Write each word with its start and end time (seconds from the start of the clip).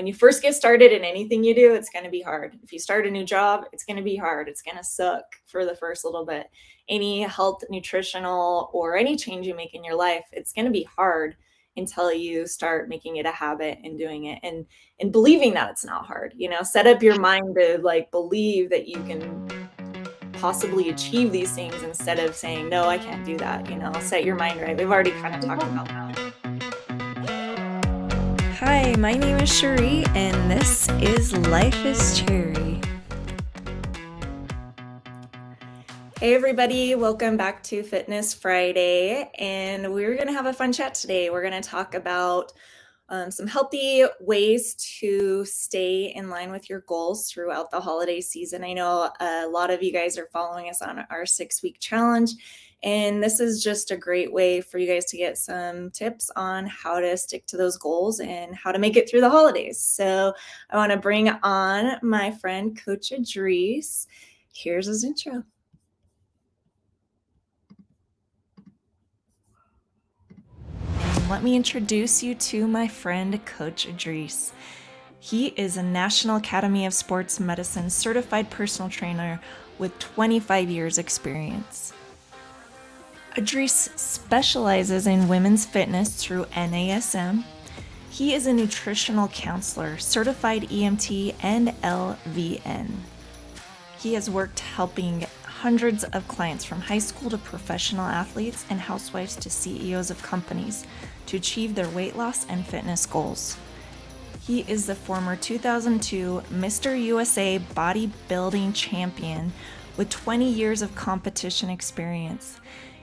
when 0.00 0.06
you 0.06 0.14
first 0.14 0.40
get 0.40 0.54
started 0.54 0.92
in 0.92 1.04
anything 1.04 1.44
you 1.44 1.54
do, 1.54 1.74
it's 1.74 1.90
going 1.90 2.06
to 2.06 2.10
be 2.10 2.22
hard. 2.22 2.56
If 2.62 2.72
you 2.72 2.78
start 2.78 3.06
a 3.06 3.10
new 3.10 3.22
job, 3.22 3.66
it's 3.70 3.84
going 3.84 3.98
to 3.98 4.02
be 4.02 4.16
hard. 4.16 4.48
It's 4.48 4.62
going 4.62 4.78
to 4.78 4.82
suck 4.82 5.24
for 5.44 5.66
the 5.66 5.76
first 5.76 6.06
little 6.06 6.24
bit. 6.24 6.46
Any 6.88 7.20
health, 7.20 7.62
nutritional, 7.68 8.70
or 8.72 8.96
any 8.96 9.14
change 9.14 9.46
you 9.46 9.54
make 9.54 9.74
in 9.74 9.84
your 9.84 9.96
life, 9.96 10.24
it's 10.32 10.54
going 10.54 10.64
to 10.64 10.70
be 10.70 10.84
hard 10.96 11.36
until 11.76 12.10
you 12.10 12.46
start 12.46 12.88
making 12.88 13.16
it 13.16 13.26
a 13.26 13.30
habit 13.30 13.76
and 13.84 13.98
doing 13.98 14.24
it 14.24 14.38
and 14.42 14.64
and 15.00 15.12
believing 15.12 15.54
that 15.54 15.70
it's 15.70 15.84
not 15.84 16.04
hard 16.04 16.34
you 16.36 16.50
know 16.50 16.62
set 16.62 16.84
up 16.84 17.00
your 17.00 17.16
mind 17.20 17.54
to 17.54 17.78
like 17.80 18.10
believe 18.10 18.68
that 18.68 18.88
you 18.88 18.96
can 19.04 19.48
possibly 20.32 20.88
achieve 20.88 21.30
these 21.30 21.52
things 21.52 21.80
instead 21.84 22.18
of 22.18 22.34
saying 22.34 22.68
no 22.68 22.88
i 22.88 22.98
can't 22.98 23.24
do 23.24 23.36
that 23.36 23.70
you 23.70 23.76
know 23.76 23.92
set 24.00 24.24
your 24.24 24.34
mind 24.34 24.60
right 24.60 24.76
we've 24.76 24.90
already 24.90 25.12
kind 25.12 25.32
of 25.32 25.40
talked 25.40 25.62
about 25.62 25.86
that 25.86 26.39
my 28.96 29.12
name 29.12 29.36
is 29.38 29.52
cherie 29.52 30.04
and 30.14 30.50
this 30.50 30.88
is 31.00 31.36
life 31.48 31.84
is 31.84 32.20
cherry 32.20 32.80
Hey, 36.20 36.34
everybody, 36.34 36.94
welcome 36.96 37.38
back 37.38 37.62
to 37.62 37.82
Fitness 37.82 38.34
Friday. 38.34 39.30
And 39.38 39.94
we're 39.94 40.16
going 40.16 40.26
to 40.26 40.34
have 40.34 40.44
a 40.44 40.52
fun 40.52 40.70
chat 40.70 40.94
today. 40.94 41.30
We're 41.30 41.40
going 41.40 41.62
to 41.62 41.66
talk 41.66 41.94
about 41.94 42.52
um, 43.08 43.30
some 43.30 43.46
healthy 43.46 44.04
ways 44.20 44.74
to 45.00 45.46
stay 45.46 46.12
in 46.14 46.28
line 46.28 46.50
with 46.50 46.68
your 46.68 46.80
goals 46.80 47.30
throughout 47.30 47.70
the 47.70 47.80
holiday 47.80 48.20
season. 48.20 48.62
I 48.64 48.74
know 48.74 49.10
a 49.18 49.48
lot 49.48 49.70
of 49.70 49.82
you 49.82 49.94
guys 49.94 50.18
are 50.18 50.28
following 50.30 50.68
us 50.68 50.82
on 50.82 51.06
our 51.10 51.24
six 51.24 51.62
week 51.62 51.78
challenge. 51.80 52.32
And 52.82 53.22
this 53.22 53.40
is 53.40 53.62
just 53.62 53.90
a 53.90 53.96
great 53.96 54.32
way 54.32 54.60
for 54.60 54.78
you 54.78 54.86
guys 54.86 55.04
to 55.06 55.16
get 55.16 55.36
some 55.36 55.90
tips 55.90 56.30
on 56.34 56.66
how 56.66 57.00
to 57.00 57.16
stick 57.16 57.46
to 57.46 57.56
those 57.56 57.76
goals 57.76 58.20
and 58.20 58.54
how 58.54 58.72
to 58.72 58.78
make 58.78 58.96
it 58.96 59.08
through 59.08 59.20
the 59.20 59.30
holidays. 59.30 59.78
So 59.78 60.32
I 60.70 60.76
want 60.76 60.92
to 60.92 60.98
bring 60.98 61.28
on 61.28 61.98
my 62.02 62.30
friend, 62.30 62.80
Coach 62.82 63.12
Idris. 63.12 64.06
Here's 64.52 64.86
his 64.86 65.04
intro. 65.04 65.44
let 71.30 71.44
me 71.44 71.54
introduce 71.54 72.24
you 72.24 72.34
to 72.34 72.66
my 72.66 72.88
friend, 72.88 73.46
Coach 73.46 73.86
Idris. 73.86 74.52
He 75.20 75.48
is 75.48 75.76
a 75.76 75.82
National 75.82 76.38
Academy 76.38 76.86
of 76.86 76.92
Sports 76.92 77.38
Medicine 77.38 77.88
certified 77.88 78.50
personal 78.50 78.90
trainer 78.90 79.40
with 79.78 79.96
25 80.00 80.68
years' 80.68 80.98
experience. 80.98 81.92
Idris 83.38 83.90
specializes 83.94 85.06
in 85.06 85.28
women's 85.28 85.64
fitness 85.64 86.16
through 86.16 86.46
NASM. 86.46 87.44
He 88.10 88.34
is 88.34 88.48
a 88.48 88.52
nutritional 88.52 89.28
counselor, 89.28 89.98
certified 89.98 90.62
EMT, 90.62 91.36
and 91.40 91.68
LVN. 91.82 92.90
He 94.00 94.14
has 94.14 94.28
worked 94.28 94.58
helping 94.60 95.26
hundreds 95.44 96.02
of 96.02 96.26
clients 96.26 96.64
from 96.64 96.80
high 96.80 96.98
school 96.98 97.30
to 97.30 97.38
professional 97.38 98.06
athletes 98.06 98.64
and 98.68 98.80
housewives 98.80 99.36
to 99.36 99.48
CEOs 99.48 100.10
of 100.10 100.20
companies 100.22 100.84
to 101.26 101.36
achieve 101.36 101.76
their 101.76 101.88
weight 101.90 102.16
loss 102.16 102.46
and 102.48 102.66
fitness 102.66 103.06
goals. 103.06 103.56
He 104.40 104.64
is 104.66 104.86
the 104.86 104.96
former 104.96 105.36
2002 105.36 106.42
Mr. 106.50 107.00
USA 107.00 107.60
bodybuilding 107.74 108.74
champion 108.74 109.52
with 109.96 110.10
20 110.10 110.50
years 110.50 110.82
of 110.82 110.94
competition 110.96 111.70
experience. 111.70 112.58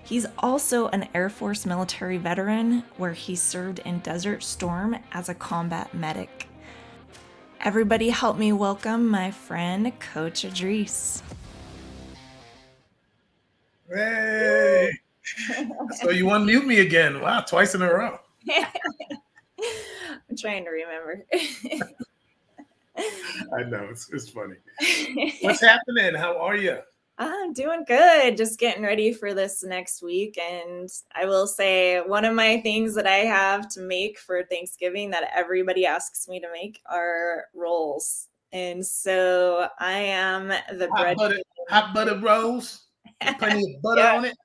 He's 0.08 0.26
also 0.40 0.88
an 0.88 1.10
Air 1.14 1.30
Force 1.30 1.66
military 1.66 2.16
veteran 2.16 2.86
where 2.96 3.12
he 3.12 3.36
served 3.36 3.80
in 3.80 4.00
Desert 4.00 4.42
Storm 4.42 4.96
as 5.12 5.28
a 5.28 5.34
combat 5.34 5.94
medic. 5.94 6.48
Everybody, 7.60 8.08
help 8.08 8.38
me 8.38 8.54
welcome 8.54 9.10
my 9.10 9.32
friend, 9.32 9.92
Coach 10.00 10.46
Idris. 10.46 11.22
Hey! 13.94 14.90
so 16.00 16.10
you 16.12 16.28
unmute 16.28 16.66
me 16.66 16.80
again. 16.80 17.20
Wow, 17.20 17.42
twice 17.42 17.76
in 17.76 17.82
a 17.82 17.94
row. 17.94 18.18
I'm 18.50 20.38
trying 20.38 20.64
to 20.64 20.70
remember. 20.70 21.26
I 22.98 23.64
know 23.64 23.90
it's 23.92 24.10
it's 24.14 24.30
funny. 24.30 24.56
What's 25.42 25.60
happening? 25.60 26.16
How 26.16 26.38
are 26.40 26.56
you? 26.56 26.78
I'm 27.20 27.54
doing 27.54 27.84
good. 27.88 28.38
Just 28.38 28.60
getting 28.60 28.84
ready 28.84 29.12
for 29.12 29.34
this 29.34 29.64
next 29.64 30.04
week. 30.04 30.38
And 30.38 30.90
I 31.16 31.26
will 31.26 31.48
say, 31.48 32.00
one 32.02 32.26
of 32.26 32.36
my 32.36 32.62
things 32.62 32.94
that 32.96 33.08
I 33.08 33.18
have 33.18 33.68
to 33.70 33.82
make 33.82 34.20
for 34.20 34.44
Thanksgiving 34.44 35.10
that 35.12 35.32
everybody 35.36 35.86
asks 35.86 36.28
me 36.28 36.40
to 36.40 36.48
make 36.52 36.80
are 36.86 37.46
rolls. 37.56 38.28
And 38.54 38.86
so 38.86 39.68
I 39.80 39.98
am 39.98 40.50
the 40.50 40.90
hot 40.92 41.02
bread. 41.02 41.18
Butter, 41.18 41.40
hot 41.70 41.94
butter 41.94 42.20
rolls. 42.20 42.86
Plenty 43.40 43.76
of 43.76 43.82
butter 43.82 44.02
yeah. 44.02 44.18
on 44.18 44.26
it. 44.26 44.36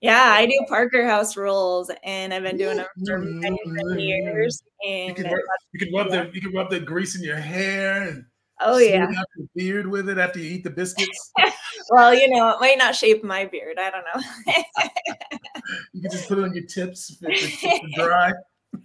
Yeah, 0.00 0.22
I 0.22 0.46
do 0.46 0.58
Parker 0.68 1.04
House 1.04 1.36
rolls, 1.36 1.90
and 2.04 2.32
I've 2.32 2.44
been 2.44 2.56
doing 2.56 2.76
them 2.76 2.86
for 3.04 3.18
many, 3.18 3.58
many 3.66 3.90
mm-hmm. 3.90 3.98
years. 3.98 4.62
And 4.86 5.08
you 5.08 5.24
can, 5.24 5.24
rub, 5.24 5.40
you 5.72 5.96
rub 5.96 6.06
yeah. 6.10 6.24
the 6.24 6.30
you 6.32 6.40
can 6.40 6.52
rub 6.52 6.70
the 6.70 6.78
grease 6.78 7.16
in 7.16 7.24
your 7.24 7.36
hair 7.36 8.02
and 8.02 8.24
oh 8.64 8.78
yeah, 8.78 9.06
beard 9.54 9.86
with 9.86 10.08
it 10.08 10.18
after 10.18 10.38
you 10.38 10.50
eat 10.50 10.64
the 10.64 10.70
biscuits. 10.70 11.32
well, 11.90 12.14
you 12.14 12.28
know, 12.28 12.50
it 12.50 12.60
might 12.60 12.78
not 12.78 12.94
shape 12.94 13.22
my 13.22 13.44
beard. 13.44 13.78
I 13.78 13.90
don't 13.90 14.04
know. 14.14 14.22
you 15.92 16.02
can 16.02 16.10
just 16.10 16.28
put 16.28 16.38
it 16.38 16.44
on 16.44 16.54
your 16.54 16.64
tips 16.64 17.16
if 17.22 17.62
it's 17.62 17.94
dry. 17.94 18.32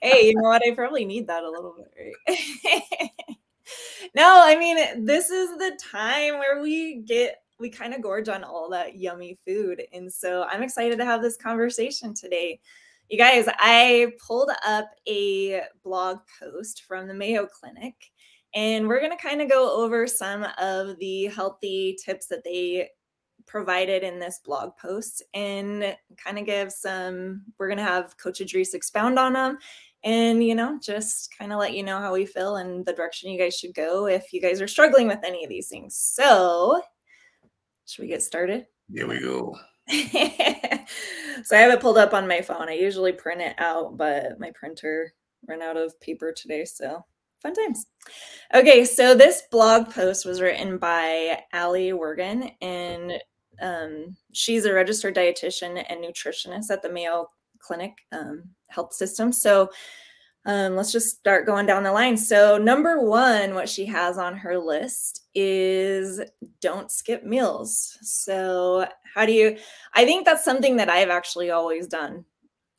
hey, 0.02 0.28
you 0.28 0.36
know 0.36 0.50
what? 0.50 0.62
I 0.66 0.76
probably 0.76 1.06
need 1.06 1.28
that 1.28 1.44
a 1.44 1.50
little 1.50 1.76
bit, 1.78 1.92
right? 1.98 3.10
no, 4.16 4.42
I 4.44 4.58
mean, 4.58 5.06
this 5.06 5.30
is 5.30 5.50
the 5.58 5.80
time 5.92 6.40
where 6.40 6.62
we 6.62 6.98
get 6.98 7.42
we 7.60 7.70
kind 7.70 7.94
of 7.94 8.02
gorge 8.02 8.30
on 8.30 8.44
all 8.44 8.70
that 8.70 8.98
yummy 8.98 9.38
food. 9.46 9.84
And 9.92 10.12
so 10.12 10.46
I'm 10.50 10.64
excited 10.64 10.98
to 10.98 11.06
have 11.06 11.22
this 11.22 11.36
conversation 11.36 12.14
today. 12.14 12.60
You 13.10 13.18
guys, 13.18 13.46
I 13.58 14.14
pulled 14.26 14.52
up 14.66 14.90
a 15.08 15.62
blog 15.84 16.20
post 16.40 16.84
from 16.84 17.08
the 17.08 17.14
Mayo 17.14 17.48
Clinic, 17.48 17.96
and 18.54 18.88
we're 18.88 19.00
going 19.00 19.16
to 19.16 19.24
kind 19.24 19.42
of 19.42 19.50
go 19.50 19.84
over 19.84 20.08
some 20.08 20.46
of 20.58 20.98
the 21.00 21.26
healthy 21.28 21.98
tips 22.04 22.28
that 22.28 22.44
they 22.44 22.90
provided 23.46 24.04
in 24.04 24.20
this 24.20 24.40
blog 24.44 24.72
post 24.78 25.24
and 25.34 25.96
kind 26.18 26.38
of 26.38 26.46
give 26.46 26.72
some, 26.72 27.44
we're 27.58 27.68
going 27.68 27.78
to 27.78 27.84
have 27.84 28.18
Coach 28.18 28.42
Idris 28.42 28.74
expound 28.74 29.18
on 29.18 29.34
them 29.34 29.58
and 30.06 30.42
you 30.42 30.56
know 30.56 30.80
just 30.82 31.38
kind 31.38 31.52
of 31.52 31.60
let 31.60 31.74
you 31.74 31.84
know 31.84 32.00
how 32.00 32.14
we 32.14 32.26
feel 32.26 32.56
and 32.56 32.86
the 32.86 32.94
direction 32.94 33.30
you 33.30 33.38
guys 33.38 33.58
should 33.58 33.74
go 33.74 34.08
if 34.08 34.32
you 34.32 34.40
guys 34.40 34.62
are 34.62 34.68
struggling 34.68 35.08
with 35.08 35.20
any 35.26 35.44
of 35.44 35.50
these 35.50 35.68
things 35.68 35.94
so 35.94 36.82
should 37.90 38.04
we 38.04 38.08
get 38.08 38.22
started? 38.22 38.68
Here 38.94 39.08
we 39.08 39.20
go. 39.20 39.58
so 39.90 39.98
I 41.56 41.60
have 41.60 41.72
it 41.72 41.82
pulled 41.82 41.98
up 41.98 42.14
on 42.14 42.28
my 42.28 42.40
phone. 42.40 42.70
I 42.70 42.74
usually 42.74 43.14
print 43.14 43.42
it 43.42 43.56
out, 43.58 43.98
but 43.98 44.40
my 44.40 44.52
printer 44.54 45.12
ran 45.48 45.64
out 45.64 45.76
of 45.76 46.00
paper 46.00 46.32
today. 46.32 46.66
So 46.66 47.04
fun 47.42 47.54
times. 47.54 47.86
Okay, 48.54 48.86
so 48.86 49.14
this 49.14 49.44
blog 49.52 49.92
post 49.92 50.26
was 50.26 50.42
written 50.42 50.78
by 50.78 51.44
Ali 51.54 51.92
Wergen, 51.92 52.52
and 52.62 53.14
um, 53.62 54.16
she's 54.34 54.66
a 54.66 54.74
registered 54.74 55.16
dietitian 55.16 55.84
and 55.90 56.04
nutritionist 56.04 56.72
at 56.72 56.82
the 56.82 56.92
Mayo 56.92 57.30
Clinic 57.60 57.94
um, 58.12 58.44
Health 58.70 58.94
System. 58.94 59.32
So 59.32 59.70
um, 60.46 60.76
let's 60.76 60.92
just 60.92 61.18
start 61.18 61.46
going 61.46 61.66
down 61.66 61.84
the 61.84 61.92
line. 61.92 62.16
So, 62.18 62.58
number 62.58 63.02
one, 63.02 63.54
what 63.54 63.68
she 63.68 63.86
has 63.88 64.18
on 64.18 64.38
her 64.38 64.58
list 64.58 65.26
is 65.36 66.22
don't 66.62 66.90
skip 66.90 67.24
meals. 67.24 67.98
So, 68.02 68.88
how 69.14 69.26
do 69.26 69.34
you? 69.34 69.58
I 69.94 70.06
think 70.06 70.26
that's 70.26 70.46
something 70.46 70.78
that 70.78 70.90
I've 70.90 71.10
actually 71.10 71.52
always 71.52 71.88
done 71.88 72.24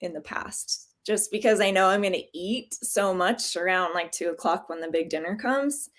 in 0.00 0.14
the 0.14 0.22
past, 0.22 0.89
just 1.10 1.32
because 1.32 1.60
I 1.60 1.72
know 1.72 1.88
I'm 1.88 2.02
going 2.02 2.12
to 2.12 2.38
eat 2.38 2.72
so 2.72 3.12
much 3.12 3.56
around 3.56 3.94
like 3.94 4.12
two 4.12 4.28
o'clock 4.28 4.68
when 4.68 4.80
the 4.80 4.86
big 4.86 5.08
dinner 5.08 5.34
comes. 5.34 5.90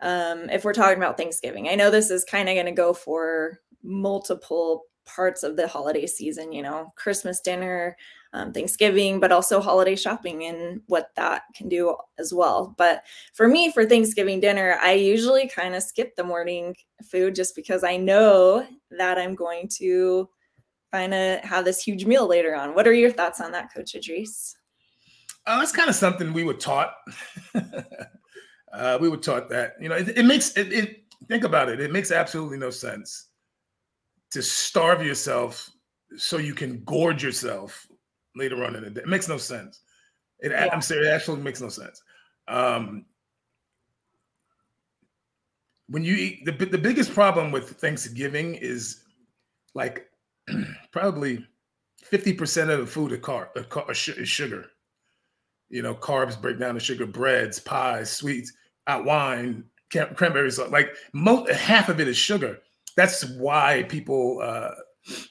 Um, 0.00 0.48
if 0.48 0.64
we're 0.64 0.72
talking 0.72 0.96
about 0.96 1.18
Thanksgiving, 1.18 1.68
I 1.68 1.74
know 1.74 1.90
this 1.90 2.10
is 2.10 2.24
kind 2.24 2.48
of 2.48 2.54
going 2.54 2.64
to 2.64 2.72
go 2.72 2.94
for 2.94 3.60
multiple 3.82 4.84
parts 5.04 5.42
of 5.42 5.56
the 5.56 5.68
holiday 5.68 6.06
season, 6.06 6.52
you 6.52 6.62
know, 6.62 6.90
Christmas 6.96 7.42
dinner, 7.42 7.98
um, 8.32 8.50
Thanksgiving, 8.54 9.20
but 9.20 9.30
also 9.30 9.60
holiday 9.60 9.94
shopping 9.94 10.44
and 10.44 10.80
what 10.86 11.10
that 11.16 11.42
can 11.54 11.68
do 11.68 11.94
as 12.18 12.32
well. 12.32 12.74
But 12.78 13.02
for 13.34 13.46
me, 13.46 13.70
for 13.70 13.84
Thanksgiving 13.84 14.40
dinner, 14.40 14.78
I 14.80 14.92
usually 14.92 15.48
kind 15.48 15.74
of 15.74 15.82
skip 15.82 16.16
the 16.16 16.24
morning 16.24 16.74
food 17.04 17.34
just 17.34 17.54
because 17.54 17.84
I 17.84 17.98
know 17.98 18.66
that 18.90 19.18
I'm 19.18 19.34
going 19.34 19.68
to 19.74 20.30
kind 20.96 21.12
of 21.12 21.40
have 21.40 21.64
this 21.64 21.82
huge 21.82 22.06
meal 22.06 22.26
later 22.26 22.54
on. 22.54 22.74
What 22.74 22.86
are 22.86 22.92
your 22.92 23.10
thoughts 23.10 23.40
on 23.40 23.52
that, 23.52 23.72
Coach 23.72 23.94
Idris? 23.94 24.56
Uh, 25.46 25.58
that's 25.58 25.72
kind 25.72 25.90
of 25.90 25.94
something 25.94 26.32
we 26.32 26.44
were 26.44 26.54
taught. 26.54 26.94
uh, 28.72 28.98
we 29.00 29.08
were 29.08 29.18
taught 29.18 29.50
that, 29.50 29.74
you 29.80 29.88
know, 29.90 29.96
it, 29.96 30.08
it 30.16 30.24
makes 30.24 30.56
it, 30.56 30.72
it, 30.72 31.04
think 31.28 31.44
about 31.44 31.68
it. 31.68 31.80
It 31.80 31.92
makes 31.92 32.10
absolutely 32.10 32.58
no 32.58 32.70
sense 32.70 33.28
to 34.30 34.42
starve 34.42 35.04
yourself 35.04 35.70
so 36.16 36.38
you 36.38 36.54
can 36.54 36.82
gorge 36.84 37.22
yourself 37.22 37.86
later 38.34 38.64
on 38.64 38.74
in 38.74 38.82
the 38.82 38.90
day. 38.90 39.02
It 39.02 39.08
makes 39.08 39.28
no 39.28 39.36
sense. 39.36 39.80
It, 40.40 40.52
yeah. 40.52 40.68
I'm 40.72 40.82
saying 40.82 41.04
it 41.04 41.08
actually 41.08 41.42
makes 41.42 41.60
no 41.60 41.68
sense. 41.68 42.02
Um, 42.48 43.04
when 45.88 46.04
you 46.04 46.14
eat 46.14 46.44
the, 46.46 46.52
the 46.52 46.78
biggest 46.78 47.12
problem 47.12 47.52
with 47.52 47.70
Thanksgiving 47.80 48.54
is 48.54 49.02
like 49.74 50.06
probably 50.96 51.46
50% 52.10 52.70
of 52.70 52.80
the 52.80 52.86
food 52.86 53.12
is, 53.12 53.20
car, 53.20 53.50
is 53.90 54.28
sugar. 54.28 54.66
You 55.68 55.82
know, 55.82 55.94
carbs 55.94 56.40
break 56.40 56.58
down 56.58 56.74
the 56.74 56.80
sugar, 56.80 57.06
breads, 57.06 57.58
pies, 57.60 58.10
sweets, 58.10 58.52
out 58.86 59.04
wine, 59.04 59.64
cranberries. 59.90 60.58
Like 60.58 60.94
most, 61.12 61.50
half 61.50 61.90
of 61.90 62.00
it 62.00 62.08
is 62.08 62.16
sugar. 62.16 62.60
That's 62.96 63.26
why 63.36 63.84
people 63.88 64.40
uh, 64.42 64.70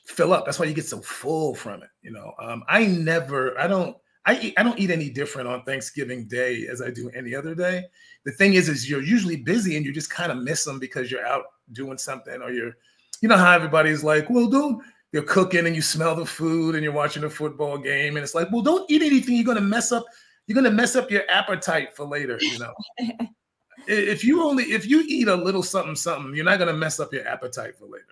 fill 0.06 0.34
up. 0.34 0.46
That's 0.46 0.60
why 0.60 0.66
you 0.66 0.76
get 0.76 0.86
so 0.86 1.02
full 1.02 1.56
from 1.56 1.82
it. 1.82 1.90
You 2.04 2.12
know, 2.12 2.34
um, 2.40 2.64
I 2.68 2.86
never, 2.86 3.60
I 3.60 3.66
don't, 3.66 3.98
I 4.28 4.38
eat, 4.40 4.54
I 4.58 4.64
don't 4.64 4.80
eat 4.80 4.92
any 4.92 5.10
different 5.10 5.48
on 5.48 5.64
Thanksgiving 5.64 6.28
Day 6.28 6.68
as 6.72 6.80
I 6.80 6.92
do 6.92 7.10
any 7.16 7.34
other 7.34 7.56
day. 7.56 7.86
The 8.26 8.34
thing 8.34 8.54
is, 8.54 8.70
is 8.70 8.88
you're 8.88 9.02
usually 9.02 9.38
busy 9.38 9.78
and 9.78 9.86
you 9.86 9.94
just 9.94 10.12
kind 10.12 10.32
of 10.32 10.38
miss 10.40 10.64
them 10.64 10.78
because 10.78 11.10
you're 11.10 11.26
out 11.26 11.46
doing 11.72 11.98
something 11.98 12.42
or 12.44 12.52
you're, 12.52 12.74
you 13.22 13.30
know 13.30 13.38
how 13.38 13.54
everybody's 13.54 14.04
like, 14.04 14.30
well, 14.30 14.48
don't 14.48 14.84
you're 15.16 15.24
cooking 15.24 15.66
and 15.66 15.74
you 15.74 15.82
smell 15.82 16.14
the 16.14 16.26
food 16.26 16.76
and 16.76 16.84
you're 16.84 16.92
watching 16.92 17.24
a 17.24 17.30
football 17.30 17.78
game 17.78 18.18
and 18.18 18.24
it's 18.24 18.36
like, 18.36 18.52
well, 18.52 18.62
don't 18.62 18.90
eat 18.92 19.02
anything. 19.02 19.36
You're 19.36 19.46
gonna 19.46 19.62
mess 19.62 19.94
up. 19.94 20.06
You're 20.46 20.56
gonna 20.56 20.70
mess 20.70 20.98
up 20.98 21.10
your 21.10 21.24
appetite 21.32 21.96
for 21.96 22.06
later. 22.06 22.38
You 22.42 22.60
know, 22.60 22.74
if 23.88 24.26
you 24.26 24.44
only 24.44 24.66
if 24.66 24.86
you 24.86 25.06
eat 25.08 25.30
a 25.30 25.36
little 25.36 25.64
something 25.64 25.96
something, 25.96 26.36
you're 26.36 26.44
not 26.44 26.60
gonna 26.60 26.74
mess 26.74 27.00
up 27.00 27.14
your 27.14 27.26
appetite 27.26 27.78
for 27.78 27.86
later. 27.86 28.04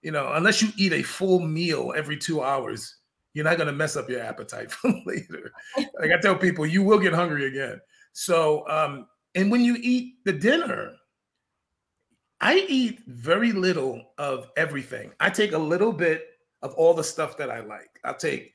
You 0.00 0.12
know, 0.12 0.32
unless 0.32 0.62
you 0.62 0.70
eat 0.78 0.94
a 0.94 1.02
full 1.02 1.40
meal 1.40 1.92
every 1.94 2.16
two 2.16 2.42
hours 2.42 2.96
you're 3.34 3.44
not 3.44 3.56
going 3.56 3.66
to 3.66 3.72
mess 3.72 3.96
up 3.96 4.10
your 4.10 4.20
appetite 4.20 4.70
for 4.72 4.92
later. 5.06 5.52
like 5.76 6.10
I 6.10 6.20
tell 6.20 6.36
people, 6.36 6.66
you 6.66 6.82
will 6.82 6.98
get 6.98 7.12
hungry 7.12 7.46
again. 7.46 7.80
So, 8.12 8.68
um, 8.68 9.06
and 9.34 9.50
when 9.50 9.62
you 9.62 9.76
eat 9.80 10.16
the 10.24 10.32
dinner, 10.32 10.92
I 12.42 12.64
eat 12.68 13.00
very 13.06 13.52
little 13.52 14.12
of 14.18 14.50
everything. 14.56 15.12
I 15.20 15.30
take 15.30 15.52
a 15.52 15.58
little 15.58 15.92
bit 15.92 16.26
of 16.62 16.74
all 16.74 16.92
the 16.92 17.04
stuff 17.04 17.36
that 17.38 17.50
I 17.50 17.60
like. 17.60 18.00
I'll 18.04 18.16
take, 18.16 18.52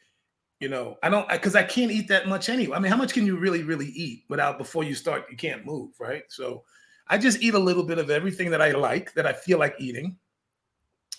you 0.59 0.69
know, 0.69 0.97
I 1.01 1.09
don't 1.09 1.27
because 1.29 1.55
I, 1.55 1.61
I, 1.61 1.63
can't 1.63 1.91
eat 1.91 2.07
that 2.09 2.27
much 2.27 2.49
anyway. 2.49 2.75
I 2.75 2.79
mean, 2.79 2.91
how 2.91 2.97
much 2.97 3.13
can 3.13 3.25
you 3.25 3.37
really, 3.37 3.63
really 3.63 3.87
eat 3.87 4.25
without 4.29 4.57
before 4.57 4.83
you 4.83 4.93
start? 4.93 5.25
You 5.31 5.37
can't 5.37 5.65
move, 5.65 5.91
right? 5.99 6.23
So 6.27 6.63
I 7.07 7.17
just 7.17 7.41
eat 7.41 7.53
a 7.53 7.59
little 7.59 7.83
bit 7.83 7.97
of 7.97 8.09
everything 8.09 8.51
that 8.51 8.61
I 8.61 8.71
like, 8.71 9.13
that 9.13 9.25
I 9.25 9.33
feel 9.33 9.57
like 9.57 9.75
eating. 9.79 10.17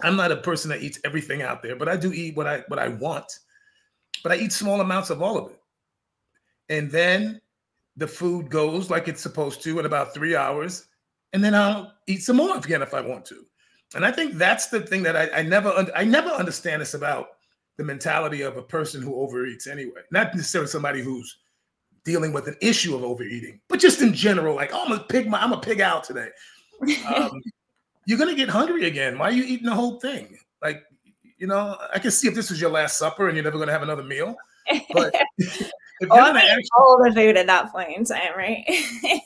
I'm 0.02 0.16
not 0.16 0.30
a 0.30 0.36
person 0.36 0.68
that 0.70 0.82
eats 0.82 1.00
everything 1.04 1.42
out 1.42 1.62
there, 1.62 1.74
but 1.74 1.88
I 1.88 1.96
do 1.96 2.12
eat 2.12 2.36
what 2.36 2.46
I 2.46 2.62
what 2.68 2.78
I 2.78 2.88
want 2.88 3.32
but 4.22 4.32
I 4.32 4.36
eat 4.36 4.52
small 4.52 4.80
amounts 4.80 5.10
of 5.10 5.22
all 5.22 5.38
of 5.38 5.50
it. 5.50 5.60
And 6.68 6.90
then 6.90 7.40
the 7.96 8.06
food 8.06 8.50
goes 8.50 8.90
like 8.90 9.08
it's 9.08 9.22
supposed 9.22 9.62
to 9.62 9.78
in 9.78 9.86
about 9.86 10.14
three 10.14 10.36
hours. 10.36 10.86
And 11.32 11.42
then 11.42 11.54
I'll 11.54 11.92
eat 12.06 12.22
some 12.22 12.36
more 12.36 12.56
again 12.56 12.82
if 12.82 12.94
I 12.94 13.00
want 13.00 13.24
to. 13.26 13.44
And 13.94 14.04
I 14.04 14.10
think 14.10 14.34
that's 14.34 14.66
the 14.66 14.80
thing 14.80 15.02
that 15.04 15.16
I, 15.16 15.40
I 15.40 15.42
never 15.42 15.72
I 15.94 16.04
never 16.04 16.28
understand 16.28 16.82
this 16.82 16.94
about 16.94 17.28
the 17.76 17.84
mentality 17.84 18.42
of 18.42 18.56
a 18.56 18.62
person 18.62 19.00
who 19.00 19.14
overeats 19.14 19.66
anyway. 19.66 20.02
Not 20.10 20.34
necessarily 20.34 20.68
somebody 20.68 21.02
who's 21.02 21.38
dealing 22.04 22.32
with 22.32 22.48
an 22.48 22.56
issue 22.60 22.94
of 22.94 23.02
overeating, 23.02 23.60
but 23.68 23.80
just 23.80 24.02
in 24.02 24.12
general, 24.12 24.54
like, 24.54 24.70
oh, 24.72 24.84
I'm 24.84 24.92
a 24.92 25.00
pig, 25.00 25.32
I'm 25.32 25.52
a 25.52 25.60
pig 25.60 25.80
out 25.80 26.04
today. 26.04 26.28
Um, 27.06 27.30
you're 28.06 28.18
gonna 28.18 28.34
get 28.34 28.48
hungry 28.48 28.86
again. 28.86 29.18
Why 29.18 29.28
are 29.28 29.32
you 29.32 29.44
eating 29.44 29.66
the 29.66 29.74
whole 29.74 29.98
thing? 30.00 30.38
Like 30.62 30.82
you 31.38 31.46
know, 31.46 31.76
I 31.92 31.98
can 31.98 32.10
see 32.10 32.28
if 32.28 32.34
this 32.34 32.50
was 32.50 32.60
your 32.60 32.70
last 32.70 32.98
supper 32.98 33.28
and 33.28 33.36
you're 33.36 33.44
never 33.44 33.56
going 33.56 33.68
to 33.68 33.72
have 33.72 33.82
another 33.82 34.02
meal. 34.02 34.36
But 34.92 35.14
if 35.38 35.70
oh, 36.10 36.18
I'm 36.18 36.34
gonna 36.34 36.40
actually, 36.40 36.68
all 36.76 37.02
the 37.02 37.12
food 37.14 37.36
at 37.36 37.46
that 37.46 37.72
point 37.72 37.96
in 37.96 38.04
time, 38.04 38.36
right? 38.36 38.64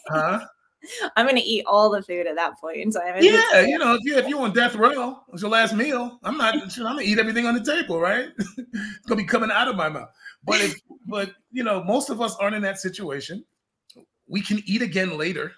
huh? 0.09 0.41
I'm 1.17 1.27
gonna 1.27 1.41
eat 1.45 1.65
all 1.67 1.91
the 1.91 2.03
food 2.03 2.27
at 2.27 2.37
that 2.37 2.61
point 2.61 2.79
in 2.79 2.91
time. 2.91 3.17
Yeah, 3.21 3.61
you 3.61 3.79
know, 3.79 3.95
if 3.95 4.01
you 4.05 4.17
if 4.17 4.29
you're 4.29 4.41
on 4.41 4.53
death 4.53 4.75
row, 4.75 5.21
it's 5.33 5.43
your 5.43 5.51
last 5.51 5.75
meal. 5.75 6.19
I'm 6.23 6.37
not. 6.37 6.55
I'm 6.63 6.69
gonna 6.83 7.03
eat 7.03 7.19
everything 7.19 7.47
on 7.47 7.55
the 7.55 7.65
table, 7.65 8.01
right? 8.01 8.29
it's 8.39 9.07
gonna 9.07 9.21
be 9.21 9.27
coming 9.27 9.51
out 9.51 9.69
of 9.69 9.77
my 9.77 9.89
mouth. 9.89 10.11
But 10.45 10.61
if, 10.61 10.75
but 11.07 11.33
you 11.51 11.63
know, 11.63 11.83
most 11.85 12.11
of 12.11 12.21
us 12.21 12.37
aren't 12.37 12.57
in 12.57 12.63
that 12.63 12.79
situation. 12.79 13.45
We 14.29 14.41
can 14.41 14.63
eat 14.67 14.83
again 14.83 15.17
later. 15.17 15.53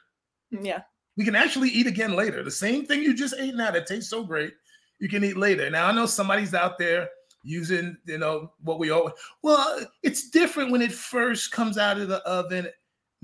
Yeah, 0.50 0.82
we 1.17 1.25
can 1.25 1.35
actually 1.35 1.71
eat 1.71 1.87
again 1.87 2.15
later. 2.15 2.43
The 2.43 2.50
same 2.50 2.87
thing 2.87 3.03
you 3.03 3.15
just 3.15 3.35
ate 3.38 3.55
now 3.55 3.71
that 3.71 3.87
tastes 3.87 4.11
so 4.11 4.25
great 4.25 4.53
you 4.99 5.09
can 5.09 5.25
eat 5.25 5.37
later. 5.37 5.71
Now 5.71 5.87
I 5.87 5.93
know 5.93 6.06
somebody's 6.06 6.55
out 6.55 6.79
there 6.79 7.09
using, 7.43 7.97
you 8.06 8.19
know, 8.19 8.53
what 8.62 8.79
we 8.79 8.91
all 8.91 9.12
well, 9.43 9.81
it's 10.03 10.31
different 10.31 10.73
when 10.73 10.82
it 10.82 10.93
first 10.93 11.53
comes 11.53 11.79
out 11.79 11.99
of 11.99 12.09
the 12.09 12.23
oven. 12.23 12.69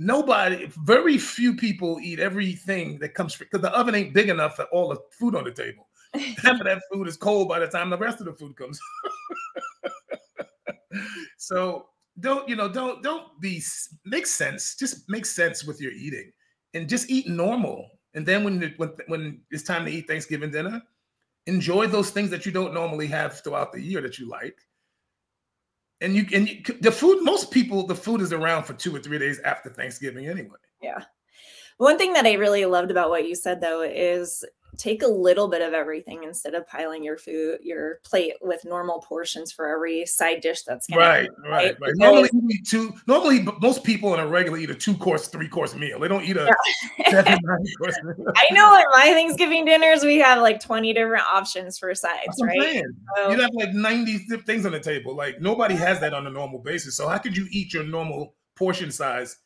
Nobody, 0.02 0.64
very 0.78 1.18
few 1.18 1.54
people 1.54 2.00
eat 2.02 2.20
everything 2.20 2.98
that 3.00 3.12
comes 3.12 3.36
because 3.36 3.60
the 3.60 3.70
oven 3.78 3.94
ain't 3.94 4.14
big 4.14 4.30
enough 4.30 4.56
for 4.56 4.64
all 4.72 4.88
the 4.88 4.98
food 5.10 5.34
on 5.34 5.44
the 5.44 5.52
table. 5.52 5.88
Half 6.42 6.58
of 6.60 6.64
that 6.64 6.80
food 6.90 7.06
is 7.06 7.18
cold 7.18 7.50
by 7.50 7.58
the 7.58 7.66
time 7.66 7.90
the 7.90 7.98
rest 7.98 8.18
of 8.18 8.24
the 8.24 8.32
food 8.32 8.56
comes. 8.56 8.80
so 11.36 11.88
don't 12.20 12.48
you 12.48 12.56
know 12.56 12.66
don't 12.66 13.02
don't 13.02 13.38
be 13.40 13.62
make 14.06 14.26
sense 14.26 14.74
just 14.74 15.08
make 15.08 15.24
sense 15.24 15.64
with 15.64 15.80
your 15.80 15.92
eating 15.92 16.32
and 16.74 16.88
just 16.88 17.08
eat 17.08 17.28
normal 17.28 17.88
and 18.14 18.26
then 18.26 18.42
when 18.42 18.74
when 18.78 18.92
when 19.06 19.40
it's 19.50 19.62
time 19.62 19.84
to 19.84 19.90
eat 19.90 20.08
thanksgiving 20.08 20.50
dinner 20.50 20.82
enjoy 21.46 21.86
those 21.86 22.10
things 22.10 22.28
that 22.30 22.44
you 22.44 22.50
don't 22.50 22.74
normally 22.74 23.06
have 23.06 23.40
throughout 23.40 23.72
the 23.72 23.80
year 23.80 24.00
that 24.00 24.18
you 24.18 24.28
like 24.28 24.58
and 26.00 26.14
you 26.14 26.24
you, 26.30 26.62
the 26.80 26.92
food 26.92 27.22
most 27.22 27.50
people 27.50 27.86
the 27.86 27.94
food 27.94 28.20
is 28.20 28.32
around 28.32 28.64
for 28.64 28.74
two 28.74 28.94
or 28.94 29.00
three 29.00 29.18
days 29.18 29.38
after 29.40 29.70
thanksgiving 29.70 30.26
anyway. 30.26 30.56
Yeah. 30.82 31.02
One 31.78 31.96
thing 31.96 32.12
that 32.12 32.26
i 32.26 32.34
really 32.34 32.64
loved 32.66 32.90
about 32.90 33.10
what 33.10 33.26
you 33.26 33.34
said 33.34 33.60
though 33.60 33.82
is 33.82 34.44
take 34.80 35.02
a 35.02 35.06
little 35.06 35.46
bit 35.46 35.60
of 35.60 35.74
everything 35.74 36.24
instead 36.24 36.54
of 36.54 36.66
piling 36.66 37.04
your 37.04 37.18
food 37.18 37.58
your 37.62 38.00
plate 38.02 38.32
with 38.40 38.64
normal 38.64 39.00
portions 39.00 39.52
for 39.52 39.68
every 39.68 40.06
side 40.06 40.40
dish 40.40 40.62
that's 40.62 40.86
right, 40.90 41.28
right 41.44 41.50
right? 41.50 41.76
right. 41.80 41.92
Normally 41.96 42.30
eat 42.50 42.66
two 42.66 42.94
normally 43.06 43.46
most 43.60 43.84
people 43.84 44.14
in 44.14 44.20
a 44.20 44.26
regular 44.26 44.58
eat 44.58 44.70
a 44.70 44.74
two 44.74 44.96
course 44.96 45.28
three 45.28 45.48
course 45.48 45.74
meal. 45.74 46.00
They 46.00 46.08
don't 46.08 46.24
eat 46.24 46.36
a 46.36 46.50
yeah. 46.98 47.36
course 47.78 47.98
meal. 48.02 48.26
i 48.36 48.46
know 48.52 48.76
at 48.76 48.86
my 48.92 49.12
thanksgiving 49.12 49.64
dinners 49.64 50.02
we 50.02 50.16
have 50.16 50.40
like 50.40 50.60
20 50.60 50.92
different 50.94 51.24
options 51.26 51.78
for 51.78 51.94
sides 51.94 52.40
right? 52.42 52.82
so, 53.16 53.30
you 53.30 53.40
have 53.40 53.50
like 53.54 53.72
90 53.72 54.18
things 54.46 54.66
on 54.66 54.72
the 54.72 54.80
table. 54.80 55.14
Like 55.14 55.40
nobody 55.40 55.74
has 55.74 56.00
that 56.00 56.14
on 56.14 56.26
a 56.26 56.30
normal 56.30 56.60
basis. 56.60 56.96
So 56.96 57.08
how 57.08 57.18
could 57.18 57.36
you 57.36 57.46
eat 57.50 57.72
your 57.72 57.84
normal 57.84 58.34
portion 58.56 58.90
size 58.90 59.36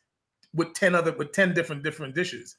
with 0.53 0.73
10 0.73 0.95
other 0.95 1.11
with 1.13 1.31
10 1.31 1.53
different 1.53 1.83
different 1.83 2.15
dishes 2.15 2.55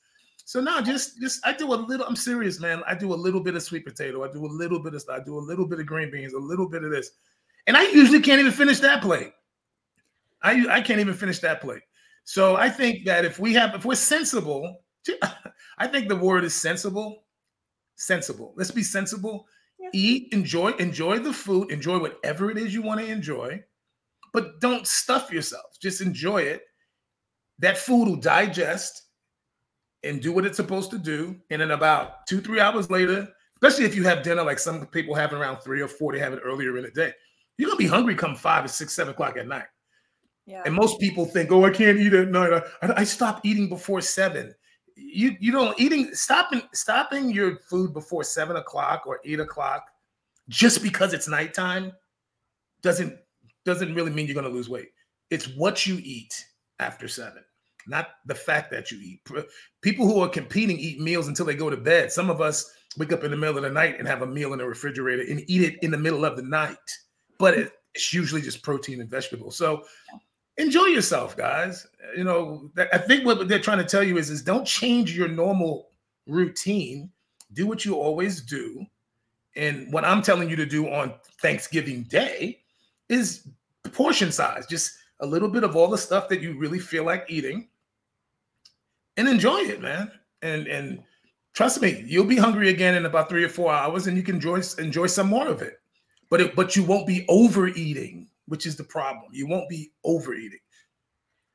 so 0.46 0.60
now 0.60 0.80
just 0.80 1.20
just 1.20 1.44
I 1.44 1.52
do 1.52 1.74
a 1.74 1.74
little, 1.74 2.06
I'm 2.06 2.14
serious, 2.14 2.60
man. 2.60 2.80
I 2.86 2.94
do 2.94 3.12
a 3.12 3.16
little 3.16 3.40
bit 3.40 3.56
of 3.56 3.64
sweet 3.64 3.84
potato, 3.84 4.24
I 4.24 4.32
do 4.32 4.46
a 4.46 4.46
little 4.46 4.78
bit 4.78 4.94
of 4.94 5.04
I 5.10 5.18
do 5.18 5.36
a 5.36 5.40
little 5.40 5.66
bit 5.66 5.80
of 5.80 5.86
green 5.86 6.08
beans, 6.08 6.34
a 6.34 6.38
little 6.38 6.68
bit 6.68 6.84
of 6.84 6.92
this. 6.92 7.10
And 7.66 7.76
I 7.76 7.82
usually 7.88 8.20
can't 8.20 8.38
even 8.38 8.52
finish 8.52 8.78
that 8.78 9.02
plate. 9.02 9.32
I 10.44 10.64
I 10.70 10.80
can't 10.82 11.00
even 11.00 11.14
finish 11.14 11.40
that 11.40 11.60
plate. 11.60 11.82
So 12.22 12.54
I 12.54 12.70
think 12.70 13.04
that 13.06 13.24
if 13.24 13.40
we 13.40 13.54
have 13.54 13.74
if 13.74 13.84
we're 13.84 13.96
sensible, 13.96 14.84
I 15.78 15.88
think 15.88 16.08
the 16.08 16.14
word 16.14 16.44
is 16.44 16.54
sensible. 16.54 17.24
Sensible. 17.96 18.54
Let's 18.56 18.70
be 18.70 18.84
sensible. 18.84 19.48
Yeah. 19.80 19.88
Eat, 19.94 20.32
enjoy, 20.32 20.70
enjoy 20.74 21.18
the 21.18 21.32
food, 21.32 21.72
enjoy 21.72 21.98
whatever 21.98 22.52
it 22.52 22.56
is 22.56 22.72
you 22.72 22.82
want 22.82 23.00
to 23.00 23.06
enjoy, 23.06 23.64
but 24.32 24.60
don't 24.60 24.86
stuff 24.86 25.32
yourself. 25.32 25.76
Just 25.82 26.00
enjoy 26.00 26.42
it. 26.42 26.62
That 27.58 27.78
food 27.78 28.06
will 28.06 28.16
digest 28.16 29.05
and 30.02 30.22
do 30.22 30.32
what 30.32 30.46
it's 30.46 30.56
supposed 30.56 30.90
to 30.90 30.98
do. 30.98 31.36
And 31.50 31.60
then 31.60 31.72
about 31.72 32.26
two, 32.26 32.40
three 32.40 32.60
hours 32.60 32.90
later, 32.90 33.28
especially 33.56 33.84
if 33.84 33.94
you 33.94 34.04
have 34.04 34.22
dinner 34.22 34.42
like 34.42 34.58
some 34.58 34.86
people 34.86 35.14
have 35.14 35.32
around 35.32 35.60
three 35.60 35.80
or 35.80 35.88
four, 35.88 36.12
they 36.12 36.18
have 36.18 36.32
it 36.32 36.40
earlier 36.44 36.76
in 36.76 36.84
the 36.84 36.90
day. 36.90 37.12
You're 37.58 37.68
gonna 37.68 37.78
be 37.78 37.86
hungry 37.86 38.14
come 38.14 38.36
five 38.36 38.64
or 38.64 38.68
six, 38.68 38.94
seven 38.94 39.12
o'clock 39.12 39.36
at 39.36 39.48
night. 39.48 39.66
Yeah. 40.46 40.62
And 40.64 40.74
most 40.74 41.00
people 41.00 41.24
think, 41.24 41.50
oh, 41.50 41.64
I 41.64 41.70
can't 41.70 41.98
eat 41.98 42.12
at 42.12 42.28
night. 42.28 42.62
I, 42.82 42.92
I 42.98 43.04
stop 43.04 43.40
eating 43.44 43.68
before 43.68 44.00
seven. 44.00 44.54
You 44.94 45.36
you 45.40 45.52
don't 45.52 45.78
eating 45.78 46.14
stopping 46.14 46.62
stopping 46.72 47.30
your 47.30 47.58
food 47.68 47.92
before 47.92 48.24
seven 48.24 48.56
o'clock 48.56 49.02
or 49.06 49.20
eight 49.24 49.40
o'clock 49.40 49.84
just 50.48 50.82
because 50.82 51.12
it's 51.12 51.28
nighttime 51.28 51.92
doesn't 52.82 53.18
doesn't 53.64 53.94
really 53.94 54.10
mean 54.10 54.26
you're 54.26 54.34
gonna 54.34 54.48
lose 54.48 54.68
weight. 54.68 54.88
It's 55.30 55.48
what 55.56 55.86
you 55.86 56.00
eat 56.02 56.46
after 56.78 57.08
seven 57.08 57.42
not 57.86 58.08
the 58.26 58.34
fact 58.34 58.70
that 58.70 58.90
you 58.90 58.98
eat. 59.02 59.20
People 59.80 60.06
who 60.06 60.20
are 60.20 60.28
competing 60.28 60.78
eat 60.78 61.00
meals 61.00 61.28
until 61.28 61.46
they 61.46 61.54
go 61.54 61.70
to 61.70 61.76
bed. 61.76 62.12
Some 62.12 62.30
of 62.30 62.40
us 62.40 62.72
wake 62.96 63.12
up 63.12 63.24
in 63.24 63.30
the 63.30 63.36
middle 63.36 63.58
of 63.58 63.62
the 63.62 63.70
night 63.70 63.98
and 63.98 64.08
have 64.08 64.22
a 64.22 64.26
meal 64.26 64.52
in 64.52 64.58
the 64.58 64.66
refrigerator 64.66 65.22
and 65.22 65.42
eat 65.48 65.62
it 65.62 65.78
in 65.82 65.90
the 65.90 65.98
middle 65.98 66.24
of 66.24 66.36
the 66.36 66.42
night. 66.42 66.76
But 67.38 67.70
it's 67.94 68.12
usually 68.12 68.40
just 68.40 68.62
protein 68.62 69.00
and 69.00 69.10
vegetables. 69.10 69.56
So 69.56 69.84
enjoy 70.56 70.86
yourself, 70.86 71.36
guys. 71.36 71.86
You 72.16 72.24
know, 72.24 72.70
I 72.92 72.98
think 72.98 73.24
what 73.24 73.48
they're 73.48 73.58
trying 73.58 73.78
to 73.78 73.84
tell 73.84 74.02
you 74.02 74.16
is, 74.18 74.30
is 74.30 74.42
don't 74.42 74.66
change 74.66 75.16
your 75.16 75.28
normal 75.28 75.88
routine. 76.26 77.10
Do 77.52 77.66
what 77.66 77.84
you 77.84 77.94
always 77.94 78.42
do. 78.42 78.84
And 79.54 79.92
what 79.92 80.04
I'm 80.04 80.22
telling 80.22 80.50
you 80.50 80.56
to 80.56 80.66
do 80.66 80.88
on 80.88 81.14
Thanksgiving 81.40 82.02
Day 82.04 82.60
is 83.08 83.48
portion 83.92 84.32
size. 84.32 84.66
Just 84.66 84.92
a 85.20 85.26
little 85.26 85.48
bit 85.48 85.64
of 85.64 85.76
all 85.76 85.88
the 85.88 85.98
stuff 85.98 86.28
that 86.28 86.40
you 86.40 86.58
really 86.58 86.78
feel 86.78 87.04
like 87.04 87.24
eating 87.28 87.68
and 89.16 89.28
enjoy 89.28 89.58
it, 89.58 89.80
man. 89.80 90.10
And 90.42 90.66
and 90.66 91.02
trust 91.54 91.80
me, 91.80 92.04
you'll 92.06 92.24
be 92.24 92.36
hungry 92.36 92.70
again 92.70 92.94
in 92.94 93.06
about 93.06 93.28
three 93.28 93.44
or 93.44 93.48
four 93.48 93.72
hours, 93.72 94.06
and 94.06 94.16
you 94.16 94.22
can 94.22 94.36
enjoy 94.36 94.60
enjoy 94.78 95.06
some 95.06 95.28
more 95.28 95.48
of 95.48 95.62
it. 95.62 95.80
But 96.28 96.40
it, 96.40 96.56
but 96.56 96.74
you 96.76 96.82
won't 96.82 97.06
be 97.06 97.24
overeating, 97.28 98.28
which 98.46 98.66
is 98.66 98.76
the 98.76 98.84
problem. 98.84 99.30
You 99.32 99.46
won't 99.46 99.68
be 99.68 99.92
overeating. 100.04 100.58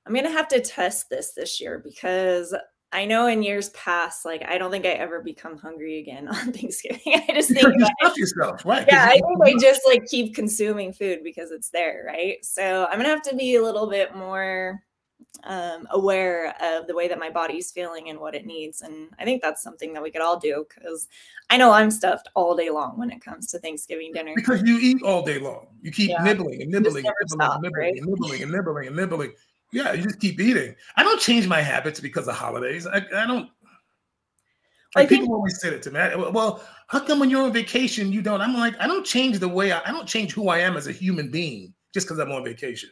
I'm 0.06 0.14
gonna 0.14 0.32
have 0.32 0.48
to 0.50 0.62
test 0.62 1.10
this 1.10 1.34
this 1.34 1.62
year 1.62 1.80
because 1.80 2.56
I 2.94 3.06
know 3.06 3.28
in 3.28 3.44
years 3.44 3.70
past, 3.70 4.26
like 4.26 4.44
I 4.48 4.58
don't 4.58 4.72
think 4.72 4.86
I 4.86 4.90
ever 4.90 5.22
become 5.22 5.58
hungry 5.58 6.00
again 6.00 6.28
on 6.32 6.52
Thanksgiving. 6.52 7.02
I 7.06 7.34
just 7.34 7.50
think 7.50 7.64
you 7.64 7.88
stop 8.00 8.18
yourself, 8.18 8.66
right? 8.66 8.86
Yeah, 8.90 9.06
I 9.06 9.14
think 9.14 9.44
I 9.44 9.54
just 9.60 9.82
like 9.86 10.06
keep 10.08 10.36
consuming 10.36 10.94
food 10.94 11.20
because 11.24 11.52
it's 11.52 11.70
there, 11.70 12.04
right? 12.08 12.44
So 12.44 12.88
I'm 12.90 12.98
gonna 12.98 13.10
have 13.10 13.22
to 13.24 13.36
be 13.36 13.56
a 13.56 13.64
little 13.64 13.90
bit 13.90 14.16
more 14.16 14.82
um, 15.44 15.88
aware 15.92 16.54
of 16.62 16.88
the 16.88 16.96
way 16.96 17.08
that 17.08 17.20
my 17.20 17.30
body's 17.30 17.72
feeling 17.72 18.10
and 18.10 18.20
what 18.20 18.36
it 18.36 18.46
needs. 18.46 18.82
And 18.82 19.10
I 19.20 19.24
think 19.26 19.42
that's 19.42 19.64
something 19.64 19.94
that 19.94 20.04
we 20.04 20.12
could 20.12 20.22
all 20.22 20.40
do 20.40 20.66
because 20.70 21.08
I 21.50 21.58
know 21.58 21.72
I'm 21.72 21.92
stuffed 21.92 22.30
all 22.36 22.56
day 22.56 22.70
long 22.70 22.98
when 22.98 23.12
it 23.12 23.24
comes 23.24 23.48
to 23.48 23.60
Thanksgiving 23.60 24.12
dinner. 24.14 24.34
Because 24.36 24.62
you 24.64 24.78
eat 24.80 25.02
all 25.04 25.24
day 25.24 25.40
long. 25.40 25.68
You 25.82 25.92
keep 25.92 26.10
yeah. 26.10 26.24
nibbling 26.24 26.62
and 26.62 26.72
nibbling 26.72 27.06
and 27.06 27.16
nibbling, 27.22 27.28
stop, 27.28 27.56
and 27.56 27.64
nibbling, 27.64 27.82
right? 27.82 27.98
and 27.98 28.06
nibbling 28.06 28.44
and 28.44 28.52
nibbling 28.52 28.88
and 28.88 28.96
nibbling. 28.96 29.34
Yeah, 29.72 29.94
you 29.94 30.04
just 30.04 30.20
keep 30.20 30.40
eating. 30.40 30.76
I 30.98 31.04
don't 31.04 31.20
change 31.20 31.48
my 31.48 31.62
habits 31.62 32.00
because 32.00 32.28
of 32.28 32.36
holidays. 32.36 32.86
I, 32.86 32.98
I 33.16 33.26
don't. 33.26 33.50
Like 34.96 35.08
people 35.08 35.28
think, 35.28 35.34
always 35.34 35.62
say 35.62 35.70
it 35.70 35.82
to 35.84 35.92
me. 35.92 36.00
Well, 36.32 36.62
how 36.88 37.00
come 37.00 37.20
when 37.20 37.30
you're 37.30 37.44
on 37.44 37.54
vacation 37.54 38.12
you 38.12 38.22
don't? 38.22 38.42
I'm 38.42 38.54
like, 38.54 38.76
I 38.82 38.88
don't 38.88 39.06
change 39.06 39.40
the 39.40 39.48
way 39.48 39.72
I, 39.72 39.82
I 39.86 39.92
don't 39.92 40.06
change 40.06 40.34
who 40.34 40.50
I 40.50 40.60
am 40.60 40.76
as 40.76 40.88
a 40.88 40.92
human 40.92 41.32
being 41.32 41.74
just 41.94 42.06
because 42.08 42.20
I'm 42.20 42.32
on 42.34 42.44
vacation. 42.44 42.90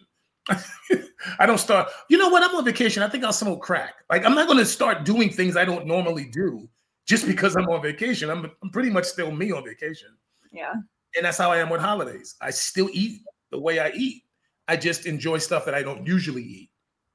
I 1.39 1.45
don't 1.45 1.57
start. 1.57 1.89
You 2.09 2.17
know 2.17 2.29
what? 2.29 2.43
I'm 2.43 2.55
on 2.55 2.65
vacation. 2.65 3.03
I 3.03 3.09
think 3.09 3.23
I'll 3.23 3.33
smoke 3.33 3.61
crack. 3.61 3.95
Like 4.09 4.25
I'm 4.25 4.35
not 4.35 4.47
going 4.47 4.59
to 4.59 4.65
start 4.65 5.03
doing 5.03 5.29
things 5.29 5.55
I 5.55 5.65
don't 5.65 5.85
normally 5.85 6.25
do 6.25 6.67
just 7.05 7.25
because 7.25 7.55
I'm 7.55 7.67
on 7.69 7.81
vacation. 7.81 8.29
I'm, 8.29 8.51
I'm 8.63 8.69
pretty 8.69 8.89
much 8.89 9.05
still 9.05 9.31
me 9.31 9.51
on 9.51 9.63
vacation. 9.63 10.09
Yeah. 10.51 10.73
And 11.15 11.25
that's 11.25 11.37
how 11.37 11.51
I 11.51 11.57
am 11.57 11.69
with 11.69 11.81
holidays. 11.81 12.35
I 12.41 12.51
still 12.51 12.89
eat 12.93 13.21
the 13.51 13.59
way 13.59 13.79
I 13.79 13.89
eat. 13.91 14.23
I 14.67 14.77
just 14.77 15.05
enjoy 15.05 15.39
stuff 15.39 15.65
that 15.65 15.73
I 15.73 15.81
don't 15.81 16.05
usually 16.05 16.43
eat. 16.43 16.69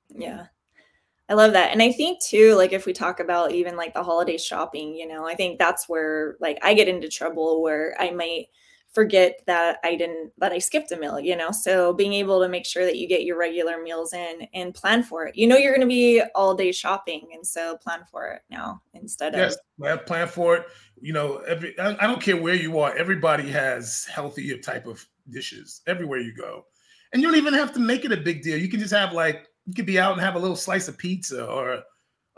Yeah. 0.08 0.46
I 1.28 1.34
love 1.34 1.52
that. 1.52 1.72
And 1.72 1.80
I 1.80 1.90
think 1.92 2.22
too, 2.22 2.54
like 2.54 2.72
if 2.72 2.84
we 2.84 2.92
talk 2.92 3.20
about 3.20 3.52
even 3.52 3.76
like 3.76 3.94
the 3.94 4.02
holiday 4.02 4.36
shopping, 4.36 4.94
you 4.94 5.06
know, 5.08 5.26
I 5.26 5.34
think 5.34 5.58
that's 5.58 5.88
where 5.88 6.36
like 6.40 6.58
I 6.62 6.74
get 6.74 6.88
into 6.88 7.08
trouble 7.08 7.62
where 7.62 7.96
I 7.98 8.10
might 8.10 8.46
forget 8.94 9.40
that 9.46 9.78
I 9.84 9.96
didn't 9.96 10.32
that 10.38 10.52
I 10.52 10.58
skipped 10.58 10.92
a 10.92 10.96
meal, 10.96 11.18
you 11.18 11.36
know. 11.36 11.50
So 11.50 11.92
being 11.92 12.14
able 12.14 12.40
to 12.40 12.48
make 12.48 12.64
sure 12.64 12.84
that 12.84 12.96
you 12.96 13.08
get 13.08 13.24
your 13.24 13.36
regular 13.36 13.82
meals 13.82 14.12
in 14.12 14.46
and 14.54 14.74
plan 14.74 15.02
for 15.02 15.26
it. 15.26 15.36
You 15.36 15.46
know 15.46 15.56
you're 15.56 15.72
going 15.72 15.80
to 15.80 15.86
be 15.86 16.22
all 16.34 16.54
day 16.54 16.72
shopping 16.72 17.28
and 17.34 17.46
so 17.46 17.76
plan 17.78 18.00
for 18.10 18.28
it 18.28 18.42
now 18.50 18.80
instead 18.94 19.34
of 19.34 19.40
Yes, 19.40 19.56
plan 20.06 20.28
for 20.28 20.56
it. 20.56 20.66
You 21.00 21.12
know, 21.12 21.38
every 21.38 21.78
I 21.78 22.06
don't 22.06 22.22
care 22.22 22.36
where 22.36 22.54
you 22.54 22.78
are, 22.78 22.96
everybody 22.96 23.48
has 23.50 24.06
healthier 24.06 24.58
type 24.58 24.86
of 24.86 25.04
dishes 25.30 25.82
everywhere 25.86 26.20
you 26.20 26.34
go. 26.34 26.64
And 27.12 27.20
you 27.20 27.28
don't 27.28 27.36
even 27.36 27.54
have 27.54 27.72
to 27.74 27.80
make 27.80 28.04
it 28.04 28.12
a 28.12 28.16
big 28.16 28.42
deal. 28.42 28.58
You 28.58 28.68
can 28.68 28.80
just 28.80 28.92
have 28.92 29.12
like 29.12 29.48
you 29.66 29.74
could 29.74 29.86
be 29.86 29.98
out 29.98 30.12
and 30.12 30.20
have 30.20 30.34
a 30.34 30.38
little 30.38 30.56
slice 30.56 30.88
of 30.88 30.98
pizza 30.98 31.44
or 31.44 31.82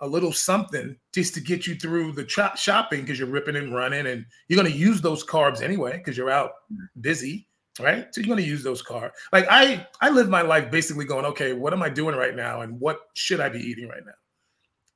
a 0.00 0.06
little 0.06 0.32
something 0.32 0.96
just 1.14 1.34
to 1.34 1.40
get 1.40 1.66
you 1.66 1.74
through 1.74 2.12
the 2.12 2.24
ch- 2.24 2.58
shopping 2.58 3.00
because 3.00 3.18
you're 3.18 3.28
ripping 3.28 3.56
and 3.56 3.74
running 3.74 4.06
and 4.06 4.26
you're 4.48 4.60
going 4.60 4.70
to 4.70 4.78
use 4.78 5.00
those 5.00 5.24
carbs 5.24 5.62
anyway 5.62 5.96
because 5.96 6.16
you're 6.16 6.30
out 6.30 6.50
mm-hmm. 6.72 7.00
busy 7.00 7.46
right? 7.78 8.06
So 8.14 8.20
you're 8.20 8.28
going 8.28 8.42
to 8.42 8.48
use 8.48 8.62
those 8.62 8.82
carbs 8.82 9.12
like 9.32 9.46
i 9.50 9.86
i 10.00 10.08
live 10.10 10.28
my 10.28 10.42
life 10.42 10.70
basically 10.70 11.04
going 11.04 11.24
okay 11.26 11.52
what 11.52 11.72
am 11.72 11.82
i 11.82 11.88
doing 11.88 12.16
right 12.16 12.34
now 12.34 12.62
and 12.62 12.80
what 12.80 13.00
should 13.14 13.40
i 13.40 13.48
be 13.48 13.58
eating 13.58 13.88
right 13.88 14.04
now? 14.04 14.12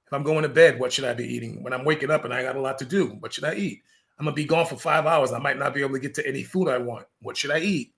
If 0.06 0.12
i'm 0.12 0.22
going 0.22 0.42
to 0.42 0.48
bed 0.48 0.78
what 0.78 0.92
should 0.92 1.04
i 1.04 1.14
be 1.14 1.26
eating? 1.26 1.62
When 1.62 1.72
i'm 1.72 1.84
waking 1.84 2.10
up 2.10 2.24
and 2.24 2.32
i 2.34 2.42
got 2.42 2.56
a 2.56 2.60
lot 2.60 2.78
to 2.78 2.84
do 2.84 3.16
what 3.20 3.32
should 3.32 3.44
i 3.44 3.54
eat? 3.54 3.82
I'm 4.18 4.24
going 4.24 4.34
to 4.34 4.42
be 4.42 4.46
gone 4.46 4.66
for 4.66 4.76
five 4.76 5.06
hours. 5.06 5.32
I 5.32 5.38
might 5.38 5.58
not 5.58 5.72
be 5.72 5.80
able 5.80 5.94
to 5.94 5.98
get 5.98 6.12
to 6.14 6.26
any 6.28 6.42
food 6.42 6.68
i 6.68 6.76
want. 6.76 7.06
What 7.22 7.38
should 7.38 7.50
i 7.50 7.58
eat? 7.58 7.94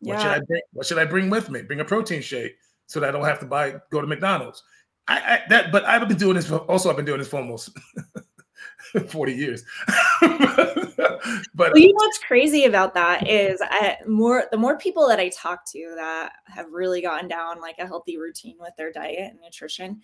What 0.00 0.14
yeah. 0.14 0.22
should 0.22 0.30
i 0.30 0.40
bring 0.46 0.62
what 0.72 0.86
should 0.86 0.98
i 0.98 1.04
bring 1.04 1.28
with 1.28 1.50
me? 1.50 1.62
Bring 1.62 1.80
a 1.80 1.84
protein 1.84 2.22
shake 2.22 2.56
so 2.86 3.00
that 3.00 3.08
i 3.08 3.12
don't 3.12 3.24
have 3.24 3.40
to 3.40 3.46
buy 3.46 3.74
go 3.90 4.00
to 4.00 4.06
mcdonald's 4.06 4.62
I, 5.08 5.18
I, 5.18 5.42
that, 5.48 5.72
but 5.72 5.84
I've 5.84 6.06
been 6.08 6.18
doing 6.18 6.34
this. 6.34 6.48
For, 6.48 6.58
also, 6.58 6.90
I've 6.90 6.96
been 6.96 7.04
doing 7.04 7.18
this 7.18 7.28
for 7.28 7.36
almost 7.36 7.70
forty 9.08 9.34
years. 9.34 9.64
but 10.20 11.46
well, 11.54 11.78
you 11.78 11.88
know 11.88 11.94
what's 11.94 12.18
crazy 12.18 12.64
about 12.64 12.94
that 12.94 13.28
is 13.28 13.60
I, 13.62 13.98
more 14.06 14.44
the 14.50 14.56
more 14.56 14.78
people 14.78 15.06
that 15.08 15.20
I 15.20 15.28
talk 15.28 15.64
to 15.72 15.94
that 15.96 16.32
have 16.46 16.66
really 16.72 17.02
gotten 17.02 17.28
down 17.28 17.60
like 17.60 17.76
a 17.78 17.86
healthy 17.86 18.18
routine 18.18 18.56
with 18.58 18.72
their 18.76 18.92
diet 18.92 19.30
and 19.30 19.40
nutrition, 19.40 20.00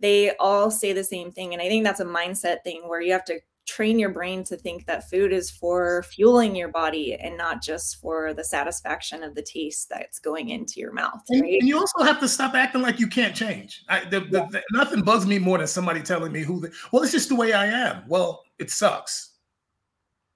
they 0.00 0.34
all 0.36 0.70
say 0.70 0.92
the 0.92 1.04
same 1.04 1.32
thing, 1.32 1.52
and 1.52 1.60
I 1.60 1.68
think 1.68 1.84
that's 1.84 2.00
a 2.00 2.06
mindset 2.06 2.62
thing 2.64 2.88
where 2.88 3.00
you 3.00 3.12
have 3.12 3.24
to 3.26 3.40
train 3.66 3.98
your 3.98 4.10
brain 4.10 4.44
to 4.44 4.56
think 4.56 4.86
that 4.86 5.10
food 5.10 5.32
is 5.32 5.50
for 5.50 6.04
fueling 6.04 6.54
your 6.54 6.68
body 6.68 7.14
and 7.14 7.36
not 7.36 7.60
just 7.62 8.00
for 8.00 8.32
the 8.32 8.44
satisfaction 8.44 9.22
of 9.22 9.34
the 9.34 9.42
taste 9.42 9.88
that's 9.88 10.18
going 10.18 10.50
into 10.50 10.80
your 10.80 10.92
mouth. 10.92 11.20
Right? 11.30 11.42
And, 11.42 11.44
and 11.44 11.68
you 11.68 11.78
also 11.78 12.04
have 12.04 12.20
to 12.20 12.28
stop 12.28 12.54
acting 12.54 12.82
like 12.82 13.00
you 13.00 13.08
can't 13.08 13.34
change. 13.34 13.84
I, 13.88 14.04
the, 14.04 14.20
the, 14.20 14.38
yeah. 14.38 14.46
the, 14.50 14.62
nothing 14.72 15.02
bugs 15.02 15.26
me 15.26 15.38
more 15.38 15.58
than 15.58 15.66
somebody 15.66 16.00
telling 16.00 16.32
me 16.32 16.42
who. 16.42 16.60
The, 16.60 16.72
well, 16.92 17.02
it's 17.02 17.12
just 17.12 17.28
the 17.28 17.36
way 17.36 17.52
I 17.52 17.66
am. 17.66 18.04
Well, 18.08 18.44
it 18.58 18.70
sucks. 18.70 19.34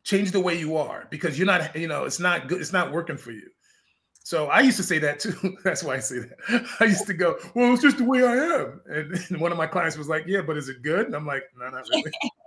Change 0.03 0.33
the 0.33 0.41
way 0.41 0.59
you 0.59 0.77
are 0.77 1.07
because 1.11 1.39
you're 1.39 1.47
not. 1.47 1.77
You 1.77 1.87
know, 1.87 2.05
it's 2.05 2.19
not 2.19 2.49
good. 2.49 2.61
It's 2.61 2.73
not 2.73 2.91
working 2.91 3.17
for 3.17 3.31
you. 3.33 3.49
So 4.31 4.47
I 4.47 4.61
used 4.61 4.77
to 4.77 4.85
say 4.85 5.01
that 5.01 5.19
too. 5.19 5.57
That's 5.65 5.83
why 5.83 5.97
I 5.97 5.99
say 5.99 6.21
that. 6.21 6.65
I 6.79 6.85
used 6.85 7.05
to 7.09 7.15
go, 7.15 7.37
well, 7.57 7.73
it's 7.73 7.83
just 7.83 7.99
the 7.99 8.05
way 8.05 8.25
I 8.25 8.37
am. 8.37 8.81
And, 9.31 9.41
one 9.41 9.51
of 9.51 9.59
my 9.59 9.67
clients 9.67 9.99
was 9.99 10.09
like, 10.09 10.23
yeah, 10.29 10.41
but 10.41 10.57
is 10.57 10.69
it 10.69 10.83
good? 10.83 11.07
And 11.07 11.17
I'm 11.17 11.27
like, 11.27 11.43
no, 11.59 11.69
not 11.69 11.85
really. 11.91 12.13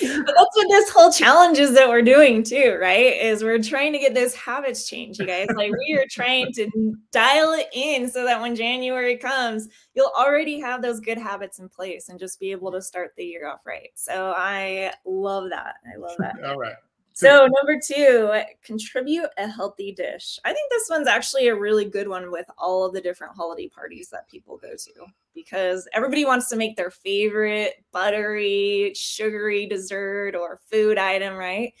but 0.00 0.34
that's 0.34 0.56
what 0.56 0.68
this 0.68 0.90
whole 0.90 1.12
challenge 1.12 1.58
is 1.58 1.74
that 1.74 1.88
we're 1.88 2.02
doing 2.02 2.42
too, 2.42 2.76
right? 2.80 3.20
Is 3.22 3.44
we're 3.44 3.62
trying 3.62 3.92
to 3.92 4.00
get 4.00 4.14
those 4.14 4.34
habits 4.34 4.88
changed, 4.88 5.20
you 5.20 5.26
guys. 5.26 5.46
Like 5.54 5.70
we 5.70 5.96
are 5.96 6.06
trying 6.10 6.52
to 6.54 6.68
dial 7.12 7.52
it 7.52 7.68
in 7.72 8.10
so 8.10 8.24
that 8.24 8.40
when 8.40 8.56
January 8.56 9.16
comes, 9.16 9.68
you'll 9.94 10.10
already 10.18 10.58
have 10.58 10.82
those 10.82 10.98
good 10.98 11.18
habits 11.18 11.60
in 11.60 11.68
place 11.68 12.08
and 12.08 12.18
just 12.18 12.40
be 12.40 12.50
able 12.50 12.72
to 12.72 12.82
start 12.82 13.12
the 13.16 13.24
year 13.24 13.46
off 13.46 13.60
right. 13.64 13.90
So 13.94 14.34
I 14.36 14.92
love 15.06 15.50
that. 15.50 15.74
I 15.86 15.98
love 16.00 16.16
that. 16.18 16.42
All 16.44 16.58
right. 16.58 16.74
So, 17.20 17.46
number 17.46 17.80
two, 17.84 18.42
contribute 18.64 19.28
a 19.38 19.48
healthy 19.48 19.92
dish. 19.92 20.38
I 20.44 20.52
think 20.52 20.70
this 20.70 20.88
one's 20.88 21.08
actually 21.08 21.48
a 21.48 21.54
really 21.54 21.84
good 21.84 22.08
one 22.08 22.30
with 22.30 22.46
all 22.58 22.84
of 22.84 22.92
the 22.92 23.00
different 23.00 23.36
holiday 23.36 23.68
parties 23.68 24.08
that 24.10 24.28
people 24.28 24.56
go 24.56 24.70
to 24.70 25.06
because 25.34 25.88
everybody 25.92 26.24
wants 26.24 26.48
to 26.48 26.56
make 26.56 26.76
their 26.76 26.90
favorite 26.90 27.84
buttery, 27.92 28.92
sugary 28.94 29.66
dessert 29.66 30.34
or 30.34 30.60
food 30.70 30.98
item, 30.98 31.34
right? 31.34 31.72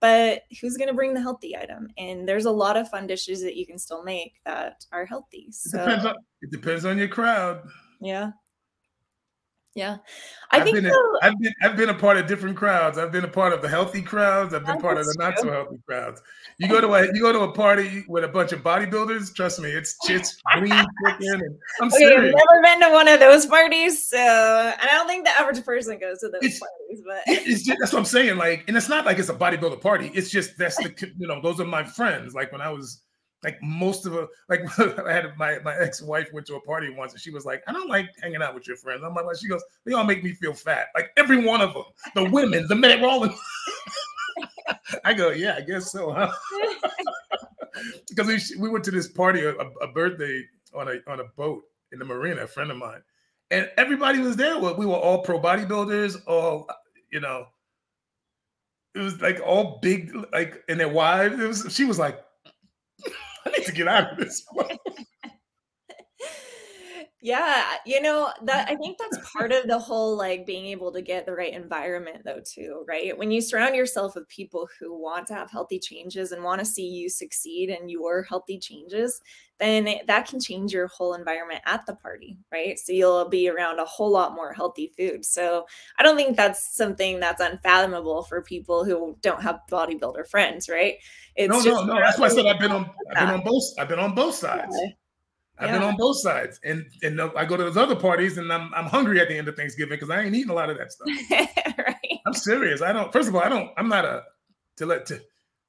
But 0.00 0.42
who's 0.60 0.76
going 0.76 0.88
to 0.88 0.94
bring 0.94 1.14
the 1.14 1.22
healthy 1.22 1.56
item? 1.56 1.88
And 1.96 2.28
there's 2.28 2.44
a 2.44 2.50
lot 2.50 2.76
of 2.76 2.88
fun 2.90 3.06
dishes 3.06 3.42
that 3.42 3.56
you 3.56 3.66
can 3.66 3.78
still 3.78 4.02
make 4.02 4.34
that 4.44 4.84
are 4.92 5.06
healthy. 5.06 5.48
So, 5.50 5.78
it 5.78 5.84
depends 5.86 6.04
on, 6.06 6.14
it 6.42 6.50
depends 6.50 6.84
on 6.84 6.98
your 6.98 7.08
crowd. 7.08 7.62
Yeah. 8.00 8.32
Yeah. 9.76 9.98
I 10.50 10.56
I've 10.56 10.64
think 10.64 10.76
been, 10.76 10.90
so. 10.90 10.96
a, 10.96 11.18
I've 11.22 11.38
been 11.38 11.52
I've 11.62 11.76
been 11.76 11.88
a 11.90 11.94
part 11.94 12.16
of 12.16 12.26
different 12.26 12.56
crowds. 12.56 12.96
I've 12.96 13.12
been 13.12 13.24
a 13.24 13.28
part 13.28 13.52
of 13.52 13.60
the 13.60 13.68
healthy 13.68 14.00
crowds. 14.00 14.54
I've 14.54 14.64
been 14.64 14.80
part 14.80 14.96
of 14.96 15.04
the 15.04 15.14
not 15.18 15.38
so 15.38 15.50
healthy 15.50 15.76
crowds. 15.86 16.22
You 16.56 16.66
go 16.66 16.80
to 16.80 16.94
a 16.94 17.04
you 17.14 17.20
go 17.20 17.30
to 17.30 17.40
a 17.40 17.52
party 17.52 18.02
with 18.08 18.24
a 18.24 18.28
bunch 18.28 18.52
of 18.52 18.62
bodybuilders. 18.62 19.34
Trust 19.34 19.60
me, 19.60 19.68
it's 19.68 19.94
it's 20.08 20.40
green 20.54 20.70
chicken. 20.70 21.42
And 21.42 21.42
I'm 21.82 21.88
okay, 21.88 21.98
serious. 21.98 22.34
I've 22.34 22.48
never 22.48 22.62
been 22.62 22.88
to 22.88 22.94
one 22.94 23.06
of 23.06 23.20
those 23.20 23.44
parties, 23.44 24.08
so 24.08 24.16
and 24.16 24.80
I 24.80 24.94
don't 24.94 25.06
think 25.08 25.26
the 25.26 25.38
average 25.38 25.62
person 25.62 25.98
goes 25.98 26.20
to 26.20 26.30
those 26.30 26.40
it's, 26.42 26.58
parties. 26.58 27.02
But 27.04 27.22
it's 27.26 27.62
just, 27.62 27.78
that's 27.78 27.92
what 27.92 27.98
I'm 27.98 28.06
saying. 28.06 28.38
Like, 28.38 28.64
and 28.68 28.78
it's 28.78 28.88
not 28.88 29.04
like 29.04 29.18
it's 29.18 29.28
a 29.28 29.34
bodybuilder 29.34 29.82
party. 29.82 30.10
It's 30.14 30.30
just 30.30 30.56
that's 30.56 30.76
the 30.76 30.94
you 31.18 31.26
know 31.26 31.42
those 31.42 31.60
are 31.60 31.66
my 31.66 31.84
friends. 31.84 32.32
Like 32.32 32.50
when 32.50 32.62
I 32.62 32.70
was 32.70 33.02
like 33.42 33.58
most 33.62 34.06
of 34.06 34.14
a 34.14 34.26
like 34.48 34.60
I 35.06 35.12
had 35.12 35.36
my 35.36 35.58
my 35.60 35.76
ex-wife 35.76 36.32
went 36.32 36.46
to 36.46 36.56
a 36.56 36.60
party 36.62 36.90
once 36.90 37.12
and 37.12 37.20
she 37.20 37.30
was 37.30 37.44
like, 37.44 37.62
I 37.66 37.72
don't 37.72 37.88
like 37.88 38.08
hanging 38.20 38.42
out 38.42 38.54
with 38.54 38.66
your 38.66 38.76
friends. 38.76 39.02
I'm 39.04 39.14
like, 39.14 39.24
she 39.38 39.48
goes, 39.48 39.62
they 39.84 39.92
all 39.92 40.04
make 40.04 40.24
me 40.24 40.32
feel 40.32 40.54
fat. 40.54 40.88
Like 40.94 41.10
every 41.16 41.44
one 41.44 41.60
of 41.60 41.74
them, 41.74 41.84
the 42.14 42.24
women, 42.30 42.66
the 42.68 42.74
men, 42.74 43.04
all 43.04 43.24
in. 43.24 43.32
I 45.04 45.14
go, 45.14 45.30
yeah, 45.30 45.54
I 45.56 45.60
guess 45.60 45.92
so, 45.92 46.12
huh? 46.12 46.30
because 48.08 48.26
we, 48.26 48.60
we 48.60 48.68
went 48.68 48.84
to 48.84 48.90
this 48.90 49.08
party, 49.08 49.44
a, 49.44 49.54
a, 49.54 49.88
birthday 49.92 50.42
on 50.74 50.88
a 50.88 51.10
on 51.10 51.20
a 51.20 51.24
boat 51.36 51.62
in 51.92 51.98
the 51.98 52.04
marina, 52.04 52.42
a 52.42 52.46
friend 52.46 52.70
of 52.70 52.76
mine, 52.76 53.02
and 53.50 53.70
everybody 53.76 54.18
was 54.18 54.36
there. 54.36 54.58
We 54.58 54.86
were 54.86 54.94
all 54.94 55.22
pro 55.22 55.40
bodybuilders, 55.40 56.22
all 56.26 56.68
you 57.12 57.20
know. 57.20 57.46
It 58.94 59.00
was 59.00 59.20
like 59.20 59.40
all 59.44 59.78
big, 59.82 60.14
like, 60.32 60.64
and 60.68 60.80
their 60.80 60.88
wives. 60.88 61.38
It 61.38 61.46
was. 61.46 61.66
She 61.70 61.84
was 61.84 61.98
like, 61.98 62.24
I 63.46 63.50
need 63.50 63.66
to 63.66 63.72
get 63.72 63.88
out 63.88 64.12
of 64.12 64.18
this. 64.18 64.46
Yeah, 67.26 67.64
you 67.84 68.00
know, 68.00 68.32
that 68.44 68.70
I 68.70 68.76
think 68.76 68.98
that's 68.98 69.32
part 69.32 69.50
of 69.50 69.66
the 69.66 69.78
whole 69.80 70.16
like 70.16 70.46
being 70.46 70.66
able 70.66 70.92
to 70.92 71.02
get 71.02 71.26
the 71.26 71.32
right 71.32 71.52
environment 71.52 72.22
though 72.24 72.38
too, 72.38 72.84
right? 72.86 73.18
When 73.18 73.32
you 73.32 73.40
surround 73.40 73.74
yourself 73.74 74.14
with 74.14 74.28
people 74.28 74.68
who 74.78 74.96
want 74.96 75.26
to 75.26 75.34
have 75.34 75.50
healthy 75.50 75.80
changes 75.80 76.30
and 76.30 76.44
want 76.44 76.60
to 76.60 76.64
see 76.64 76.86
you 76.86 77.08
succeed 77.08 77.68
in 77.68 77.88
your 77.88 78.22
healthy 78.22 78.60
changes, 78.60 79.20
then 79.58 79.88
it, 79.88 80.06
that 80.06 80.28
can 80.28 80.38
change 80.38 80.72
your 80.72 80.86
whole 80.86 81.14
environment 81.14 81.62
at 81.66 81.84
the 81.84 81.96
party, 81.96 82.38
right? 82.52 82.78
So 82.78 82.92
you'll 82.92 83.28
be 83.28 83.48
around 83.48 83.80
a 83.80 83.84
whole 83.84 84.12
lot 84.12 84.36
more 84.36 84.52
healthy 84.52 84.92
food. 84.96 85.24
So 85.24 85.66
I 85.98 86.04
don't 86.04 86.16
think 86.16 86.36
that's 86.36 86.76
something 86.76 87.18
that's 87.18 87.40
unfathomable 87.40 88.22
for 88.22 88.40
people 88.42 88.84
who 88.84 89.18
don't 89.20 89.42
have 89.42 89.58
bodybuilder 89.68 90.28
friends, 90.28 90.68
right? 90.68 90.94
It's 91.34 91.50
no, 91.50 91.58
no, 91.58 91.86
no. 91.86 91.94
That's 91.96 92.20
why 92.20 92.26
I 92.26 92.28
said 92.28 92.46
I've 92.46 92.60
been 92.60 92.70
on 92.70 92.88
I've 93.10 93.26
been 93.26 93.34
on 93.34 93.42
both 93.44 93.64
I've 93.80 93.88
been 93.88 93.98
on 93.98 94.14
both 94.14 94.36
sides. 94.36 94.76
Yeah. 94.80 94.90
I've 95.58 95.68
yeah. 95.68 95.78
been 95.78 95.88
on 95.88 95.96
both 95.96 96.18
sides, 96.18 96.60
and 96.64 96.84
and 97.02 97.20
I 97.20 97.44
go 97.44 97.56
to 97.56 97.64
those 97.64 97.76
other 97.76 97.96
parties, 97.96 98.36
and 98.36 98.52
I'm 98.52 98.72
I'm 98.74 98.86
hungry 98.86 99.20
at 99.20 99.28
the 99.28 99.36
end 99.36 99.48
of 99.48 99.56
Thanksgiving 99.56 99.96
because 99.96 100.10
I 100.10 100.22
ain't 100.22 100.34
eating 100.34 100.50
a 100.50 100.54
lot 100.54 100.68
of 100.68 100.76
that 100.78 100.92
stuff. 100.92 101.08
right. 101.78 102.18
I'm 102.26 102.34
serious. 102.34 102.82
I 102.82 102.92
don't. 102.92 103.12
First 103.12 103.28
of 103.28 103.34
all, 103.34 103.42
I 103.42 103.48
don't. 103.48 103.70
I'm 103.76 103.88
not 103.88 104.04
a 104.04 104.24
to 104.76 104.86
let 104.86 105.06
to 105.06 105.20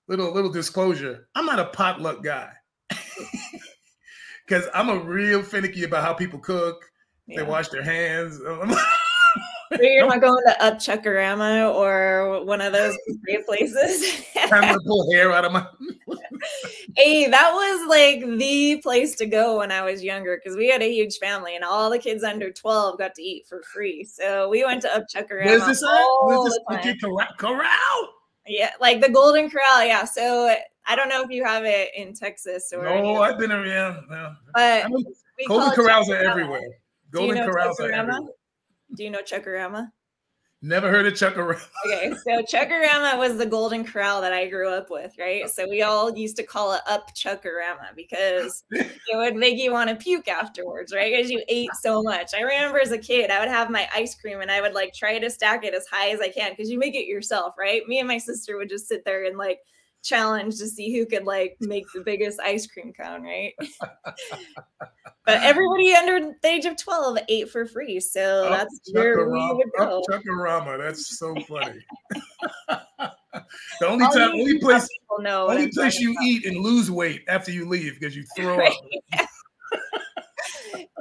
little 0.08 0.34
little 0.34 0.52
disclosure. 0.52 1.28
I'm 1.36 1.46
not 1.46 1.60
a 1.60 1.66
potluck 1.66 2.24
guy 2.24 2.52
because 4.46 4.68
I'm 4.74 4.90
a 4.90 4.98
real 4.98 5.42
finicky 5.42 5.84
about 5.84 6.04
how 6.04 6.14
people 6.14 6.40
cook. 6.40 6.84
Yeah. 7.26 7.44
They 7.44 7.50
wash 7.50 7.70
their 7.70 7.84
hands. 7.84 8.40
So 9.76 9.82
you're 9.82 10.08
not 10.08 10.22
going 10.22 10.44
to 10.46 10.64
Up 10.64 10.76
Chuckarama 10.76 11.74
or 11.74 12.44
one 12.46 12.62
of 12.62 12.74
those 12.74 12.98
great 13.24 13.46
places. 13.46 14.24
I'm 14.36 14.50
gonna 14.50 14.80
pull 14.86 15.12
hair 15.12 15.32
out 15.32 15.46
of 15.46 15.52
my. 15.52 15.66
hey, 16.96 17.30
that 17.30 17.52
was 17.52 17.90
like 17.90 18.22
the 18.38 18.80
place 18.82 19.16
to 19.16 19.26
go 19.26 19.58
when 19.58 19.72
I 19.72 19.82
was 19.84 20.04
younger 20.04 20.40
because 20.42 20.58
we 20.58 20.70
had 20.70 20.82
a 20.82 20.92
huge 20.92 21.18
family 21.18 21.56
and 21.56 21.64
all 21.64 21.90
the 21.90 22.00
kids 22.00 22.24
under 22.24 22.52
12 22.52 22.98
got 22.98 23.14
to 23.16 23.22
eat 23.22 23.46
for 23.48 23.62
free. 23.64 24.04
So 24.04 24.50
we 24.50 24.64
went 24.64 24.82
to 24.84 24.96
Up 24.96 25.04
Chuckarama. 25.14 25.46
Where's 25.46 25.66
this 25.66 25.84
at? 25.84 26.06
Where's 26.24 26.44
this 26.46 26.96
corral? 27.02 27.28
corral? 27.38 28.14
Yeah, 28.48 28.72
like 28.80 29.02
the 29.02 29.10
Golden 29.10 29.50
Corral. 29.50 29.86
Yeah. 29.86 30.06
So 30.06 30.56
I 30.86 30.96
don't 30.96 31.10
know 31.10 31.22
if 31.22 31.30
you 31.30 31.44
have 31.44 31.66
it 31.66 31.90
in 31.96 32.14
Texas 32.14 32.72
or. 32.74 32.84
No, 32.84 33.22
I've 33.22 33.38
been 33.38 33.52
around. 33.52 34.08
No. 34.10 34.34
But 34.54 34.88
Golden 35.48 35.72
Corrals 35.72 36.10
are 36.10 36.16
everywhere. 36.16 36.62
Golden 37.12 37.38
Corrals 37.46 37.80
are 37.80 37.92
everywhere. 37.92 38.30
Do 38.96 39.04
you 39.04 39.10
know 39.10 39.22
Chuckarama? 39.22 39.92
Never 40.64 40.90
heard 40.90 41.06
of 41.06 41.14
Chuckarama. 41.14 41.62
okay, 41.86 42.12
so 42.26 42.42
Chuckarama 42.42 43.18
was 43.20 43.38
the 43.38 43.46
golden 43.46 43.84
corral 43.86 44.22
that 44.22 44.34
I 44.34 44.48
grew 44.48 44.70
up 44.70 44.90
with, 44.90 45.14
right? 45.20 45.48
So 45.48 45.68
we 45.70 45.84
all 45.84 46.18
used 46.18 46.36
to 46.38 46.44
call 46.44 46.74
it 46.74 46.82
up 46.88 47.14
Chuckarama 47.14 47.96
because 47.96 48.64
it 48.72 49.16
would 49.16 49.36
make 49.36 49.60
you 49.60 49.72
want 49.72 49.92
to 49.92 49.96
puke 49.96 50.28
afterwards, 50.28 50.92
right? 50.96 51.14
Because 51.14 51.30
you 51.30 51.44
ate 51.48 51.70
so 51.80 52.02
much. 52.02 52.34
I 52.36 52.42
remember 52.42 52.80
as 52.80 52.92
a 52.92 52.98
kid, 52.98 53.30
I 53.30 53.40
would 53.40 53.50
have 53.50 53.70
my 53.70 53.88
ice 53.94 54.16
cream 54.16 54.42
and 54.42 54.50
I 54.50 54.62
would 54.62 54.74
like 54.74 54.94
try 54.94 55.20
to 55.20 55.30
stack 55.30 55.64
it 55.64 55.76
as 55.76 55.86
high 55.88 56.10
as 56.10 56.22
I 56.22 56.30
can 56.30 56.54
because 56.54 56.72
you 56.72 56.80
make 56.80 56.96
it 56.96 57.06
yourself, 57.06 57.54
right? 57.60 57.86
Me 57.88 58.00
and 58.00 58.08
my 58.08 58.18
sister 58.18 58.58
would 58.58 58.70
just 58.70 58.88
sit 58.88 59.06
there 59.06 59.26
and 59.26 59.38
like 59.38 59.60
challenge 60.08 60.58
to 60.58 60.68
see 60.68 60.98
who 60.98 61.06
could 61.06 61.26
like 61.26 61.58
make 61.60 61.86
the 61.94 62.02
biggest 62.02 62.40
ice 62.40 62.66
cream 62.66 62.94
cone, 62.94 63.24
right? 63.24 63.54
but 65.26 65.44
everybody 65.44 65.94
under 65.94 66.34
the 66.42 66.48
age 66.48 66.66
of 66.66 66.78
12 66.78 67.18
ate 67.28 67.50
for 67.50 67.66
free. 67.66 68.00
So 68.00 68.46
up 68.46 68.52
that's 68.52 68.82
where 68.92 69.30
we 69.30 69.54
would 69.54 69.70
go. 69.78 70.02
Oh, 70.02 70.04
Chuckarama. 70.10 70.78
That's 70.78 71.18
so 71.18 71.36
funny. 71.48 71.80
the 72.70 73.88
only 73.88 74.06
time, 74.06 74.32
only 74.32 74.60
place, 74.60 74.88
only 75.20 75.72
place 75.72 76.00
you 76.00 76.12
about. 76.12 76.24
eat 76.24 76.46
and 76.46 76.58
lose 76.58 76.90
weight 76.90 77.24
after 77.28 77.52
you 77.52 77.68
leave 77.68 78.00
because 78.00 78.16
you 78.16 78.24
throw 78.36 78.58
right? 78.58 78.74
up. 79.20 79.28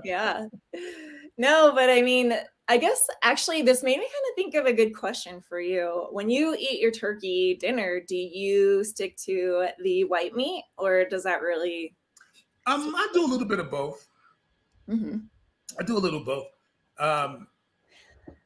yeah. 0.05 0.47
No, 1.39 1.73
but 1.75 1.91
I 1.91 2.03
mean, 2.03 2.35
I 2.69 2.79
guess 2.79 3.07
actually 3.23 3.63
this 3.63 3.83
made 3.83 3.99
me 3.99 4.05
kind 4.05 4.31
of 4.31 4.35
think 4.35 4.55
of 4.55 4.67
a 4.67 4.73
good 4.73 4.95
question 4.95 5.41
for 5.41 5.61
you. 5.61 6.09
When 6.11 6.29
you 6.29 6.57
eat 6.59 6.81
your 6.81 6.91
turkey 6.91 7.57
dinner, 7.61 8.01
do 8.07 8.17
you 8.17 8.83
stick 8.83 9.17
to 9.19 9.69
the 9.83 10.05
white 10.05 10.35
meat 10.35 10.65
or 10.77 11.05
does 11.05 11.23
that 11.23 11.43
really? 11.43 11.95
Um, 12.67 12.93
I 12.97 13.09
do 13.15 13.25
a 13.25 13.29
little 13.29 13.47
bit 13.47 13.61
of 13.61 13.71
both. 13.71 14.09
Mm-hmm. 14.89 15.19
I 15.79 15.83
do 15.85 15.97
a 15.97 16.01
little 16.01 16.25
both. 16.25 16.49
Um, 16.99 17.47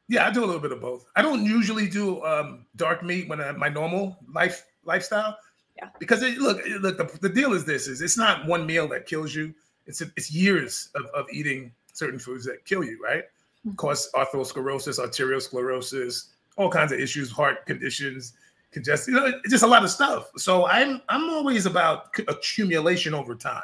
yeah, 0.08 0.26
I 0.26 0.30
do 0.30 0.44
a 0.44 0.46
little 0.46 0.60
bit 0.60 0.72
of 0.72 0.80
both. 0.80 1.06
I 1.16 1.22
don't 1.22 1.44
usually 1.44 1.88
do 1.88 2.22
um, 2.24 2.66
dark 2.76 3.02
meat 3.02 3.28
when 3.28 3.40
I, 3.40 3.52
my 3.52 3.68
normal 3.68 4.18
life 4.34 4.66
lifestyle. 4.84 5.38
Yeah. 5.76 5.88
Because 5.98 6.22
it, 6.22 6.38
look, 6.38 6.60
look, 6.80 6.98
the, 6.98 7.18
the 7.20 7.28
deal 7.28 7.52
is 7.52 7.64
this: 7.64 7.86
is 7.86 8.02
it's 8.02 8.18
not 8.18 8.44
one 8.44 8.66
meal 8.66 8.88
that 8.88 9.06
kills 9.06 9.34
you. 9.34 9.54
It's 9.86 10.02
a, 10.02 10.06
it's 10.16 10.30
years 10.30 10.90
of, 10.94 11.06
of 11.14 11.26
eating 11.32 11.72
certain 11.92 12.18
foods 12.18 12.44
that 12.44 12.64
kill 12.64 12.84
you, 12.84 12.98
right? 13.02 13.24
Mm-hmm. 13.66 13.76
Cause 13.76 14.10
atherosclerosis, 14.14 14.98
arteriosclerosis, 14.98 16.28
all 16.56 16.70
kinds 16.70 16.92
of 16.92 16.98
issues, 16.98 17.30
heart 17.30 17.66
conditions, 17.66 18.32
congestion, 18.70 19.14
you 19.14 19.20
know, 19.20 19.40
just 19.48 19.64
a 19.64 19.66
lot 19.66 19.84
of 19.84 19.90
stuff. 19.90 20.30
So 20.36 20.66
I'm 20.66 21.02
I'm 21.08 21.28
always 21.30 21.66
about 21.66 22.18
accumulation 22.28 23.14
over 23.14 23.34
time. 23.34 23.62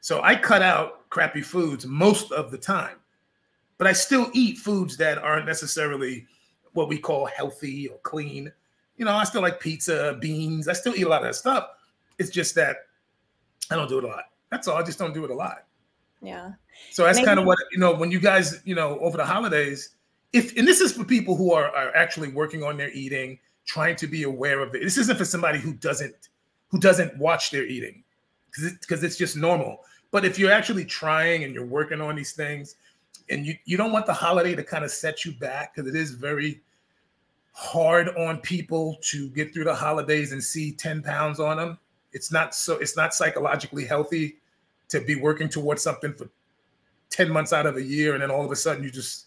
So 0.00 0.22
I 0.22 0.34
cut 0.34 0.62
out 0.62 1.08
crappy 1.10 1.42
foods 1.42 1.86
most 1.86 2.32
of 2.32 2.50
the 2.50 2.58
time, 2.58 2.96
but 3.78 3.86
I 3.86 3.92
still 3.92 4.30
eat 4.32 4.58
foods 4.58 4.96
that 4.98 5.18
aren't 5.18 5.46
necessarily 5.46 6.26
what 6.72 6.88
we 6.88 6.98
call 6.98 7.26
healthy 7.26 7.88
or 7.88 7.98
clean. 7.98 8.52
You 8.96 9.04
know, 9.04 9.12
I 9.12 9.24
still 9.24 9.42
like 9.42 9.60
pizza, 9.60 10.18
beans. 10.20 10.68
I 10.68 10.72
still 10.72 10.94
eat 10.94 11.02
a 11.02 11.08
lot 11.08 11.22
of 11.22 11.28
that 11.28 11.34
stuff. 11.34 11.68
It's 12.18 12.30
just 12.30 12.54
that 12.56 12.76
I 13.70 13.76
don't 13.76 13.88
do 13.88 13.98
it 13.98 14.04
a 14.04 14.08
lot. 14.08 14.24
That's 14.50 14.68
all. 14.68 14.76
I 14.76 14.82
just 14.82 14.98
don't 14.98 15.14
do 15.14 15.24
it 15.24 15.30
a 15.30 15.34
lot. 15.34 15.64
Yeah. 16.22 16.52
So 16.90 17.04
that's 17.04 17.22
kind 17.24 17.38
of 17.38 17.46
what 17.46 17.58
you 17.72 17.78
know 17.78 17.94
when 17.94 18.10
you 18.10 18.20
guys 18.20 18.60
you 18.64 18.74
know 18.74 18.98
over 19.00 19.16
the 19.16 19.24
holidays. 19.24 19.90
If 20.32 20.56
and 20.56 20.66
this 20.66 20.80
is 20.80 20.92
for 20.92 21.04
people 21.04 21.34
who 21.34 21.52
are, 21.52 21.74
are 21.74 21.94
actually 21.96 22.28
working 22.28 22.62
on 22.62 22.76
their 22.76 22.90
eating, 22.92 23.38
trying 23.64 23.96
to 23.96 24.06
be 24.06 24.22
aware 24.24 24.60
of 24.60 24.74
it. 24.74 24.82
This 24.82 24.96
isn't 24.98 25.16
for 25.16 25.24
somebody 25.24 25.58
who 25.58 25.72
doesn't 25.74 26.14
who 26.68 26.78
doesn't 26.78 27.16
watch 27.18 27.50
their 27.50 27.64
eating 27.64 28.04
because 28.50 29.02
it, 29.02 29.06
it's 29.06 29.16
just 29.16 29.36
normal. 29.36 29.80
But 30.10 30.24
if 30.24 30.38
you're 30.38 30.52
actually 30.52 30.84
trying 30.84 31.44
and 31.44 31.54
you're 31.54 31.66
working 31.66 32.00
on 32.00 32.16
these 32.16 32.32
things, 32.32 32.76
and 33.28 33.46
you 33.46 33.54
you 33.64 33.76
don't 33.76 33.92
want 33.92 34.06
the 34.06 34.12
holiday 34.12 34.54
to 34.54 34.62
kind 34.62 34.84
of 34.84 34.90
set 34.90 35.24
you 35.24 35.32
back 35.32 35.74
because 35.74 35.88
it 35.88 35.96
is 35.96 36.12
very 36.12 36.60
hard 37.52 38.08
on 38.16 38.38
people 38.38 38.98
to 39.02 39.28
get 39.30 39.52
through 39.52 39.64
the 39.64 39.74
holidays 39.74 40.32
and 40.32 40.42
see 40.42 40.72
10 40.72 41.02
pounds 41.02 41.40
on 41.40 41.56
them. 41.56 41.78
It's 42.12 42.32
not 42.32 42.54
so 42.54 42.74
it's 42.74 42.96
not 42.96 43.14
psychologically 43.14 43.84
healthy 43.84 44.36
to 44.90 45.00
be 45.00 45.14
working 45.14 45.48
towards 45.48 45.82
something 45.82 46.12
for 46.12 46.28
10 47.10 47.30
months 47.30 47.52
out 47.52 47.66
of 47.66 47.76
a 47.76 47.82
year 47.82 48.14
and 48.14 48.22
then 48.22 48.30
all 48.30 48.44
of 48.44 48.52
a 48.52 48.56
sudden 48.56 48.84
you 48.84 48.90
just 48.90 49.26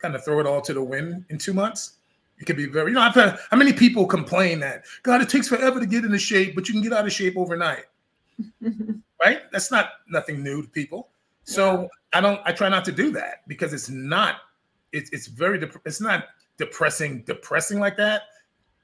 kind 0.00 0.14
of 0.14 0.24
throw 0.24 0.40
it 0.40 0.46
all 0.46 0.60
to 0.60 0.74
the 0.74 0.82
wind 0.82 1.24
in 1.30 1.38
two 1.38 1.54
months? 1.54 1.94
It 2.38 2.46
could 2.46 2.56
be 2.56 2.66
very 2.66 2.90
you 2.90 2.96
know 2.96 3.00
i've 3.00 3.14
had 3.14 3.38
how 3.50 3.56
many 3.56 3.72
people 3.72 4.06
complain 4.06 4.58
that 4.58 4.84
god 5.04 5.22
it 5.22 5.28
takes 5.28 5.46
forever 5.46 5.78
to 5.78 5.86
get 5.86 6.04
into 6.04 6.18
shape 6.18 6.56
but 6.56 6.66
you 6.66 6.74
can 6.74 6.82
get 6.82 6.92
out 6.92 7.06
of 7.06 7.12
shape 7.12 7.36
overnight. 7.36 7.84
Right? 9.22 9.50
That's 9.52 9.70
not 9.70 9.92
nothing 10.06 10.42
new 10.42 10.60
to 10.60 10.68
people. 10.68 11.08
So 11.44 11.82
yeah. 11.82 11.88
i 12.14 12.20
don't 12.20 12.40
i 12.44 12.52
try 12.52 12.68
not 12.68 12.84
to 12.86 12.92
do 12.92 13.10
that 13.12 13.46
because 13.46 13.72
it's 13.72 13.88
not 13.88 14.36
it's 14.92 15.10
it's 15.10 15.26
very 15.26 15.58
dep- 15.58 15.80
it's 15.86 16.00
not 16.00 16.26
depressing 16.58 17.22
depressing 17.22 17.78
like 17.78 17.96
that 17.96 18.22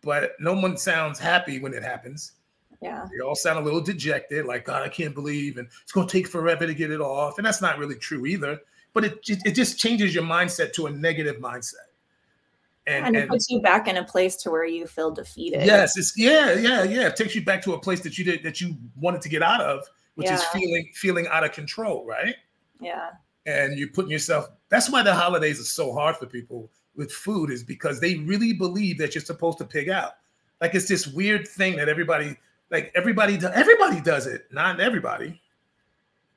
but 0.03 0.33
no 0.41 0.55
one 0.55 0.77
sounds 0.77 1.19
happy 1.19 1.59
when 1.59 1.73
it 1.73 1.83
happens 1.83 2.33
yeah. 2.81 3.07
They 3.11 3.23
all 3.23 3.35
sound 3.35 3.59
a 3.59 3.63
little 3.63 3.81
dejected, 3.81 4.47
like, 4.47 4.65
God, 4.65 4.83
I 4.83 4.89
can't 4.89 5.15
believe, 5.15 5.59
and 5.59 5.69
it's 5.83 5.93
going 5.93 6.07
to 6.07 6.13
take 6.13 6.29
forever 6.29 6.67
to 6.67 6.75
get 6.75 6.91
it 6.91 7.01
off. 7.01 7.39
And 7.39 7.47
that's 7.47 7.61
not 7.61 7.79
really 7.79 7.97
true 7.97 8.27
either. 8.27 8.61
But 8.93 9.05
it, 9.05 9.21
it 9.29 9.53
just 9.53 9.79
changes 9.79 10.15
your 10.15 10.25
mindset 10.25 10.73
to 10.73 10.87
a 10.87 10.91
negative 10.91 11.37
mindset. 11.37 11.75
And, 12.87 13.07
and 13.07 13.17
it 13.17 13.21
and, 13.21 13.29
puts 13.29 13.49
you 13.49 13.61
back 13.61 13.87
in 13.87 13.99
a 13.99 14.05
place 14.05 14.35
to 14.37 14.51
where 14.51 14.65
you 14.65 14.87
feel 14.87 15.13
defeated. 15.13 15.65
Yes, 15.65 15.97
it's 15.97 16.19
yeah, 16.19 16.55
yeah, 16.55 16.83
yeah. 16.83 17.07
It 17.07 17.15
takes 17.15 17.37
you 17.37 17.45
back 17.45 17.63
to 17.63 17.75
a 17.75 17.79
place 17.79 18.01
that 18.01 18.19
you 18.19 18.25
did 18.25 18.43
that 18.43 18.61
you 18.61 18.77
wanted 18.97 19.21
to 19.21 19.29
get 19.29 19.43
out 19.43 19.61
of, 19.61 19.85
which 20.17 20.27
yeah. 20.27 20.35
is 20.35 20.45
feeling 20.47 20.91
feeling 20.95 21.29
out 21.29 21.45
of 21.45 21.53
control, 21.53 22.05
right? 22.05 22.35
Yeah. 22.81 23.11
And 23.47 23.79
you're 23.79 23.91
putting 23.91 24.11
yourself. 24.11 24.49
That's 24.71 24.91
why 24.91 25.03
the 25.03 25.15
holidays 25.15 25.61
are 25.61 25.65
so 25.65 25.93
hard 25.93 26.17
for 26.17 26.27
people 26.27 26.69
with 26.97 27.13
food, 27.13 27.51
is 27.51 27.63
because 27.63 28.01
they 28.01 28.17
really 28.17 28.55
believe 28.55 28.99
that 28.99 29.15
you're 29.15 29.23
supposed 29.23 29.59
to 29.59 29.65
pig 29.65 29.89
out. 29.89 30.15
Like 30.61 30.75
it's 30.75 30.89
this 30.89 31.07
weird 31.07 31.47
thing 31.47 31.77
that 31.77 31.89
everybody 31.89 32.37
like 32.71 32.93
everybody 32.95 33.37
does 33.37 33.53
everybody 33.55 34.01
does 34.01 34.27
it. 34.27 34.47
Not 34.51 34.81
everybody. 34.81 35.41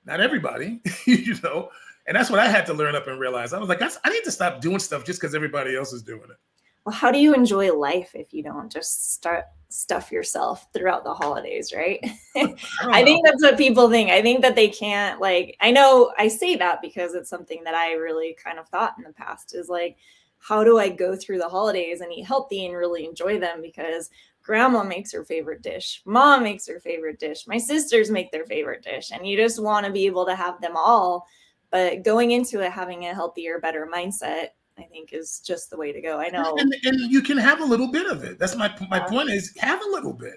Not 0.06 0.20
everybody 0.20 0.82
you 1.06 1.36
know? 1.44 1.70
And 2.06 2.18
that's 2.18 2.30
what 2.30 2.40
i 2.40 2.48
had 2.48 2.66
to 2.66 2.74
learn 2.74 2.96
up 2.96 3.08
and 3.08 3.20
realize. 3.20 3.54
I 3.54 3.60
was 3.60 3.70
like 3.70 3.82
i 3.82 4.10
need 4.10 4.24
to 4.24 4.32
stop 4.32 4.62
doing 4.62 4.80
stuff 4.80 5.06
just 5.06 5.22
because 5.22 5.36
everybody 5.36 5.76
else 5.76 5.94
is 5.94 6.04
doing 6.04 6.24
it. 6.24 6.38
Well 6.86 6.96
how 6.96 7.12
do 7.12 7.20
you 7.20 7.34
enjoy 7.34 7.74
life 7.74 8.12
if 8.14 8.34
you 8.34 8.44
don't 8.44 8.72
just 8.72 9.14
start 9.14 9.46
stuff 9.70 10.12
yourself 10.12 10.68
throughout 10.74 11.04
the 11.04 11.14
holidays 11.14 11.74
right? 11.76 12.00
I, 12.36 12.56
I 12.82 13.04
think 13.04 13.26
that's 13.26 13.42
what 13.42 13.58
people 13.58 13.90
think. 13.90 14.12
I 14.12 14.22
think 14.22 14.42
that 14.42 14.56
they 14.56 14.70
can't 14.70 15.22
like 15.22 15.56
i 15.62 15.72
know 15.72 16.14
i 16.18 16.28
say 16.28 16.56
that 16.58 16.82
because 16.82 17.14
it's 17.14 17.30
something 17.30 17.64
that 17.64 17.74
i 17.76 17.94
really 17.94 18.36
kind 18.44 18.60
of 18.60 18.68
thought 18.68 18.96
in 18.98 19.04
the 19.04 19.14
past 19.14 19.56
is 19.56 19.70
like 19.70 19.98
how 20.40 20.62
do 20.62 20.78
i 20.78 20.90
go 20.90 21.16
through 21.16 21.38
the 21.38 21.48
holidays 21.48 22.02
and 22.02 22.12
eat 22.12 22.26
healthy 22.26 22.66
and 22.66 22.76
really 22.76 23.06
enjoy 23.06 23.40
them? 23.40 23.62
Because 23.62 24.10
grandma 24.44 24.84
makes 24.84 25.12
her 25.12 25.24
favorite 25.24 25.62
dish 25.62 26.02
mom 26.06 26.44
makes 26.44 26.68
her 26.68 26.80
favorite 26.80 27.20
dish 27.20 27.48
my 27.48 27.58
sisters 27.58 28.12
make 28.12 28.32
their 28.32 28.46
favorite 28.46 28.84
dish 28.84 29.12
and 29.12 29.26
you 29.26 29.38
just 29.38 29.62
want 29.62 29.86
to 29.86 29.92
be 29.92 30.06
able 30.06 30.26
to 30.26 30.36
have 30.36 30.60
them 30.62 30.74
all 30.76 31.26
But 31.74 32.04
going 32.04 32.30
into 32.32 32.62
it 32.62 32.72
having 32.72 33.06
a 33.08 33.16
healthier, 33.16 33.58
better 33.60 33.90
mindset, 33.92 34.50
I 34.78 34.84
think 34.84 35.12
is 35.12 35.40
just 35.40 35.72
the 35.72 35.78
way 35.78 35.92
to 35.92 36.02
go. 36.02 36.20
I 36.20 36.30
know. 36.30 36.56
And, 36.56 36.72
and 36.84 37.12
you 37.12 37.20
can 37.20 37.36
have 37.36 37.62
a 37.62 37.66
little 37.66 37.88
bit 37.88 38.06
of 38.06 38.24
it. 38.24 38.38
That's 38.38 38.56
my 38.56 38.72
my 38.92 38.98
yeah. 38.98 39.08
point 39.08 39.32
is 39.32 39.58
have 39.58 39.82
a 39.82 39.90
little 39.90 40.14
bit. 40.14 40.36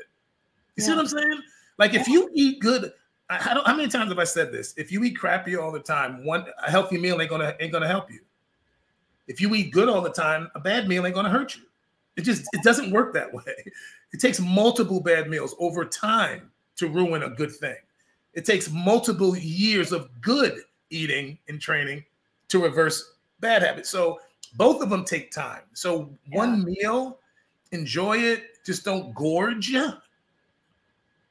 You 0.77 0.79
yeah. 0.79 0.85
see 0.85 0.91
what 0.93 1.01
I'm 1.01 1.07
saying? 1.09 1.43
Like 1.77 1.93
if 1.93 2.09
you 2.09 2.31
eat 2.33 2.61
good, 2.61 2.91
how, 3.29 3.63
how 3.65 3.77
many 3.77 3.91
times 3.91 4.09
have 4.09 4.19
I 4.19 4.25
said 4.25 4.51
this? 4.51 4.73
If 4.79 4.91
you 4.91 5.05
eat 5.05 5.19
crappy 5.19 5.57
all 5.57 5.71
the 5.71 5.81
time, 5.81 6.25
one 6.25 6.47
a 6.67 6.71
healthy 6.71 6.97
meal 6.97 7.21
ain't 7.21 7.29
gonna 7.29 7.55
ain't 7.61 7.71
gonna 7.71 7.87
help 7.87 8.11
you. 8.11 8.21
If 9.29 9.39
you 9.39 9.55
eat 9.55 9.73
good 9.73 9.91
all 9.91 10.01
the 10.01 10.09
time, 10.09 10.51
a 10.55 10.61
bad 10.61 10.89
meal 10.89 11.05
ain't 11.05 11.15
gonna 11.15 11.29
hurt 11.29 11.55
you. 11.55 11.65
It 12.17 12.23
just 12.23 12.47
it 12.53 12.63
doesn't 12.63 12.91
work 12.91 13.13
that 13.15 13.33
way. 13.33 13.45
It 14.13 14.21
takes 14.21 14.41
multiple 14.41 15.01
bad 15.01 15.29
meals 15.29 15.55
over 15.59 15.85
time 15.85 16.51
to 16.77 16.89
ruin 16.89 17.25
a 17.25 17.29
good 17.29 17.53
thing. 17.53 17.77
It 18.33 18.45
takes 18.45 18.71
multiple 18.71 19.37
years 19.37 19.93
of 19.93 20.09
good 20.23 20.61
eating 20.91 21.39
and 21.49 21.61
training 21.61 22.05
to 22.49 22.63
reverse 22.63 23.17
bad 23.41 23.63
habits. 23.63 23.91
So 23.91 24.21
both 24.55 24.81
of 24.81 24.91
them 24.91 25.05
take 25.05 25.33
time. 25.33 25.63
So 25.75 26.17
yeah. 26.31 26.39
one 26.39 26.65
meal, 26.65 27.19
enjoy 27.73 28.19
it. 28.19 28.45
Just 28.65 28.85
don't 28.85 29.15
gorge, 29.15 29.75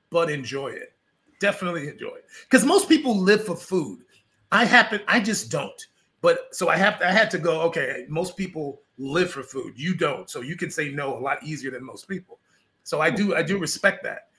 but 0.09 0.29
enjoy 0.29 0.69
it. 0.69 0.93
Definitely 1.39 1.87
enjoy 1.87 2.15
it. 2.15 2.25
Because 2.43 2.65
most 2.65 2.87
people 2.87 3.17
live 3.17 3.45
for 3.45 3.55
food. 3.55 4.03
I 4.51 4.65
happen, 4.65 5.01
I 5.07 5.19
just 5.19 5.49
don't. 5.51 5.87
But 6.21 6.47
so 6.51 6.69
I 6.69 6.77
have 6.77 7.01
I 7.01 7.11
had 7.11 7.29
to 7.31 7.37
go, 7.37 7.61
okay, 7.63 8.05
most 8.09 8.37
people 8.37 8.81
live 8.97 9.31
for 9.31 9.43
food. 9.43 9.73
You 9.75 9.95
don't. 9.95 10.29
So 10.29 10.41
you 10.41 10.55
can 10.55 10.71
say 10.71 10.89
no 10.89 11.17
a 11.17 11.19
lot 11.19 11.43
easier 11.43 11.71
than 11.71 11.83
most 11.83 12.07
people. 12.07 12.39
So 12.83 13.01
I 13.01 13.09
do 13.09 13.35
I 13.35 13.41
do 13.41 13.57
respect 13.57 14.03
that. 14.03 14.29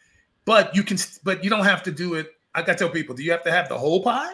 But 0.45 0.75
you 0.75 0.83
can 0.83 0.99
but 1.25 1.43
you 1.43 1.51
don't 1.51 1.65
have 1.65 1.83
to 1.85 1.93
do 1.93 2.15
it. 2.15 2.33
I 2.55 2.63
gotta 2.63 2.79
tell 2.79 2.89
people, 2.89 3.15
do 3.15 3.23
you 3.23 3.33
have 3.33 3.45
to 3.45 3.51
have 3.51 3.69
the 3.69 3.77
whole 3.77 4.03
pie? 4.03 4.33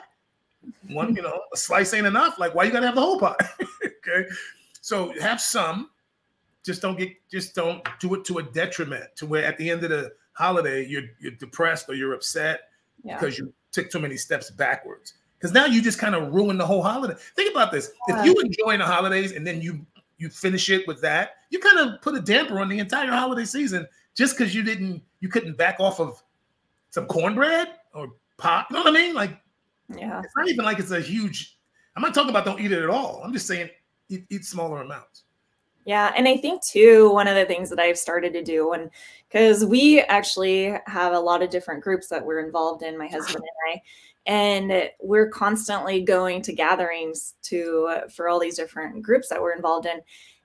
One, 0.88 1.16
you 1.16 1.22
know, 1.22 1.40
a 1.52 1.56
slice 1.56 1.92
ain't 1.92 2.06
enough. 2.06 2.38
Like, 2.38 2.54
why 2.54 2.64
you 2.64 2.70
gotta 2.70 2.86
have 2.86 2.94
the 2.94 3.00
whole 3.00 3.18
pie? 3.18 3.34
okay. 3.84 4.28
So 4.80 5.12
have 5.20 5.40
some, 5.40 5.90
just 6.62 6.82
don't 6.82 6.98
get 6.98 7.10
just 7.30 7.54
don't 7.54 7.86
do 7.98 8.14
it 8.14 8.24
to 8.26 8.38
a 8.38 8.42
detriment 8.42 9.04
to 9.16 9.26
where 9.26 9.44
at 9.44 9.56
the 9.58 9.70
end 9.70 9.82
of 9.82 9.90
the 9.90 10.12
holiday 10.34 10.86
you're 10.86 11.04
you're 11.20 11.32
depressed 11.32 11.88
or 11.88 11.94
you're 11.94 12.14
upset 12.14 12.68
yeah. 13.04 13.18
because 13.18 13.38
you 13.38 13.52
took 13.72 13.90
too 13.90 13.98
many 13.98 14.16
steps 14.16 14.50
backwards 14.50 15.14
because 15.38 15.52
now 15.52 15.66
you 15.66 15.82
just 15.82 15.98
kind 15.98 16.14
of 16.14 16.32
ruin 16.32 16.56
the 16.56 16.66
whole 16.66 16.82
holiday. 16.82 17.14
Think 17.34 17.52
about 17.52 17.72
this: 17.72 17.90
if 18.06 18.24
you 18.24 18.34
enjoy 18.40 18.76
the 18.76 18.86
holidays 18.86 19.32
and 19.32 19.46
then 19.46 19.60
you 19.60 19.84
you 20.22 20.28
finish 20.28 20.70
it 20.70 20.86
with 20.86 21.00
that, 21.00 21.32
you 21.50 21.58
kind 21.58 21.78
of 21.78 22.00
put 22.00 22.14
a 22.14 22.20
damper 22.20 22.60
on 22.60 22.68
the 22.68 22.78
entire 22.78 23.10
holiday 23.10 23.44
season 23.44 23.86
just 24.14 24.38
because 24.38 24.54
you 24.54 24.62
didn't 24.62 25.02
you 25.20 25.28
couldn't 25.28 25.56
back 25.56 25.80
off 25.80 25.98
of 25.98 26.22
some 26.90 27.06
cornbread 27.06 27.68
or 27.92 28.12
pop. 28.38 28.68
You 28.70 28.76
know 28.76 28.84
what 28.84 28.90
I 28.90 29.00
mean? 29.00 29.14
Like, 29.14 29.36
yeah, 29.94 30.20
it's 30.20 30.32
not 30.36 30.48
even 30.48 30.64
like 30.64 30.78
it's 30.78 30.92
a 30.92 31.00
huge. 31.00 31.58
I'm 31.96 32.02
not 32.02 32.14
talking 32.14 32.30
about 32.30 32.44
don't 32.44 32.60
eat 32.60 32.70
it 32.70 32.82
at 32.82 32.88
all. 32.88 33.20
I'm 33.24 33.32
just 33.32 33.48
saying 33.48 33.68
eat, 34.08 34.24
eat 34.30 34.44
smaller 34.44 34.80
amounts. 34.80 35.24
Yeah, 35.84 36.12
and 36.16 36.28
I 36.28 36.36
think 36.36 36.64
too 36.64 37.10
one 37.10 37.26
of 37.26 37.34
the 37.34 37.44
things 37.44 37.68
that 37.70 37.80
I've 37.80 37.98
started 37.98 38.32
to 38.34 38.42
do 38.42 38.72
and 38.72 38.90
because 39.28 39.64
we 39.64 40.00
actually 40.00 40.74
have 40.86 41.14
a 41.14 41.18
lot 41.18 41.42
of 41.42 41.50
different 41.50 41.82
groups 41.82 42.08
that 42.08 42.24
we're 42.24 42.44
involved 42.44 42.82
in, 42.82 42.98
my 42.98 43.08
husband 43.08 43.42
and 43.42 43.74
I, 43.74 43.82
and 44.26 44.90
we're 45.00 45.30
constantly 45.30 46.02
going 46.02 46.42
to 46.42 46.52
gatherings 46.52 47.34
to 47.42 48.02
for 48.14 48.28
all 48.28 48.38
these 48.38 48.56
different 48.56 49.02
groups 49.02 49.28
that 49.28 49.40
we're 49.40 49.56
involved 49.56 49.86
in 49.86 50.00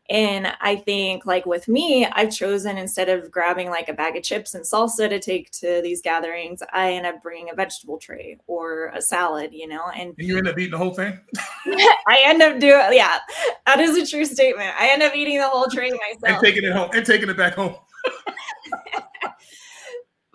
and 0.09 0.47
i 0.61 0.75
think 0.75 1.25
like 1.25 1.45
with 1.45 1.67
me 1.67 2.05
i've 2.13 2.31
chosen 2.31 2.77
instead 2.77 3.09
of 3.09 3.29
grabbing 3.29 3.69
like 3.69 3.89
a 3.89 3.93
bag 3.93 4.15
of 4.15 4.23
chips 4.23 4.53
and 4.53 4.63
salsa 4.63 5.09
to 5.09 5.19
take 5.19 5.51
to 5.51 5.81
these 5.83 6.01
gatherings 6.01 6.61
i 6.71 6.93
end 6.93 7.05
up 7.05 7.21
bringing 7.21 7.49
a 7.49 7.55
vegetable 7.55 7.97
tray 7.97 8.37
or 8.47 8.91
a 8.95 9.01
salad 9.01 9.53
you 9.53 9.67
know 9.67 9.83
and, 9.95 10.13
and 10.17 10.27
you 10.27 10.37
end 10.37 10.47
up 10.47 10.57
eating 10.57 10.71
the 10.71 10.77
whole 10.77 10.93
thing? 10.93 11.17
I 12.07 12.21
end 12.25 12.41
up 12.41 12.59
doing 12.59 12.73
yeah 12.91 13.19
that 13.65 13.79
is 13.79 13.97
a 13.97 14.05
true 14.09 14.25
statement. 14.25 14.73
I 14.79 14.89
end 14.89 15.03
up 15.03 15.15
eating 15.15 15.39
the 15.39 15.49
whole 15.49 15.67
tray 15.67 15.91
myself. 15.91 16.21
and 16.23 16.39
taking 16.39 16.63
it 16.63 16.71
home 16.71 16.89
and 16.93 17.05
taking 17.05 17.29
it 17.29 17.37
back 17.37 17.53
home 17.53 17.75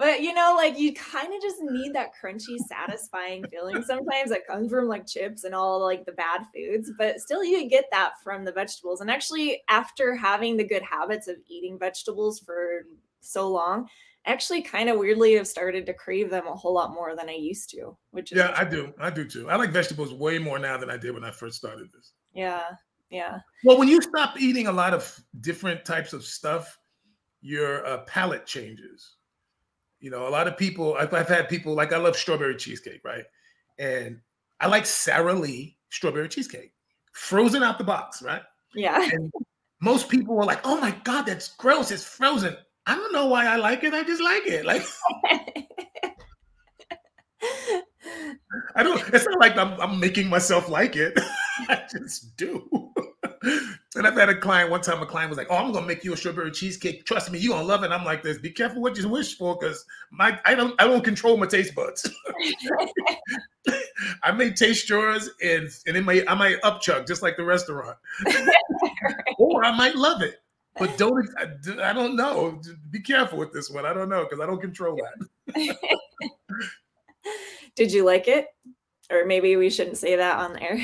but 0.03 0.21
you 0.21 0.35
know, 0.35 0.55
like 0.57 0.77
you 0.81 0.93
kind 0.95 1.33
of 1.33 1.41
just 1.41 1.59
need 1.61 1.95
that 1.95 2.11
crunchy, 2.21 2.59
satisfying 2.67 3.45
feeling 3.49 3.85
sometimes 3.85 4.31
that 4.31 4.45
comes 4.49 4.69
from 4.69 4.89
like 4.89 5.07
chips 5.07 5.45
and 5.45 5.55
all 5.55 5.81
like 5.81 6.05
the 6.05 6.11
bad 6.11 6.43
foods. 6.53 6.91
But 6.99 7.21
still, 7.21 7.45
you 7.45 7.69
get 7.69 7.85
that 7.93 8.15
from 8.25 8.45
the 8.45 8.51
vegetables. 8.51 9.01
And 9.01 9.09
actually, 9.09 9.63
after 9.69 10.17
having 10.17 10.57
the 10.57 10.67
good 10.67 10.83
habits 10.83 11.29
of 11.29 11.37
eating 11.49 11.79
vegetables 11.79 12.41
for 12.41 12.85
so 13.21 13.49
long, 13.49 13.87
actually 14.27 14.63
kind 14.63 14.89
of 14.89 14.99
weirdly 14.99 15.35
have 15.35 15.47
started 15.47 15.87
to 15.87 15.95
crave 15.95 16.31
them 16.31 16.49
a 16.49 16.57
whole 16.57 16.75
lot 16.75 16.93
more 16.93 17.15
than 17.15 17.29
I 17.29 17.37
used 17.37 17.71
to. 17.71 17.97
Which 18.11 18.33
is 18.33 18.39
yeah, 18.39 18.53
I 18.57 18.65
do, 18.65 18.93
I 18.99 19.09
do 19.09 19.25
too. 19.25 19.49
I 19.49 19.55
like 19.55 19.71
vegetables 19.71 20.13
way 20.13 20.37
more 20.37 20.59
now 20.59 20.77
than 20.79 20.91
I 20.91 20.97
did 20.97 21.15
when 21.15 21.23
I 21.23 21.31
first 21.31 21.59
started 21.59 21.87
this. 21.95 22.11
Yeah, 22.35 22.71
yeah. 23.09 23.39
Well, 23.63 23.79
when 23.79 23.87
you 23.87 24.03
stop 24.03 24.41
eating 24.41 24.67
a 24.67 24.73
lot 24.73 24.95
of 24.95 25.23
different 25.43 25.85
types 25.85 26.13
of 26.13 26.25
stuff, 26.25 26.77
your 27.41 27.87
uh, 27.87 27.99
palate 27.99 28.47
changes 28.47 29.19
you 30.03 30.11
know, 30.11 30.27
a 30.27 30.31
lot 30.31 30.49
of 30.49 30.59
people, 30.59 30.97
I've, 30.99 31.15
I've 31.15 31.29
had 31.29 31.49
people 31.49 31.75
like 31.75 31.93
I 31.93 31.97
love 31.97 32.17
strawberry 32.17 32.57
cheesecake, 32.57 33.03
right? 33.05 33.25
And 33.79 34.21
I 34.61 34.67
like 34.67 34.85
Sara 34.85 35.33
Lee 35.33 35.79
strawberry 35.91 36.29
cheesecake, 36.29 36.73
frozen 37.13 37.63
out 37.63 37.79
the 37.79 37.85
box, 37.85 38.21
right? 38.21 38.43
Yeah. 38.75 39.09
And 39.13 39.33
most 39.81 40.09
people 40.09 40.35
were 40.35 40.45
like, 40.45 40.61
oh 40.65 40.81
my 40.81 40.91
God, 41.05 41.23
that's 41.23 41.55
gross. 41.57 41.91
It's 41.91 42.05
frozen. 42.05 42.57
I 42.87 42.95
don't 42.97 43.13
know 43.13 43.27
why 43.27 43.47
I 43.47 43.57
like 43.57 43.85
it. 43.85 43.95
I 43.95 44.03
just 44.03 44.23
like 44.23 44.47
it. 44.47 44.65
Like, 44.65 44.85
I 48.77 48.83
don't, 48.83 49.03
it's 49.13 49.27
not 49.27 49.41
like 49.41 49.57
I'm, 49.57 49.81
I'm 49.81 49.99
making 50.01 50.29
myself 50.29 50.69
like 50.69 50.97
it. 50.97 51.19
I 51.69 51.83
just 51.91 52.37
do. 52.37 52.92
And 53.95 54.07
I've 54.07 54.15
had 54.15 54.29
a 54.29 54.35
client 54.35 54.71
one 54.71 54.81
time. 54.81 55.03
A 55.03 55.07
client 55.07 55.29
was 55.31 55.37
like, 55.37 55.49
"Oh, 55.51 55.57
I'm 55.57 55.73
gonna 55.73 55.87
make 55.87 56.05
you 56.05 56.13
a 56.13 56.17
strawberry 56.17 56.51
cheesecake. 56.51 57.05
Trust 57.05 57.31
me, 57.31 57.39
you 57.39 57.51
gonna 57.51 57.67
love 57.67 57.85
it." 57.85 57.91
I'm 57.91 58.05
like, 58.05 58.23
"This. 58.23 58.39
Be 58.39 58.51
careful 58.51 58.81
what 58.81 58.97
you 58.97 59.09
wish 59.09 59.37
for, 59.37 59.57
because 59.59 59.85
my 60.11 60.39
I 60.45 60.55
don't 60.55 60.81
I 60.81 60.87
don't 60.87 61.05
control 61.05 61.37
my 61.37 61.47
taste 61.47 61.75
buds. 61.75 62.09
I 64.23 64.33
may 64.33 64.51
taste 64.51 64.89
yours, 64.89 65.29
and 65.43 65.69
and 65.87 65.97
it 65.97 66.05
may 66.05 66.27
I 66.27 66.35
might 66.35 66.61
upchuck 66.63 67.07
just 67.07 67.23
like 67.23 67.37
the 67.37 67.45
restaurant, 67.45 67.99
or 69.39 69.65
I 69.65 69.77
might 69.77 69.97
love 69.97 70.23
it. 70.23 70.43
But 70.79 70.97
don't 70.97 71.29
I, 71.39 71.91
I 71.91 71.93
don't 71.93 72.17
know. 72.17 72.61
Be 72.91 73.01
careful 73.01 73.39
with 73.39 73.53
this 73.53 73.69
one. 73.69 73.85
I 73.85 73.93
don't 73.93 74.09
know 74.09 74.25
because 74.25 74.41
I 74.41 74.47
don't 74.47 74.61
control 74.61 74.97
that. 74.97 75.77
Did 77.75 77.93
you 77.93 78.05
like 78.05 78.29
it? 78.29 78.47
Or 79.11 79.27
maybe 79.27 79.57
we 79.57 79.69
shouldn't 79.69 79.99
say 79.99 80.17
that 80.17 80.39
on 80.39 80.55
there. 80.55 80.79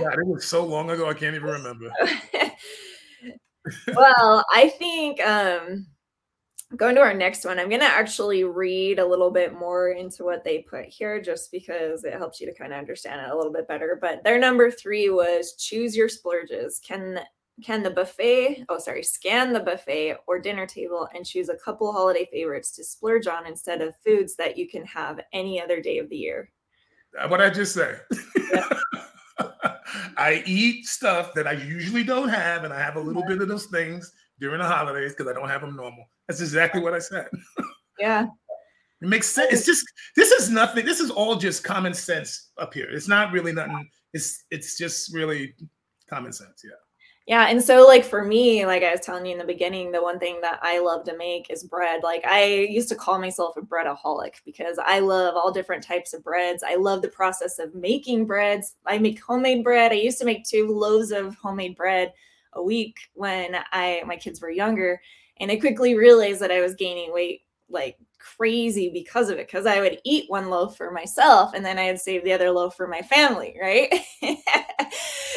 God, 0.00 0.18
it 0.18 0.26
was 0.26 0.46
so 0.46 0.64
long 0.64 0.90
ago, 0.90 1.08
I 1.08 1.14
can't 1.14 1.34
even 1.34 1.48
remember. 1.48 1.90
well, 3.94 4.44
I 4.52 4.68
think 4.68 5.20
um, 5.20 5.86
going 6.76 6.94
to 6.96 7.00
our 7.00 7.14
next 7.14 7.44
one, 7.44 7.58
I'm 7.58 7.68
going 7.68 7.80
to 7.80 7.86
actually 7.86 8.44
read 8.44 8.98
a 8.98 9.06
little 9.06 9.30
bit 9.30 9.54
more 9.54 9.90
into 9.90 10.24
what 10.24 10.44
they 10.44 10.58
put 10.58 10.86
here 10.86 11.20
just 11.20 11.52
because 11.52 12.04
it 12.04 12.14
helps 12.14 12.40
you 12.40 12.46
to 12.46 12.54
kind 12.54 12.72
of 12.72 12.78
understand 12.78 13.20
it 13.20 13.30
a 13.30 13.36
little 13.36 13.52
bit 13.52 13.68
better. 13.68 13.98
But 14.00 14.24
their 14.24 14.38
number 14.38 14.70
three 14.70 15.10
was 15.10 15.54
choose 15.58 15.96
your 15.96 16.08
splurges. 16.08 16.80
Can 16.80 17.20
can 17.64 17.82
the 17.82 17.90
buffet, 17.90 18.66
oh, 18.68 18.78
sorry, 18.78 19.02
scan 19.02 19.52
the 19.52 19.60
buffet 19.60 20.16
or 20.26 20.38
dinner 20.38 20.66
table 20.66 21.08
and 21.14 21.24
choose 21.24 21.48
a 21.48 21.56
couple 21.56 21.90
holiday 21.90 22.28
favorites 22.30 22.70
to 22.72 22.84
splurge 22.84 23.26
on 23.26 23.46
instead 23.46 23.80
of 23.80 23.96
foods 24.04 24.36
that 24.36 24.58
you 24.58 24.68
can 24.68 24.84
have 24.84 25.20
any 25.32 25.60
other 25.60 25.80
day 25.80 25.98
of 25.98 26.10
the 26.10 26.16
year? 26.16 26.50
What 27.28 27.40
I 27.40 27.48
just 27.48 27.72
said. 27.72 28.02
Yeah. 28.52 28.68
I 30.16 30.42
eat 30.46 30.86
stuff 30.86 31.34
that 31.34 31.46
I 31.46 31.52
usually 31.52 32.04
don't 32.04 32.28
have, 32.28 32.64
and 32.64 32.72
I 32.72 32.80
have 32.80 32.96
a 32.96 33.00
little 33.00 33.24
bit 33.24 33.40
of 33.40 33.48
those 33.48 33.66
things 33.66 34.12
during 34.40 34.58
the 34.60 34.66
holidays 34.66 35.12
because 35.12 35.30
I 35.30 35.38
don't 35.38 35.48
have 35.48 35.60
them 35.60 35.76
normal. 35.76 36.04
That's 36.28 36.40
exactly 36.40 36.80
what 36.80 36.94
I 36.94 36.98
said. 36.98 37.28
Yeah. 37.98 38.26
It 39.02 39.08
makes 39.08 39.26
sense. 39.26 39.52
It's 39.52 39.66
just 39.66 39.84
this 40.16 40.30
is 40.30 40.50
nothing. 40.50 40.84
This 40.84 41.00
is 41.00 41.10
all 41.10 41.36
just 41.36 41.64
common 41.64 41.94
sense 41.94 42.50
up 42.58 42.72
here. 42.74 42.88
It's 42.90 43.08
not 43.08 43.32
really 43.32 43.52
nothing. 43.52 43.88
It's 44.12 44.44
it's 44.50 44.78
just 44.78 45.14
really 45.14 45.54
common 46.08 46.32
sense. 46.32 46.62
Yeah. 46.64 46.70
Yeah. 47.26 47.48
And 47.48 47.60
so, 47.60 47.84
like, 47.84 48.04
for 48.04 48.24
me, 48.24 48.64
like 48.66 48.84
I 48.84 48.92
was 48.92 49.00
telling 49.00 49.26
you 49.26 49.32
in 49.32 49.38
the 49.38 49.44
beginning, 49.44 49.90
the 49.90 50.02
one 50.02 50.20
thing 50.20 50.40
that 50.42 50.60
I 50.62 50.78
love 50.78 51.04
to 51.06 51.16
make 51.16 51.50
is 51.50 51.64
bread. 51.64 52.04
Like, 52.04 52.24
I 52.24 52.44
used 52.44 52.88
to 52.90 52.94
call 52.94 53.18
myself 53.18 53.56
a 53.56 53.62
breadaholic 53.62 54.34
because 54.44 54.78
I 54.78 55.00
love 55.00 55.34
all 55.34 55.50
different 55.50 55.82
types 55.82 56.14
of 56.14 56.22
breads. 56.22 56.62
I 56.62 56.76
love 56.76 57.02
the 57.02 57.08
process 57.08 57.58
of 57.58 57.74
making 57.74 58.26
breads. 58.26 58.76
I 58.86 58.98
make 58.98 59.20
homemade 59.20 59.64
bread. 59.64 59.90
I 59.90 59.96
used 59.96 60.18
to 60.18 60.24
make 60.24 60.44
two 60.44 60.68
loaves 60.68 61.10
of 61.10 61.34
homemade 61.34 61.76
bread 61.76 62.12
a 62.52 62.62
week 62.62 62.96
when 63.14 63.56
I 63.72 64.02
my 64.06 64.16
kids 64.16 64.40
were 64.40 64.50
younger. 64.50 65.00
And 65.40 65.50
I 65.50 65.56
quickly 65.56 65.96
realized 65.96 66.40
that 66.40 66.52
I 66.52 66.60
was 66.60 66.74
gaining 66.76 67.12
weight 67.12 67.42
like 67.68 67.98
crazy 68.36 68.90
because 68.90 69.30
of 69.30 69.38
it 69.38 69.46
because 69.46 69.66
I 69.66 69.80
would 69.80 70.00
eat 70.04 70.24
one 70.28 70.50
loaf 70.50 70.76
for 70.76 70.90
myself 70.90 71.52
and 71.54 71.64
then 71.64 71.78
I'd 71.78 72.00
save 72.00 72.24
the 72.24 72.32
other 72.32 72.50
loaf 72.50 72.76
for 72.76 72.86
my 72.86 73.02
family, 73.02 73.56
right? 73.60 73.92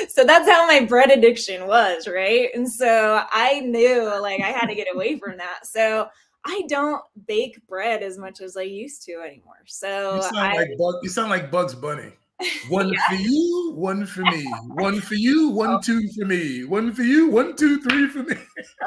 so 0.10 0.24
that's 0.24 0.50
how 0.50 0.66
my 0.68 0.86
bread 0.86 1.12
addiction 1.12 1.68
was, 1.68 2.08
right? 2.08 2.50
And 2.54 2.70
so 2.70 3.24
I 3.32 3.60
knew 3.62 4.04
like 4.22 4.42
I 4.42 4.50
had 4.50 4.68
to 4.68 4.76
get 4.76 4.88
away 4.94 5.18
from 5.18 5.38
that. 5.38 5.66
So 5.66 6.08
I 6.46 6.64
don't 6.68 7.02
bake 7.28 7.66
bread 7.68 8.02
as 8.02 8.18
much 8.18 8.42
as 8.42 8.58
I 8.58 8.64
used 8.64 9.04
to 9.04 9.14
anymore. 9.14 9.64
So 9.66 10.16
you 10.16 10.22
sound, 10.22 10.38
I, 10.38 10.54
like, 10.54 10.78
Bug, 10.78 10.96
you 11.04 11.10
sound 11.10 11.30
like 11.30 11.52
Bugs 11.52 11.76
Bunny. 11.76 12.14
One 12.70 12.90
yeah. 12.90 13.00
for 13.10 13.16
you, 13.16 13.59
one 13.76 14.06
for 14.06 14.22
me. 14.22 14.46
One 14.68 15.02
for 15.02 15.16
you, 15.16 15.50
one, 15.50 15.70
oh. 15.70 15.80
two 15.82 16.02
for 16.18 16.26
me. 16.26 16.64
One 16.64 16.94
for 16.94 17.04
you, 17.04 17.30
one, 17.30 17.56
two, 17.56 17.82
three 17.82 18.08
for 18.08 18.24
me. 18.24 18.36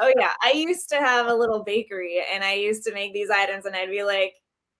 oh, 0.01 0.13
yeah. 0.17 0.31
I 0.41 0.51
used 0.51 0.89
to 0.89 0.97
have 0.97 1.27
a 1.27 1.33
little 1.33 1.63
bakery 1.63 2.23
and 2.31 2.43
I 2.43 2.53
used 2.53 2.83
to 2.85 2.93
make 2.93 3.13
these 3.13 3.29
items 3.29 3.65
and 3.65 3.75
I'd 3.75 3.89
be 3.89 4.03
like, 4.03 4.35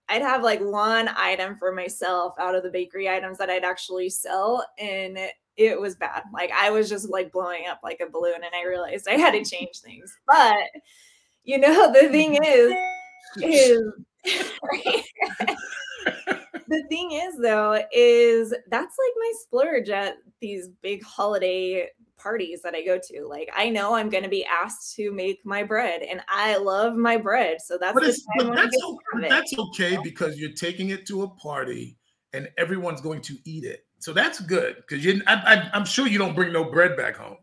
I'd 0.08 0.22
have 0.22 0.42
like 0.42 0.60
one 0.60 1.08
item 1.16 1.56
for 1.56 1.72
myself 1.72 2.34
out 2.38 2.54
of 2.54 2.62
the 2.62 2.70
bakery 2.70 3.08
items 3.08 3.38
that 3.38 3.50
I'd 3.50 3.64
actually 3.64 4.10
sell. 4.10 4.64
And 4.78 5.18
it 5.56 5.80
was 5.80 5.94
bad. 5.94 6.24
Like 6.32 6.50
I 6.52 6.70
was 6.70 6.88
just 6.88 7.08
like 7.08 7.32
blowing 7.32 7.64
up 7.68 7.80
like 7.82 8.00
a 8.00 8.10
balloon 8.10 8.36
and 8.36 8.54
I 8.54 8.68
realized 8.68 9.08
I 9.08 9.14
had 9.14 9.32
to 9.32 9.44
change 9.44 9.78
things. 9.78 10.14
But 10.26 10.56
you 11.44 11.58
know, 11.58 11.92
the 11.92 12.08
thing 12.08 12.38
is, 12.42 12.72
is 13.42 13.82
the 16.68 16.82
thing 16.88 17.12
is 17.12 17.36
though, 17.40 17.82
is 17.92 18.54
that's 18.70 18.96
like 18.98 19.14
my 19.16 19.32
splurge 19.42 19.88
at 19.88 20.16
these 20.40 20.68
big 20.82 21.02
holiday 21.02 21.88
parties 22.18 22.62
that 22.62 22.74
I 22.74 22.84
go 22.84 22.98
to. 22.98 23.26
Like 23.26 23.50
I 23.54 23.68
know 23.70 23.94
I'm 23.94 24.08
going 24.08 24.24
to 24.24 24.30
be 24.30 24.44
asked 24.44 24.94
to 24.96 25.12
make 25.12 25.40
my 25.44 25.62
bread, 25.62 26.02
and 26.02 26.20
I 26.28 26.56
love 26.56 26.96
my 26.96 27.16
bread, 27.16 27.58
so 27.64 27.78
that's 27.78 27.94
but, 27.94 28.04
but 28.38 28.54
that's, 28.54 28.76
okay, 28.84 29.28
that's 29.28 29.58
okay 29.58 29.98
because 30.02 30.38
you're 30.38 30.52
taking 30.52 30.90
it 30.90 31.06
to 31.06 31.22
a 31.22 31.28
party 31.28 31.96
and 32.32 32.48
everyone's 32.58 33.00
going 33.00 33.20
to 33.22 33.36
eat 33.44 33.64
it. 33.64 33.86
So 33.98 34.12
that's 34.12 34.40
good 34.40 34.76
because 34.76 35.04
you. 35.04 35.22
I, 35.26 35.70
am 35.72 35.84
sure 35.86 36.06
you 36.06 36.18
don't 36.18 36.34
bring 36.34 36.52
no 36.52 36.64
bread 36.64 36.96
back 36.96 37.16
home. 37.16 37.38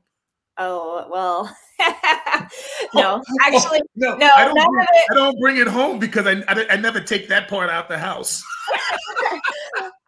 Oh 0.58 1.08
well, 1.10 1.56
no, 2.94 3.16
oh, 3.16 3.22
oh, 3.22 3.38
actually, 3.42 3.82
no, 3.96 4.16
no. 4.16 4.30
I 4.36 4.46
don't, 4.46 4.56
bring, 4.56 4.88
I 5.12 5.14
don't 5.14 5.40
bring 5.40 5.58
it 5.58 5.68
home 5.68 6.00
because 6.00 6.28
I, 6.28 6.44
I, 6.48 6.66
I 6.72 6.78
never 6.78 7.00
take 7.02 7.28
that 7.30 7.48
part 7.48 7.70
out 7.70 7.90
the 7.90 7.98
house. 7.98 8.44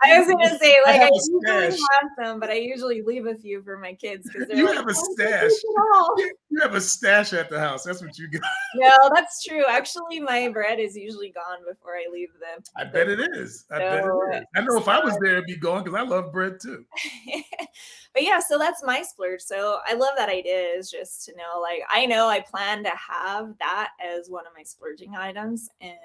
I 0.03 0.19
was 0.19 0.27
gonna 0.27 0.59
say, 0.59 0.77
like, 0.85 1.01
I, 1.01 1.05
I 1.05 1.09
usually 1.13 1.79
have 1.99 2.09
some, 2.21 2.39
but 2.39 2.49
I 2.49 2.55
usually 2.55 3.01
leave 3.01 3.25
a 3.25 3.35
few 3.35 3.63
for 3.63 3.77
my 3.77 3.93
kids 3.93 4.29
because 4.31 4.49
you 4.55 4.65
like, 4.65 4.75
have 4.75 4.87
a 4.87 4.93
oh, 4.95 5.13
stash. 5.13 5.51
You 6.49 6.61
have 6.61 6.75
a 6.75 6.81
stash 6.81 7.33
at 7.33 7.49
the 7.49 7.59
house. 7.59 7.83
That's 7.83 7.99
what 7.99 8.15
you 8.19 8.29
got. 8.29 8.43
No, 8.75 9.09
that's 9.15 9.43
true. 9.43 9.63
Actually, 9.67 10.19
my 10.19 10.49
bread 10.49 10.79
is 10.79 10.95
usually 10.95 11.31
gone 11.31 11.59
before 11.67 11.95
I 11.95 12.05
leave 12.11 12.29
them. 12.33 12.63
I 12.77 12.83
bet 12.83 13.09
it 13.09 13.19
is. 13.19 13.65
I 13.71 13.75
so, 13.75 13.79
bet 13.79 13.97
it 13.97 14.05
uh, 14.05 14.37
is. 14.37 14.45
I 14.55 14.61
know 14.61 14.77
if 14.77 14.87
I 14.87 14.99
was 14.99 15.17
there, 15.19 15.33
it'd 15.33 15.45
be 15.45 15.55
gone 15.55 15.83
because 15.83 15.99
I 15.99 16.03
love 16.03 16.31
bread 16.31 16.59
too. 16.61 16.85
but 18.13 18.21
yeah, 18.21 18.39
so 18.39 18.59
that's 18.59 18.83
my 18.83 19.01
splurge. 19.01 19.41
So 19.41 19.79
I 19.87 19.93
love 19.93 20.11
that 20.17 20.29
idea. 20.29 20.77
Is 20.77 20.91
just 20.91 21.25
to 21.25 21.31
know, 21.35 21.59
like, 21.59 21.81
I 21.89 22.05
know 22.05 22.27
I 22.27 22.41
plan 22.41 22.83
to 22.83 22.91
have 22.91 23.55
that 23.59 23.89
as 23.99 24.29
one 24.29 24.45
of 24.45 24.53
my 24.55 24.63
splurging 24.63 25.15
items, 25.15 25.69
and 25.81 25.97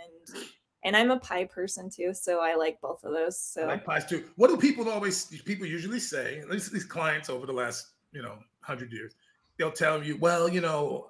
and 0.85 0.97
I'm 0.97 1.11
a 1.11 1.19
pie 1.19 1.45
person 1.45 1.91
too, 1.91 2.15
so 2.15 2.41
I 2.41 2.55
like 2.55 2.81
both 2.81 3.03
of 3.05 3.13
those. 3.13 3.39
So 3.39 3.65
I 3.65 3.67
like 3.67 3.85
pies 3.85 4.07
too. 4.07 4.25
What 4.37 4.49
do 4.49 4.57
people 4.57 4.89
always 4.89 5.27
people 5.45 5.67
usually 5.67 6.01
say? 6.01 6.39
At 6.39 6.51
least 6.51 6.73
these 6.73 6.85
clients 6.85 7.29
over 7.29 7.47
the 7.47 7.53
last 7.53 7.89
you 8.13 8.23
know 8.23 8.39
hundred 8.63 8.93
years, 8.93 9.15
they'll 9.59 9.73
tell 9.73 10.03
you, 10.03 10.17
well, 10.19 10.49
you 10.49 10.61
know, 10.61 11.09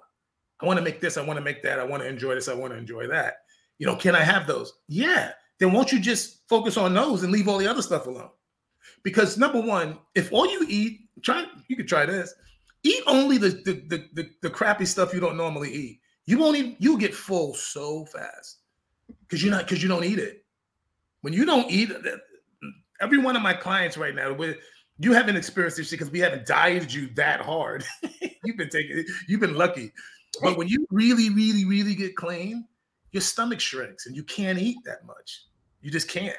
I 0.61 0.65
want 0.65 0.77
to 0.77 0.83
make 0.83 0.99
this, 0.99 1.17
I 1.17 1.21
want 1.21 1.37
to 1.37 1.43
make 1.43 1.61
that, 1.63 1.79
I 1.79 1.83
want 1.83 2.03
to 2.03 2.09
enjoy 2.09 2.35
this, 2.35 2.47
I 2.47 2.53
want 2.53 2.73
to 2.73 2.79
enjoy 2.79 3.07
that. 3.07 3.37
You 3.77 3.87
know, 3.87 3.95
can 3.95 4.15
I 4.15 4.21
have 4.21 4.47
those? 4.47 4.73
Yeah. 4.87 5.31
Then 5.59 5.71
won't 5.71 5.91
you 5.91 5.99
just 5.99 6.47
focus 6.47 6.77
on 6.77 6.93
those 6.93 7.23
and 7.23 7.31
leave 7.31 7.47
all 7.47 7.57
the 7.57 7.67
other 7.67 7.81
stuff 7.81 8.07
alone? 8.07 8.29
Because 9.03 9.37
number 9.37 9.61
one, 9.61 9.99
if 10.15 10.31
all 10.33 10.49
you 10.49 10.65
eat, 10.67 11.01
try 11.21 11.45
you 11.67 11.75
could 11.75 11.87
try 11.87 12.05
this. 12.05 12.33
Eat 12.83 13.03
only 13.07 13.37
the 13.37 13.49
the 13.49 13.83
the, 13.87 14.05
the, 14.13 14.29
the 14.41 14.49
crappy 14.49 14.85
stuff 14.85 15.13
you 15.13 15.19
don't 15.19 15.37
normally 15.37 15.71
eat. 15.71 16.01
You 16.25 16.37
won't 16.37 16.57
even 16.57 16.75
you 16.79 16.97
get 16.97 17.13
full 17.13 17.53
so 17.53 18.05
fast 18.05 18.59
because 19.29 19.43
you're 19.43 19.51
not 19.51 19.63
because 19.67 19.81
you 19.83 19.89
don't 19.89 20.03
eat 20.03 20.19
it. 20.19 20.43
When 21.21 21.33
you 21.33 21.45
don't 21.45 21.69
eat 21.69 21.91
it, 21.91 22.19
every 22.99 23.17
one 23.17 23.35
of 23.35 23.41
my 23.41 23.53
clients 23.53 23.97
right 23.97 24.15
now, 24.15 24.33
with 24.33 24.57
you 24.97 25.13
haven't 25.13 25.37
experienced 25.37 25.77
this 25.77 25.91
because 25.91 26.11
we 26.11 26.19
haven't 26.19 26.45
dieted 26.45 26.93
you 26.93 27.09
that 27.15 27.41
hard. 27.41 27.85
you've 28.43 28.57
been 28.57 28.69
taking 28.69 29.05
you've 29.27 29.39
been 29.39 29.55
lucky. 29.55 29.91
But 30.41 30.57
when 30.57 30.67
you 30.67 30.85
really, 30.91 31.29
really, 31.29 31.65
really 31.65 31.95
get 31.95 32.15
clean, 32.15 32.67
your 33.11 33.21
stomach 33.21 33.59
shrinks 33.59 34.05
and 34.05 34.15
you 34.15 34.23
can't 34.23 34.59
eat 34.59 34.77
that 34.85 35.05
much. 35.05 35.45
You 35.81 35.89
just 35.89 36.07
can't. 36.07 36.37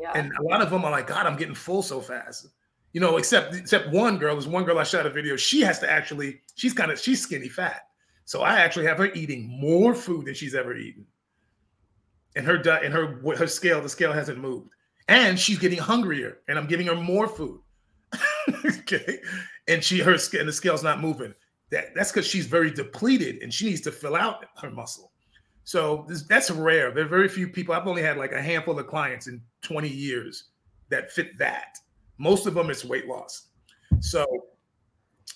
Yeah. 0.00 0.12
And 0.14 0.32
a 0.38 0.42
lot 0.42 0.62
of 0.62 0.70
them 0.70 0.84
are 0.84 0.90
like, 0.90 1.06
God, 1.06 1.26
I'm 1.26 1.36
getting 1.36 1.54
full 1.54 1.82
so 1.82 2.00
fast. 2.00 2.48
You 2.92 3.00
know, 3.00 3.16
except 3.16 3.54
except 3.54 3.90
one 3.90 4.18
girl. 4.18 4.34
There's 4.34 4.46
one 4.46 4.64
girl 4.64 4.78
I 4.78 4.84
shot 4.84 5.06
a 5.06 5.10
video. 5.10 5.36
She 5.36 5.60
has 5.60 5.78
to 5.80 5.90
actually, 5.90 6.40
she's 6.54 6.72
kind 6.72 6.90
of 6.90 6.98
she's 6.98 7.20
skinny 7.20 7.48
fat. 7.48 7.82
So 8.24 8.42
I 8.42 8.60
actually 8.60 8.86
have 8.86 8.98
her 8.98 9.12
eating 9.12 9.48
more 9.48 9.94
food 9.94 10.26
than 10.26 10.34
she's 10.34 10.54
ever 10.54 10.76
eaten 10.76 11.06
and 12.36 12.46
her 12.46 12.56
and 12.56 12.92
her 12.92 13.36
her 13.36 13.46
scale 13.46 13.80
the 13.80 13.88
scale 13.88 14.12
hasn't 14.12 14.38
moved. 14.38 14.70
And 15.08 15.38
she's 15.38 15.58
getting 15.58 15.78
hungrier 15.78 16.38
and 16.48 16.58
i'm 16.58 16.66
giving 16.66 16.86
her 16.86 16.96
more 16.96 17.28
food. 17.28 17.60
Okay. 18.64 19.18
And 19.68 19.84
she 19.84 19.98
her 19.98 20.12
and 20.12 20.48
the 20.48 20.52
scale's 20.52 20.82
not 20.82 21.02
moving. 21.02 21.34
That 21.70 21.94
that's 21.94 22.10
because 22.10 22.26
she's 22.26 22.46
very 22.46 22.70
depleted 22.70 23.42
and 23.42 23.52
she 23.52 23.66
needs 23.66 23.82
to 23.82 23.92
fill 23.92 24.16
out 24.16 24.46
her 24.62 24.70
muscle. 24.70 25.12
So 25.64 26.06
this, 26.08 26.22
that's 26.22 26.50
rare. 26.50 26.90
There 26.90 27.04
are 27.04 27.08
very 27.08 27.28
few 27.28 27.48
people 27.48 27.74
i've 27.74 27.86
only 27.86 28.02
had 28.02 28.16
like 28.16 28.32
a 28.32 28.40
handful 28.40 28.78
of 28.78 28.86
clients 28.86 29.26
in 29.26 29.42
20 29.62 29.88
years 29.88 30.44
that 30.88 31.12
fit 31.12 31.36
that. 31.38 31.76
Most 32.16 32.46
of 32.46 32.54
them 32.54 32.70
it's 32.70 32.84
weight 32.84 33.06
loss. 33.06 33.48
So 34.00 34.24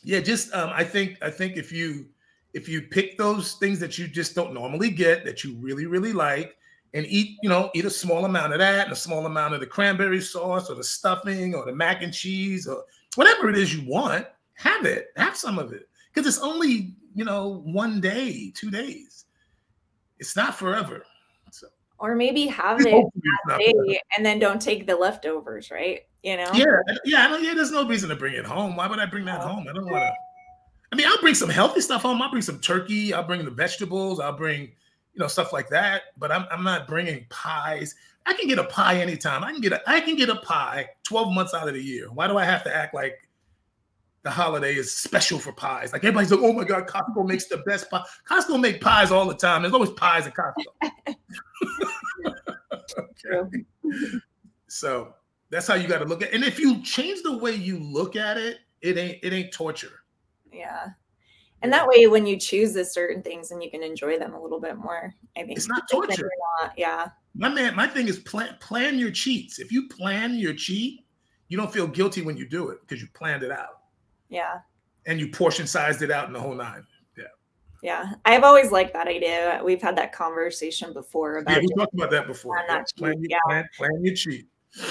yeah 0.02 0.20
just 0.20 0.52
um, 0.54 0.70
i 0.74 0.84
think 0.84 1.18
i 1.22 1.30
think 1.30 1.56
if 1.56 1.72
you 1.72 2.06
if 2.54 2.68
you 2.68 2.82
pick 2.82 3.16
those 3.16 3.54
things 3.54 3.78
that 3.78 3.98
you 3.98 4.06
just 4.06 4.34
don't 4.34 4.52
normally 4.52 4.90
get 4.90 5.24
that 5.24 5.44
you 5.44 5.56
really 5.58 5.86
really 5.86 6.12
like 6.12 6.56
and 6.94 7.06
eat, 7.06 7.38
you 7.42 7.48
know, 7.48 7.70
eat 7.74 7.84
a 7.84 7.90
small 7.90 8.24
amount 8.24 8.52
of 8.52 8.58
that 8.58 8.84
and 8.84 8.92
a 8.92 8.96
small 8.96 9.26
amount 9.26 9.54
of 9.54 9.60
the 9.60 9.66
cranberry 9.66 10.20
sauce 10.20 10.68
or 10.68 10.74
the 10.74 10.84
stuffing 10.84 11.54
or 11.54 11.64
the 11.64 11.74
mac 11.74 12.02
and 12.02 12.12
cheese 12.12 12.66
or 12.66 12.84
whatever 13.14 13.48
it 13.48 13.56
is 13.56 13.74
you 13.74 13.88
want. 13.88 14.26
Have 14.54 14.84
it, 14.84 15.08
have 15.16 15.36
some 15.36 15.58
of 15.58 15.72
it. 15.72 15.88
Because 16.12 16.26
it's 16.26 16.44
only, 16.44 16.94
you 17.14 17.24
know, 17.24 17.62
one 17.64 18.00
day, 18.00 18.52
two 18.54 18.70
days. 18.70 19.24
It's 20.18 20.36
not 20.36 20.54
forever. 20.54 21.04
So 21.50 21.66
or 21.98 22.14
maybe 22.14 22.46
have 22.46 22.80
it 22.80 23.04
that 23.46 23.58
day 23.58 24.00
and 24.16 24.26
then 24.26 24.38
don't 24.38 24.60
take 24.60 24.86
the 24.86 24.94
leftovers, 24.94 25.70
right? 25.70 26.00
You 26.22 26.36
know? 26.36 26.50
Yeah, 26.52 26.66
yeah, 27.04 27.24
I 27.24 27.28
don't, 27.28 27.42
yeah. 27.42 27.54
There's 27.54 27.72
no 27.72 27.86
reason 27.86 28.08
to 28.10 28.16
bring 28.16 28.34
it 28.34 28.44
home. 28.44 28.76
Why 28.76 28.86
would 28.86 28.98
I 28.98 29.06
bring 29.06 29.24
that 29.24 29.40
oh. 29.40 29.48
home? 29.48 29.66
I 29.68 29.72
don't 29.72 29.84
want 29.84 30.02
to. 30.02 30.12
I 30.92 30.96
mean, 30.96 31.06
I'll 31.06 31.20
bring 31.20 31.34
some 31.34 31.48
healthy 31.48 31.80
stuff 31.80 32.02
home. 32.02 32.20
I'll 32.20 32.30
bring 32.30 32.42
some 32.42 32.60
turkey. 32.60 33.14
I'll 33.14 33.26
bring 33.26 33.44
the 33.44 33.50
vegetables. 33.50 34.20
I'll 34.20 34.36
bring 34.36 34.72
you 35.14 35.20
know, 35.20 35.26
stuff 35.26 35.52
like 35.52 35.68
that. 35.70 36.02
But 36.18 36.32
I'm, 36.32 36.46
I'm 36.50 36.64
not 36.64 36.86
bringing 36.86 37.26
pies. 37.28 37.94
I 38.26 38.34
can 38.34 38.48
get 38.48 38.58
a 38.58 38.64
pie 38.64 39.00
anytime. 39.00 39.44
I 39.44 39.52
can 39.52 39.60
get 39.60 39.72
a 39.72 39.82
I 39.88 40.00
can 40.00 40.16
get 40.16 40.28
a 40.28 40.36
pie 40.36 40.88
12 41.04 41.34
months 41.34 41.54
out 41.54 41.68
of 41.68 41.74
the 41.74 41.82
year. 41.82 42.10
Why 42.10 42.28
do 42.28 42.38
I 42.38 42.44
have 42.44 42.62
to 42.64 42.74
act 42.74 42.94
like 42.94 43.28
the 44.22 44.30
holiday 44.30 44.74
is 44.74 44.94
special 44.94 45.38
for 45.38 45.52
pies? 45.52 45.92
Like 45.92 46.04
everybody's 46.04 46.30
like, 46.30 46.40
oh 46.42 46.52
my 46.52 46.64
god, 46.64 46.86
Costco 46.86 47.26
makes 47.26 47.46
the 47.46 47.58
best 47.66 47.90
pie. 47.90 48.04
Costco 48.28 48.60
make 48.60 48.80
pies 48.80 49.10
all 49.10 49.26
the 49.26 49.34
time. 49.34 49.62
There's 49.62 49.74
always 49.74 49.90
pies 49.90 50.26
at 50.26 50.34
Costco. 50.34 51.14
okay. 52.98 53.64
So 54.68 55.14
that's 55.50 55.66
how 55.66 55.74
you 55.74 55.88
got 55.88 55.98
to 55.98 56.04
look 56.04 56.22
at 56.22 56.28
it. 56.28 56.34
And 56.34 56.44
if 56.44 56.58
you 56.58 56.80
change 56.82 57.22
the 57.22 57.36
way 57.36 57.52
you 57.54 57.78
look 57.78 58.16
at 58.16 58.38
it, 58.38 58.58
it 58.80 58.96
ain't 58.96 59.18
it 59.22 59.32
ain't 59.32 59.52
torture. 59.52 60.00
Yeah 60.52 60.90
and 61.62 61.72
that 61.72 61.86
way 61.86 62.06
when 62.06 62.26
you 62.26 62.36
choose 62.36 62.72
the 62.72 62.84
certain 62.84 63.22
things 63.22 63.50
and 63.50 63.62
you 63.62 63.70
can 63.70 63.82
enjoy 63.82 64.18
them 64.18 64.34
a 64.34 64.42
little 64.42 64.60
bit 64.60 64.76
more 64.76 65.14
i 65.36 65.42
think. 65.42 65.56
It's 65.56 65.68
not 65.68 65.88
torture. 65.90 66.30
not, 66.60 66.72
yeah. 66.76 67.08
My 67.34 67.48
man 67.48 67.74
my 67.74 67.86
thing 67.86 68.08
is 68.08 68.18
plan 68.18 68.56
plan 68.60 68.98
your 68.98 69.10
cheats. 69.10 69.58
If 69.58 69.72
you 69.72 69.88
plan 69.88 70.34
your 70.34 70.54
cheat 70.54 71.04
you 71.48 71.58
don't 71.58 71.72
feel 71.72 71.86
guilty 71.86 72.22
when 72.22 72.36
you 72.36 72.48
do 72.48 72.70
it 72.70 72.78
because 72.80 73.02
you 73.02 73.08
planned 73.14 73.42
it 73.42 73.50
out. 73.50 73.80
Yeah. 74.28 74.60
And 75.06 75.20
you 75.20 75.28
portion 75.28 75.66
sized 75.66 76.00
it 76.00 76.10
out 76.10 76.26
in 76.26 76.32
the 76.32 76.40
whole 76.40 76.54
nine. 76.54 76.82
Yeah. 77.18 77.24
Yeah. 77.82 78.12
I've 78.24 78.42
always 78.42 78.70
liked 78.70 78.94
that 78.94 79.06
idea. 79.06 79.60
We've 79.62 79.82
had 79.82 79.96
that 79.96 80.12
conversation 80.12 80.94
before 80.94 81.38
about 81.38 81.56
yeah, 81.56 81.60
we 81.60 81.68
talked 81.76 81.92
about 81.92 82.10
that 82.10 82.26
before. 82.26 82.56
yeah. 82.66 82.82
Plan, 82.96 83.14
yeah. 83.28 83.38
plan, 83.46 83.68
plan 83.76 83.90
your 84.02 84.14
cheat 84.14 84.46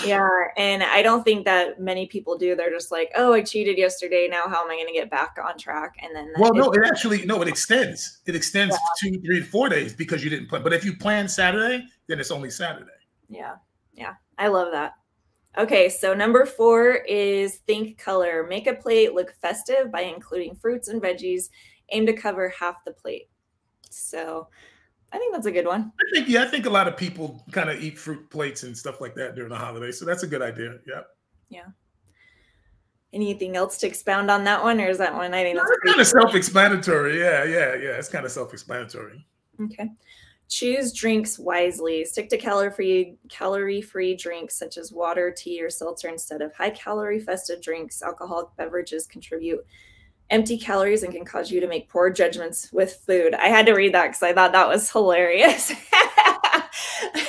yeah. 0.06 0.28
And 0.58 0.84
I 0.84 1.02
don't 1.02 1.24
think 1.24 1.46
that 1.46 1.80
many 1.80 2.06
people 2.06 2.38
do. 2.38 2.56
They're 2.56 2.72
just 2.72 2.92
like, 2.92 3.12
oh, 3.16 3.34
I 3.34 3.42
cheated 3.42 3.78
yesterday. 3.78 4.28
Now 4.30 4.44
how 4.48 4.64
am 4.64 4.70
I 4.70 4.76
going 4.76 4.88
to 4.88 4.94
get 4.94 5.10
back 5.10 5.38
on 5.44 5.58
track? 5.58 5.96
And 6.02 6.16
then, 6.16 6.32
well, 6.38 6.54
no, 6.54 6.72
it 6.72 6.86
actually, 6.86 7.26
no, 7.26 7.42
it 7.42 7.48
extends. 7.48 8.22
It 8.26 8.36
extends 8.36 8.76
yeah. 8.76 9.12
two, 9.12 9.22
three, 9.22 9.42
four 9.42 9.70
days 9.70 9.94
because 9.94 10.24
you 10.24 10.30
didn't 10.30 10.48
plan. 10.48 10.64
But 10.64 10.74
if 10.74 10.86
you 10.86 10.96
plan 10.96 11.28
Saturday, 11.28 11.86
then 12.08 12.20
it's 12.20 12.32
only 12.32 12.50
Saturday. 12.50 12.92
Yeah. 13.30 13.56
Yeah. 13.94 14.14
I 14.38 14.48
love 14.48 14.72
that. 14.72 14.94
Okay. 15.58 15.90
So 15.90 16.14
number 16.14 16.46
four 16.46 16.94
is 17.08 17.58
think 17.68 17.98
color. 17.98 18.46
Make 18.48 18.68
a 18.68 18.76
plate 18.76 19.14
look 19.14 19.34
festive 19.42 19.92
by 19.92 20.02
including 20.02 20.56
fruits 20.56 20.88
and 20.88 21.02
veggies. 21.02 21.50
Aim 21.90 22.06
to 22.06 22.14
cover 22.14 22.50
half 22.58 22.86
the 22.86 22.92
plate. 22.92 23.30
So, 23.90 24.48
I 25.14 25.18
think 25.18 25.34
that's 25.34 25.46
a 25.46 25.52
good 25.52 25.66
one. 25.66 25.92
I 26.00 26.04
think 26.14 26.30
yeah, 26.30 26.44
I 26.44 26.46
think 26.46 26.66
a 26.66 26.70
lot 26.70 26.88
of 26.88 26.96
people 26.96 27.44
kind 27.52 27.70
of 27.70 27.84
eat 27.84 28.00
fruit 28.00 28.30
plates 28.30 28.64
and 28.64 28.78
stuff 28.78 29.02
like 29.02 29.14
that 29.16 29.36
during 29.36 29.50
the 29.50 29.58
holiday, 29.58 29.92
so 29.92 30.06
that's 30.06 30.24
a 30.24 30.28
good 30.28 30.42
idea. 30.42 30.78
Yeah. 30.88 31.02
Yeah. 31.50 31.66
Anything 33.14 33.58
else 33.58 33.78
to 33.80 33.88
expound 33.88 34.32
on 34.32 34.46
that 34.46 34.64
one, 34.64 34.80
or 34.80 34.88
is 34.88 34.98
that 35.00 35.14
one? 35.14 35.34
I 35.34 35.44
think 35.44 35.58
that's 35.58 35.70
kind 35.86 36.00
of 36.00 36.08
self-explanatory. 36.08 37.20
Yeah, 37.20 37.44
yeah, 37.44 37.76
yeah. 37.76 37.98
It's 37.98 38.08
kind 38.08 38.26
of 38.26 38.32
self-explanatory. 38.32 39.26
Okay. 39.60 39.90
Choose 40.48 40.94
drinks 40.94 41.38
wisely. 41.38 42.06
Stick 42.06 42.30
to 42.30 42.38
calorie-free 42.38 43.18
calorie-free 43.30 44.16
drinks 44.16 44.58
such 44.58 44.78
as 44.78 44.94
water, 44.94 45.30
tea, 45.30 45.62
or 45.62 45.70
seltzer 45.70 46.08
instead 46.08 46.42
of 46.42 46.54
high-calorie 46.54 47.20
festive 47.20 47.62
drinks. 47.62 48.02
Alcoholic 48.02 48.48
beverages 48.56 49.08
contribute 49.08 49.66
empty 50.32 50.58
calories 50.58 51.04
and 51.04 51.14
can 51.14 51.26
cause 51.26 51.52
you 51.52 51.60
to 51.60 51.68
make 51.68 51.90
poor 51.90 52.10
judgments 52.10 52.70
with 52.72 52.94
food. 53.06 53.36
I 53.36 53.50
had 53.50 53.66
to 53.68 53.74
read 53.74 53.94
that 53.94 54.08
because 54.08 54.24
I 54.24 54.34
thought 54.34 54.54
that 54.54 54.68
was 54.68 54.90
hilarious. 54.90 55.72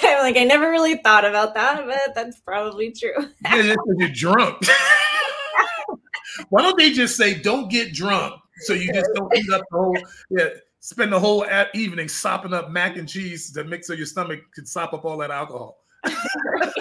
I'm 0.04 0.22
like, 0.22 0.36
I 0.36 0.44
never 0.44 0.70
really 0.70 0.96
thought 0.98 1.24
about 1.24 1.54
that, 1.54 1.84
but 1.86 2.14
that's 2.14 2.40
probably 2.40 2.92
true. 2.92 3.28
yeah, 3.44 3.74
you're 3.98 4.08
drunk. 4.08 4.64
Why 6.48 6.62
don't 6.62 6.78
they 6.78 6.92
just 6.92 7.16
say, 7.16 7.34
"Don't 7.34 7.70
get 7.70 7.92
drunk," 7.92 8.34
so 8.60 8.72
you 8.72 8.92
just 8.92 9.10
don't 9.14 9.36
eat 9.36 9.50
up 9.50 9.62
the 9.70 9.76
whole 9.76 9.98
yeah. 10.30 10.48
Spend 10.80 11.12
the 11.12 11.20
whole 11.20 11.46
evening 11.74 12.08
sopping 12.08 12.52
up 12.52 12.70
mac 12.70 12.96
and 12.96 13.08
cheese 13.08 13.52
to 13.52 13.62
make 13.62 13.84
so 13.84 13.92
your 13.92 14.06
stomach 14.06 14.40
can 14.52 14.66
sop 14.66 14.92
up 14.92 15.04
all 15.04 15.16
that 15.18 15.30
alcohol. 15.30 15.81
I 16.04 16.72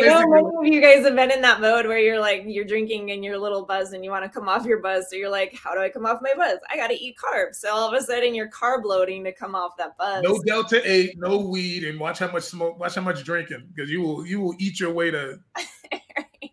know 0.00 0.26
many 0.26 0.68
of 0.68 0.74
you 0.74 0.80
guys 0.80 1.04
have 1.04 1.14
been 1.14 1.30
in 1.30 1.42
that 1.42 1.60
mode 1.60 1.86
where 1.86 1.98
you're 1.98 2.20
like 2.20 2.44
you're 2.46 2.64
drinking 2.64 3.10
and 3.10 3.24
you're 3.24 3.34
a 3.34 3.38
little 3.38 3.64
buzz 3.64 3.92
and 3.92 4.04
you 4.04 4.10
want 4.10 4.24
to 4.24 4.28
come 4.28 4.48
off 4.48 4.66
your 4.66 4.80
buzz. 4.80 5.10
So 5.10 5.16
you're 5.16 5.30
like, 5.30 5.54
how 5.54 5.74
do 5.74 5.80
I 5.80 5.88
come 5.88 6.06
off 6.06 6.20
my 6.22 6.32
buzz? 6.36 6.58
I 6.70 6.76
got 6.76 6.88
to 6.88 6.94
eat 6.94 7.16
carbs. 7.16 7.56
So 7.56 7.72
all 7.72 7.92
of 7.92 8.00
a 8.00 8.04
sudden 8.04 8.34
you're 8.34 8.50
carb 8.50 8.84
loading 8.84 9.24
to 9.24 9.32
come 9.32 9.54
off 9.54 9.76
that 9.78 9.96
buzz. 9.96 10.22
No 10.22 10.40
delta 10.46 10.82
eight, 10.84 11.18
no 11.18 11.38
weed, 11.38 11.84
and 11.84 11.98
watch 11.98 12.18
how 12.18 12.30
much 12.30 12.44
smoke, 12.44 12.78
watch 12.78 12.94
how 12.94 13.02
much 13.02 13.24
drinking 13.24 13.68
because 13.74 13.90
you 13.90 14.02
will 14.02 14.26
you 14.26 14.40
will 14.40 14.54
eat 14.58 14.80
your 14.80 14.92
way 14.92 15.10
to 15.10 15.38
right. 15.92 16.52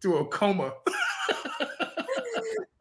to 0.00 0.16
a 0.16 0.26
coma. 0.26 0.72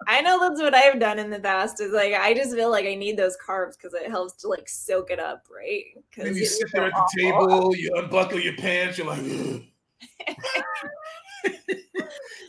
I 0.07 0.21
know 0.21 0.39
that's 0.39 0.61
what 0.61 0.73
I've 0.73 0.99
done 0.99 1.19
in 1.19 1.29
the 1.29 1.39
past. 1.39 1.81
Is 1.81 1.91
like 1.91 2.13
I 2.13 2.33
just 2.33 2.55
feel 2.55 2.69
like 2.69 2.85
I 2.85 2.95
need 2.95 3.17
those 3.17 3.37
carbs 3.37 3.77
because 3.77 3.93
it 3.93 4.09
helps 4.09 4.33
to 4.41 4.47
like 4.47 4.67
soak 4.69 5.11
it 5.11 5.19
up, 5.19 5.47
right? 5.53 5.85
Because 6.09 6.37
you 6.37 6.45
sit 6.45 6.69
there 6.71 6.85
at 6.85 6.93
the 6.93 7.21
table, 7.21 7.75
you 7.75 7.93
unbuckle 7.95 8.39
your 8.39 8.55
pants, 8.55 8.97
you're 8.97 9.07
like. 9.07 9.23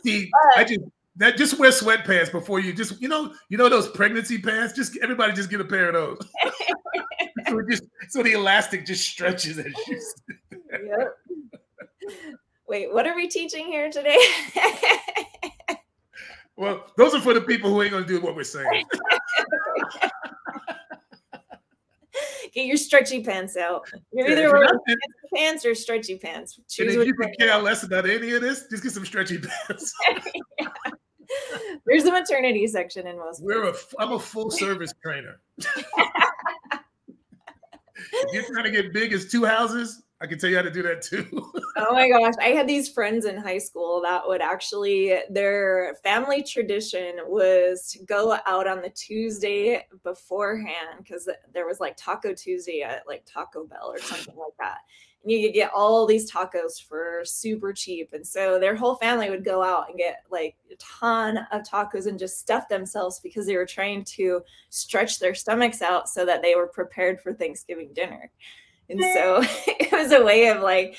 See, 0.03 0.29
I 0.55 0.63
just 0.63 0.81
that 1.17 1.37
just 1.37 1.57
wear 1.57 1.71
sweatpants 1.71 2.31
before 2.31 2.59
you 2.59 2.73
just 2.73 3.01
you 3.01 3.07
know 3.07 3.33
you 3.49 3.57
know 3.57 3.69
those 3.69 3.87
pregnancy 3.89 4.37
pants. 4.37 4.73
Just 4.73 4.97
everybody 5.01 5.33
just 5.33 5.49
get 5.49 5.61
a 5.61 5.65
pair 5.65 5.89
of 5.89 5.93
those. 5.93 6.19
so 7.47 7.61
just 7.69 7.83
so 8.09 8.23
the 8.23 8.33
elastic 8.33 8.85
just 8.85 9.07
stretches 9.07 9.57
as 9.57 9.73
you. 9.87 10.01
Yep. 10.71 11.17
Wait, 12.67 12.93
what 12.93 13.07
are 13.07 13.15
we 13.15 13.27
teaching 13.27 13.67
here 13.67 13.89
today? 13.89 14.17
well, 16.57 16.85
those 16.97 17.13
are 17.13 17.21
for 17.21 17.33
the 17.33 17.41
people 17.41 17.69
who 17.69 17.81
ain't 17.81 17.91
gonna 17.91 18.05
do 18.05 18.21
what 18.21 18.35
we're 18.35 18.43
saying. 18.43 18.85
Get 22.53 22.67
your 22.67 22.77
stretchy 22.77 23.21
pants 23.21 23.57
out. 23.57 23.85
You're 24.13 24.31
either 24.31 24.49
wearing 24.49 24.69
pants 25.35 25.65
or 25.65 25.75
stretchy 25.75 26.17
pants. 26.17 26.57
Choose 26.69 26.93
and 26.93 27.01
if 27.01 27.07
you 27.07 27.13
can 27.13 27.33
care 27.37 27.57
less 27.61 27.83
about 27.83 28.09
any 28.09 28.31
of 28.31 28.41
this, 28.41 28.67
just 28.69 28.81
get 28.81 28.93
some 28.93 29.05
stretchy 29.05 29.37
pants. 29.67 29.93
yeah. 30.59 30.67
There's 31.85 32.05
a 32.05 32.11
maternity 32.11 32.65
section 32.67 33.07
in 33.07 33.17
most. 33.17 33.43
We're 33.43 33.63
places. 33.63 33.93
a. 33.97 34.01
I'm 34.01 34.13
a 34.13 34.19
full 34.19 34.49
service 34.51 34.93
trainer. 35.03 35.41
If 37.95 38.33
you're 38.33 38.53
trying 38.53 38.65
to 38.65 38.71
get 38.71 38.93
big 38.93 39.13
as 39.13 39.29
two 39.29 39.45
houses, 39.45 40.03
I 40.21 40.27
can 40.27 40.39
tell 40.39 40.49
you 40.49 40.55
how 40.55 40.61
to 40.61 40.71
do 40.71 40.81
that 40.83 41.01
too. 41.01 41.27
oh 41.77 41.93
my 41.93 42.07
gosh. 42.07 42.33
I 42.41 42.49
had 42.49 42.67
these 42.67 42.89
friends 42.89 43.25
in 43.25 43.35
high 43.35 43.57
school 43.57 44.01
that 44.01 44.25
would 44.25 44.41
actually, 44.41 45.17
their 45.29 45.97
family 46.03 46.41
tradition 46.41 47.15
was 47.27 47.91
to 47.91 48.03
go 48.05 48.37
out 48.45 48.67
on 48.67 48.81
the 48.81 48.89
Tuesday 48.89 49.85
beforehand 50.03 50.99
because 50.99 51.29
there 51.53 51.67
was 51.67 51.81
like 51.81 51.97
Taco 51.97 52.33
Tuesday 52.33 52.81
at 52.81 53.03
like 53.07 53.25
Taco 53.25 53.65
Bell 53.65 53.91
or 53.91 53.99
something 53.99 54.35
like 54.35 54.53
that. 54.59 54.77
And 55.25 55.31
you 55.31 55.41
could 55.41 55.55
get 55.55 55.71
all 55.75 56.05
these 56.05 56.31
tacos 56.31 56.79
for 56.79 57.23
super 57.25 57.73
cheap. 57.73 58.13
And 58.13 58.25
so 58.25 58.59
their 58.59 58.75
whole 58.75 58.93
family 58.97 59.31
would 59.31 59.43
go 59.43 59.63
out 59.63 59.89
and 59.89 59.97
get 59.97 60.23
like 60.29 60.55
a 60.71 60.75
ton 60.75 61.39
of 61.51 61.63
tacos 61.63 62.05
and 62.05 62.19
just 62.19 62.39
stuff 62.39 62.69
themselves 62.69 63.19
because 63.19 63.47
they 63.47 63.57
were 63.57 63.65
trying 63.65 64.03
to 64.03 64.41
stretch 64.69 65.17
their 65.17 65.33
stomachs 65.33 65.81
out 65.81 66.07
so 66.09 66.27
that 66.27 66.43
they 66.43 66.53
were 66.53 66.67
prepared 66.67 67.19
for 67.19 67.33
Thanksgiving 67.33 67.89
dinner. 67.93 68.29
And 68.87 69.01
so 69.15 69.41
it 69.67 69.91
was 69.91 70.11
a 70.11 70.23
way 70.23 70.49
of 70.49 70.61
like 70.61 70.95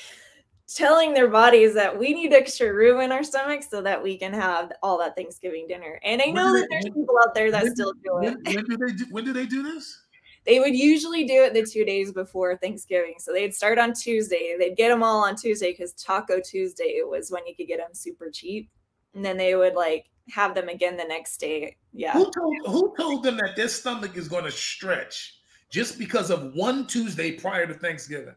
telling 0.67 1.13
their 1.13 1.29
bodies 1.29 1.73
that 1.73 1.97
we 1.97 2.13
need 2.13 2.33
extra 2.33 2.73
room 2.73 2.99
in 2.99 3.13
our 3.13 3.23
stomachs 3.23 3.69
so 3.69 3.81
that 3.81 4.03
we 4.03 4.17
can 4.17 4.33
have 4.33 4.73
all 4.83 4.97
that 4.97 5.15
Thanksgiving 5.15 5.67
dinner. 5.69 6.01
And 6.03 6.21
I 6.21 6.25
know 6.25 6.53
that 6.53 6.67
there's 6.69 6.83
people 6.83 7.15
out 7.25 7.33
there 7.33 7.49
that 7.51 7.63
when, 7.63 7.75
still 7.75 7.93
do 8.03 8.17
it. 8.17 8.35
When, 8.43 8.55
when 8.55 8.65
do 8.65 8.77
they 8.77 8.91
do, 8.91 9.05
when 9.09 9.23
do 9.23 9.31
they 9.31 9.45
do 9.45 9.63
this? 9.63 10.01
They 10.47 10.59
would 10.59 10.75
usually 10.75 11.25
do 11.25 11.43
it 11.43 11.53
the 11.53 11.65
two 11.65 11.85
days 11.85 12.11
before 12.11 12.57
Thanksgiving. 12.57 13.15
So 13.19 13.33
they'd 13.33 13.53
start 13.53 13.77
on 13.77 13.93
Tuesday. 13.93 14.55
They'd 14.57 14.77
get 14.77 14.89
them 14.89 15.03
all 15.03 15.23
on 15.23 15.35
Tuesday 15.35 15.71
because 15.71 15.93
Taco 15.93 16.39
Tuesday 16.39 17.01
was 17.03 17.29
when 17.29 17.45
you 17.45 17.55
could 17.55 17.67
get 17.67 17.79
them 17.79 17.93
super 17.93 18.31
cheap. 18.31 18.69
And 19.13 19.23
then 19.23 19.37
they 19.37 19.55
would 19.55 19.75
like 19.75 20.05
have 20.29 20.55
them 20.55 20.69
again 20.69 20.97
the 20.97 21.03
next 21.03 21.37
day. 21.37 21.75
Yeah. 21.93 22.13
Who 22.13 22.31
told 22.31 22.55
who 22.65 22.93
told 22.97 23.23
them 23.23 23.37
that 23.37 23.55
their 23.55 23.67
stomach 23.67 24.15
is 24.15 24.27
going 24.27 24.45
to 24.45 24.51
stretch? 24.51 25.37
just 25.69 25.99
because 25.99 26.29
of 26.29 26.53
one 26.53 26.87
Tuesday 26.87 27.31
prior 27.31 27.67
to 27.67 27.73
Thanksgiving. 27.73 28.35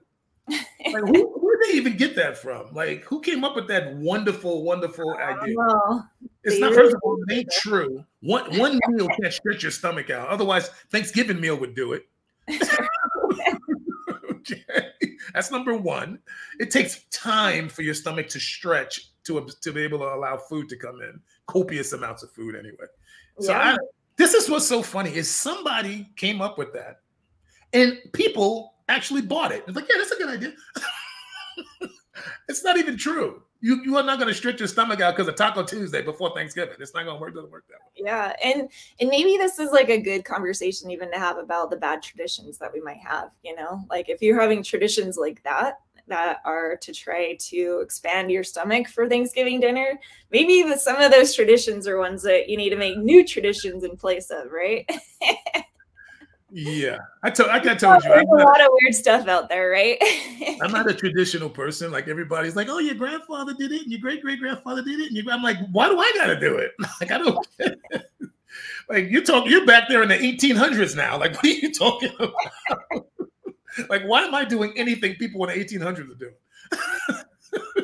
Like, 0.93 1.05
who, 1.05 1.39
where 1.39 1.59
did 1.59 1.69
they 1.69 1.77
even 1.77 1.97
get 1.97 2.17
that 2.17 2.39
from? 2.39 2.73
Like, 2.73 3.05
who 3.05 3.21
came 3.21 3.45
up 3.45 3.55
with 3.55 3.69
that 3.69 3.95
wonderful, 3.97 4.65
wonderful 4.65 5.15
idea? 5.15 5.55
It's 6.45 6.59
not 6.59 6.75
first 6.75 6.95
of 6.95 7.01
all, 7.03 7.19
it 7.29 7.33
ain't 7.33 7.51
true. 7.53 8.05
One 8.21 8.57
one 8.59 8.79
meal 8.89 9.09
can't 9.21 9.33
stretch 9.33 9.63
your 9.63 9.73
stomach 9.73 10.11
out. 10.11 10.29
Otherwise, 10.29 10.69
Thanksgiving 10.91 11.41
meal 11.41 11.57
would 11.57 11.75
do 11.75 11.93
it. 11.93 12.09
okay. 14.31 14.65
That's 15.35 15.51
number 15.51 15.77
one. 15.77 16.19
It 16.59 16.71
takes 16.71 17.05
time 17.11 17.69
for 17.69 17.83
your 17.83 17.95
stomach 17.95 18.29
to 18.29 18.41
stretch 18.41 19.11
to, 19.25 19.49
to 19.61 19.73
be 19.73 19.83
able 19.83 19.99
to 19.99 20.07
allow 20.07 20.37
food 20.37 20.69
to 20.71 20.77
come 20.77 21.01
in. 21.03 21.21
Copious 21.47 21.93
amounts 21.93 22.23
of 22.23 22.31
food, 22.33 22.57
anyway. 22.57 22.87
So 23.39 23.53
yeah. 23.53 23.75
I, 23.75 23.77
this 24.17 24.35
is 24.35 24.51
what's 24.51 24.67
so 24.67 24.83
funny 24.83 25.15
is 25.15 25.31
somebody 25.31 26.11
came 26.17 26.41
up 26.41 26.59
with 26.59 26.73
that 26.73 27.01
and 27.73 27.99
people 28.13 28.75
actually 28.89 29.23
bought 29.23 29.53
it. 29.53 29.65
It's 29.67 29.77
like, 29.77 29.87
yeah, 29.89 29.97
that's 29.99 30.11
a 30.11 30.17
good 30.17 30.29
idea. 30.29 30.53
it's 32.49 32.65
not 32.65 32.77
even 32.77 32.97
true. 32.97 33.43
You 33.61 33.83
you 33.85 33.97
are 33.97 34.03
not 34.03 34.19
going 34.19 34.29
to 34.29 34.35
stretch 34.35 34.59
your 34.59 34.69
stomach 34.69 35.01
out 35.01 35.17
because 35.17 35.29
of 35.29 35.37
Taco 35.37 35.63
Tuesday 35.63 36.03
before 36.03 36.35
Thanksgiving. 36.35 36.77
It's 36.79 36.95
not 36.95 37.05
going 37.05 37.17
to 37.17 37.21
work. 37.21 37.35
Doesn't 37.35 37.51
work 37.51 37.65
that 37.69 37.75
way. 37.75 38.05
Yeah, 38.07 38.33
and 38.43 38.69
and 39.01 39.11
maybe 39.11 39.37
this 39.37 39.59
is 39.59 39.71
like 39.71 39.91
a 39.91 40.01
good 40.01 40.25
conversation 40.25 40.91
even 40.91 41.11
to 41.13 41.19
have 41.19 41.37
about 41.37 41.71
the 41.71 41.77
bad 41.77 42.03
traditions 42.03 42.59
that 42.59 42.73
we 42.73 42.81
might 42.81 43.01
have. 43.01 43.31
You 43.43 43.57
know, 43.57 43.85
like 43.91 44.09
if 44.09 44.23
you're 44.23 44.41
having 44.41 44.63
traditions 44.63 45.17
like 45.17 45.43
that 45.45 45.81
that 46.09 46.39
are 46.45 46.77
to 46.77 46.93
try 46.93 47.37
to 47.37 47.81
expand 47.83 48.31
your 48.31 48.45
stomach 48.45 48.89
for 48.89 49.09
Thanksgiving 49.09 49.61
dinner, 49.61 49.99
maybe 50.31 50.63
the, 50.63 50.77
some 50.77 50.97
of 50.97 51.13
those 51.13 51.35
traditions 51.35 51.87
are 51.87 51.99
ones 51.99 52.23
that 52.23 52.49
you 52.49 52.57
need 52.57 52.71
to 52.71 52.77
make 52.77 52.99
new 52.99 53.27
traditions 53.27 53.85
in 53.85 53.97
place 53.97 54.31
of, 54.31 54.51
right? 54.51 54.89
Yeah, 56.53 56.99
I 57.23 57.31
told 57.31 57.51
I 57.51 57.61
told 57.61 58.03
you. 58.03 58.11
There's 58.11 58.27
a 58.27 58.35
lot 58.35 58.61
of 58.61 58.69
weird 58.81 58.95
stuff 58.95 59.29
out 59.29 59.49
there, 59.49 59.71
right? 59.71 59.99
I'm 60.63 60.73
not 60.73 60.91
a 60.91 60.95
traditional 60.95 61.49
person. 61.49 61.93
Like 61.93 62.09
everybody's 62.09 62.57
like, 62.57 62.69
oh, 62.69 62.79
your 62.79 62.97
grandfather 62.97 63.55
did 63.55 63.71
it, 63.71 63.83
and 63.83 63.91
your 63.91 64.01
great 64.01 64.21
great 64.21 64.41
grandfather 64.41 64.83
did 64.83 65.01
it, 65.01 65.13
and 65.13 65.31
I'm 65.31 65.43
like, 65.43 65.59
why 65.71 65.89
do 65.89 65.99
I 65.99 66.13
got 66.17 66.27
to 66.27 66.41
do 66.41 66.57
it? 66.57 66.73
Like 67.01 67.13
I 67.13 67.19
don't. 67.19 67.47
like 68.89 69.11
you 69.11 69.25
talk, 69.25 69.49
you're 69.49 69.65
back 69.65 69.89
there 69.89 70.03
in 70.03 70.09
the 70.09 70.17
1800s 70.17 70.97
now. 70.97 71.19
Like 71.19 71.35
what 71.35 71.45
are 71.45 71.49
you 71.49 71.73
talking 71.73 72.11
about? 72.19 72.35
like 73.89 74.03
why 74.03 74.23
am 74.23 74.35
I 74.35 74.45
doing 74.45 74.73
anything 74.77 75.15
people 75.15 75.47
in 75.47 75.57
the 75.57 75.65
1800s 75.65 76.11
are 76.11 76.15
doing? 76.15 76.35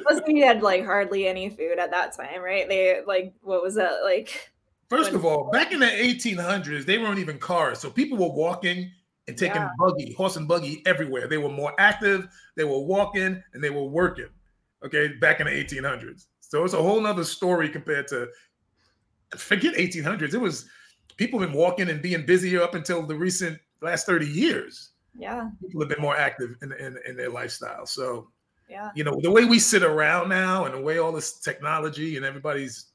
Plus, 0.03 0.21
we 0.27 0.41
had 0.41 0.63
like 0.63 0.85
hardly 0.85 1.27
any 1.27 1.51
food 1.51 1.79
at 1.79 1.91
that 1.93 2.17
time, 2.17 2.43
right? 2.43 2.69
They 2.69 3.01
like 3.07 3.33
what 3.43 3.63
was 3.63 3.77
that 3.77 4.03
like? 4.05 4.51
First 4.89 5.13
of 5.13 5.25
all, 5.25 5.51
back 5.51 5.73
in 5.73 5.81
the 5.81 5.87
1800s, 5.87 6.85
they 6.87 6.99
weren't 6.99 7.19
even 7.19 7.39
cars. 7.39 7.81
So 7.81 7.91
people 7.91 8.19
were 8.19 8.33
walking 8.33 8.91
and 9.27 9.37
taking 9.37 9.63
yeah. 9.63 9.71
buggy, 9.79 10.13
horse 10.13 10.37
and 10.37 10.47
buggy 10.47 10.83
everywhere. 10.87 11.27
They 11.27 11.39
were 11.39 11.49
more 11.49 11.75
active, 11.79 12.29
they 12.55 12.65
were 12.65 12.79
walking, 12.79 13.43
and 13.53 13.65
they 13.65 13.71
were 13.71 13.85
working. 13.85 14.29
Okay, 14.85 15.09
back 15.21 15.41
in 15.41 15.47
the 15.47 15.53
1800s. 15.53 16.27
So 16.41 16.65
it's 16.65 16.75
a 16.75 16.83
whole 16.83 17.01
nother 17.01 17.25
story 17.25 17.69
compared 17.69 18.07
to 18.09 18.29
forget 19.37 19.75
1800s. 19.75 20.35
It 20.35 20.41
was 20.41 20.67
people 21.17 21.41
been 21.41 21.53
walking 21.53 21.91
and 21.91 22.01
being 22.01 22.25
busier 22.25 22.63
up 22.63 22.75
until 22.75 23.05
the 23.05 23.17
recent 23.17 23.59
last 23.81 24.07
30 24.07 24.27
years. 24.27 24.91
Yeah. 25.19 25.51
People 25.61 25.81
have 25.81 25.89
been 25.89 26.03
more 26.03 26.17
active 26.17 26.57
in, 26.63 26.73
in, 26.75 26.97
in 27.07 27.17
their 27.17 27.31
lifestyle. 27.31 27.87
So 27.87 28.29
yeah, 28.69 28.91
you 28.95 29.05
know, 29.05 29.19
the 29.23 29.31
way 29.31 29.45
we 29.45 29.59
sit 29.59 29.83
around 29.83 30.29
now 30.29 30.65
and 30.65 30.75
the 30.75 30.81
way 30.81 30.99
all 30.99 31.13
this 31.13 31.39
technology 31.39 32.17
and 32.17 32.27
everybody's 32.27 32.87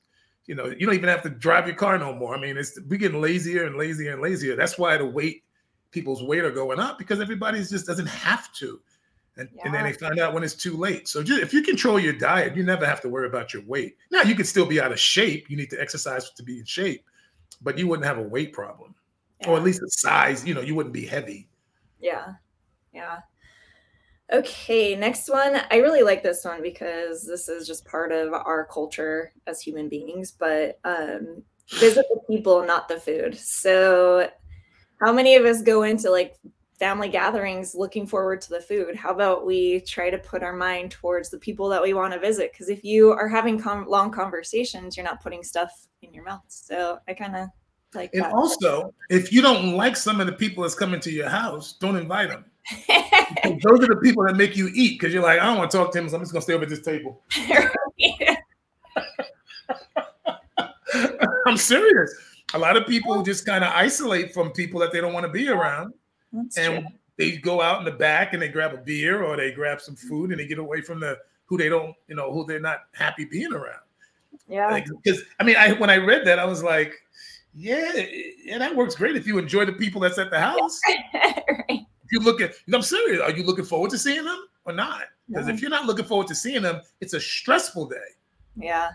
you 0.52 0.58
know, 0.58 0.66
you 0.66 0.86
don't 0.86 0.96
even 0.96 1.08
have 1.08 1.22
to 1.22 1.30
drive 1.30 1.66
your 1.66 1.78
car 1.78 1.98
no 1.98 2.14
more. 2.14 2.36
I 2.36 2.38
mean, 2.38 2.58
it's 2.58 2.78
we 2.90 2.98
getting 2.98 3.22
lazier 3.22 3.68
and 3.68 3.78
lazier 3.78 4.12
and 4.12 4.22
lazier. 4.22 4.58
That's 4.58 4.78
why 4.78 4.98
the 4.98 5.06
weight, 5.06 5.46
people's 5.92 6.22
weight 6.22 6.44
are 6.44 6.52
going 6.52 6.78
up 6.78 6.98
because 6.98 7.22
everybody's 7.22 7.70
just 7.70 7.88
doesn't 7.88 8.08
have 8.08 8.52
to. 8.56 8.82
And, 9.38 9.48
yeah. 9.56 9.62
and 9.64 9.74
then 9.74 9.86
they 9.86 9.94
find 9.94 10.20
out 10.20 10.34
when 10.34 10.44
it's 10.44 10.56
too 10.56 10.76
late. 10.76 11.08
So 11.08 11.24
just, 11.24 11.42
if 11.42 11.54
you 11.54 11.62
control 11.62 12.02
your 12.02 12.12
diet, 12.12 12.54
you 12.54 12.64
never 12.64 12.86
have 12.86 13.00
to 13.00 13.08
worry 13.08 13.28
about 13.28 13.54
your 13.54 13.64
weight. 13.64 13.96
Now 14.12 14.24
you 14.24 14.36
can 14.36 14.44
still 14.44 14.66
be 14.66 14.82
out 14.82 14.92
of 14.92 15.00
shape. 15.00 15.50
You 15.50 15.56
need 15.56 15.70
to 15.70 15.80
exercise 15.80 16.32
to 16.32 16.44
be 16.44 16.60
in 16.60 16.66
shape, 16.66 17.06
but 17.62 17.78
you 17.78 17.88
wouldn't 17.88 18.06
have 18.06 18.18
a 18.18 18.22
weight 18.22 18.52
problem, 18.52 18.94
yeah. 19.40 19.48
or 19.48 19.56
at 19.56 19.64
least 19.64 19.82
a 19.82 19.90
size. 19.90 20.46
You 20.46 20.54
know, 20.54 20.60
you 20.60 20.76
wouldn't 20.76 20.94
be 20.94 21.06
heavy. 21.06 21.48
Yeah. 22.02 22.34
Yeah. 22.94 23.20
Okay, 24.34 24.96
next 24.96 25.30
one. 25.30 25.62
I 25.70 25.78
really 25.78 26.04
like 26.04 26.24
this 26.24 26.46
one 26.46 26.62
because 26.62 27.26
this 27.26 27.50
is 27.50 27.68
just 27.68 27.86
part 27.86 28.14
of 28.14 28.34
our 28.34 28.66
culture 28.66 29.34
as 29.46 29.62
human 29.62 29.90
beings, 29.90 30.32
but 30.32 30.80
um, 30.86 31.44
visit 31.70 32.06
the 32.10 32.22
people, 32.30 32.66
not 32.66 32.88
the 32.88 33.00
food. 33.00 33.38
So, 33.38 34.30
how 35.02 35.12
many 35.12 35.36
of 35.36 35.44
us 35.44 35.62
go 35.62 35.84
into 35.84 36.10
like 36.10 36.36
family 36.80 37.10
gatherings 37.10 37.76
looking 37.76 38.08
forward 38.08 38.40
to 38.42 38.50
the 38.52 38.62
food? 38.62 38.96
How 38.96 39.12
about 39.12 39.46
we 39.46 39.82
try 39.82 40.10
to 40.10 40.18
put 40.18 40.44
our 40.44 40.56
mind 40.56 40.92
towards 40.92 41.30
the 41.30 41.40
people 41.40 41.68
that 41.68 41.82
we 41.82 41.94
want 41.94 42.14
to 42.14 42.20
visit? 42.20 42.54
Because 42.54 42.70
if 42.70 42.86
you 42.86 43.12
are 43.12 43.28
having 43.28 43.60
com- 43.60 43.88
long 43.90 44.12
conversations, 44.12 44.96
you're 44.96 45.04
not 45.04 45.22
putting 45.22 45.44
stuff 45.44 45.88
in 46.04 46.14
your 46.14 46.24
mouth. 46.24 46.46
So, 46.48 47.00
I 47.06 47.14
kind 47.14 47.36
of 47.36 47.50
like 47.94 48.12
and 48.14 48.24
that. 48.24 48.32
also, 48.32 48.94
if 49.10 49.34
you 49.34 49.42
don't 49.42 49.76
like 49.76 49.98
some 49.98 50.22
of 50.22 50.28
the 50.28 50.34
people 50.34 50.64
that's 50.64 50.76
coming 50.76 51.02
to 51.02 51.12
your 51.12 51.28
house, 51.28 51.74
don't 51.74 51.98
invite 51.98 52.30
them. 52.30 52.46
those 53.64 53.84
are 53.84 53.88
the 53.88 54.00
people 54.02 54.24
that 54.26 54.36
make 54.36 54.56
you 54.56 54.70
eat 54.74 55.00
because 55.00 55.14
you're 55.14 55.24
like, 55.24 55.40
I 55.40 55.46
don't 55.46 55.58
want 55.58 55.72
to 55.72 55.78
talk 55.78 55.92
to 55.94 56.00
him, 56.00 56.10
so 56.10 56.16
I'm 56.16 56.22
just 56.22 56.32
gonna 56.32 56.42
stay 56.42 56.54
over 56.54 56.64
at 56.64 56.70
this 56.70 56.82
table. 56.82 57.22
I'm 61.46 61.58
serious. 61.58 62.14
A 62.54 62.58
lot 62.58 62.76
of 62.76 62.86
people 62.86 63.22
just 63.24 63.46
kind 63.46 63.64
of 63.64 63.72
isolate 63.74 64.34
from 64.34 64.52
people 64.52 64.80
that 64.82 64.92
they 64.92 65.00
don't 65.00 65.14
want 65.14 65.26
to 65.26 65.32
be 65.32 65.48
around, 65.48 65.94
That's 66.34 66.58
and 66.58 66.84
true. 66.84 66.88
they 67.18 67.38
go 67.38 67.62
out 67.62 67.80
in 67.80 67.86
the 67.86 67.92
back 67.92 68.34
and 68.34 68.42
they 68.42 68.50
grab 68.50 68.74
a 68.74 68.78
beer 68.78 69.24
or 69.24 69.38
they 69.38 69.52
grab 69.52 69.80
some 69.82 69.96
mm-hmm. 69.96 70.10
food 70.10 70.32
and 70.32 70.40
they 70.40 70.48
get 70.48 70.60
away 70.60 70.82
from 70.82 71.00
the 71.00 71.18
who 71.46 71.58
they 71.58 71.70
don't, 71.70 71.96
you 72.08 72.16
know, 72.16 72.32
who 72.32 72.46
they're 72.46 72.60
not 72.60 72.80
happy 72.94 73.26
being 73.26 73.54
around. 73.54 73.82
Yeah. 74.48 74.70
Like, 74.70 74.86
because 75.04 75.22
I 75.40 75.44
mean, 75.44 75.56
I 75.58 75.74
when 75.74 75.90
I 75.90 75.98
read 75.98 76.26
that, 76.26 76.40
I 76.40 76.46
was 76.46 76.64
like, 76.64 76.94
yeah, 77.54 77.92
yeah, 78.44 78.58
that 78.58 78.76
works 78.76 78.96
great 78.96 79.16
if 79.16 79.28
you 79.28 79.38
enjoy 79.38 79.66
the 79.66 79.74
people 79.74 80.02
that's 80.02 80.18
at 80.18 80.32
the 80.32 80.40
house. 80.40 80.80
right. 81.70 81.86
You 82.12 82.20
look 82.20 82.42
at, 82.42 82.54
I'm 82.74 82.82
serious. 82.82 83.22
Are 83.22 83.32
you 83.32 83.44
looking 83.44 83.66
forward 83.66 83.90
to 83.92 83.98
seeing 83.98 84.24
them 84.26 84.46
or 84.66 84.74
not? 84.74 85.04
Because 85.30 85.48
if 85.48 85.62
you're 85.62 85.70
not 85.72 85.86
looking 85.86 86.06
forward 86.06 86.28
to 86.28 86.36
seeing 86.36 86.62
them, 86.62 86.82
it's 87.00 87.14
a 87.14 87.20
stressful 87.20 87.88
day, 87.88 87.96
Yeah. 88.58 88.92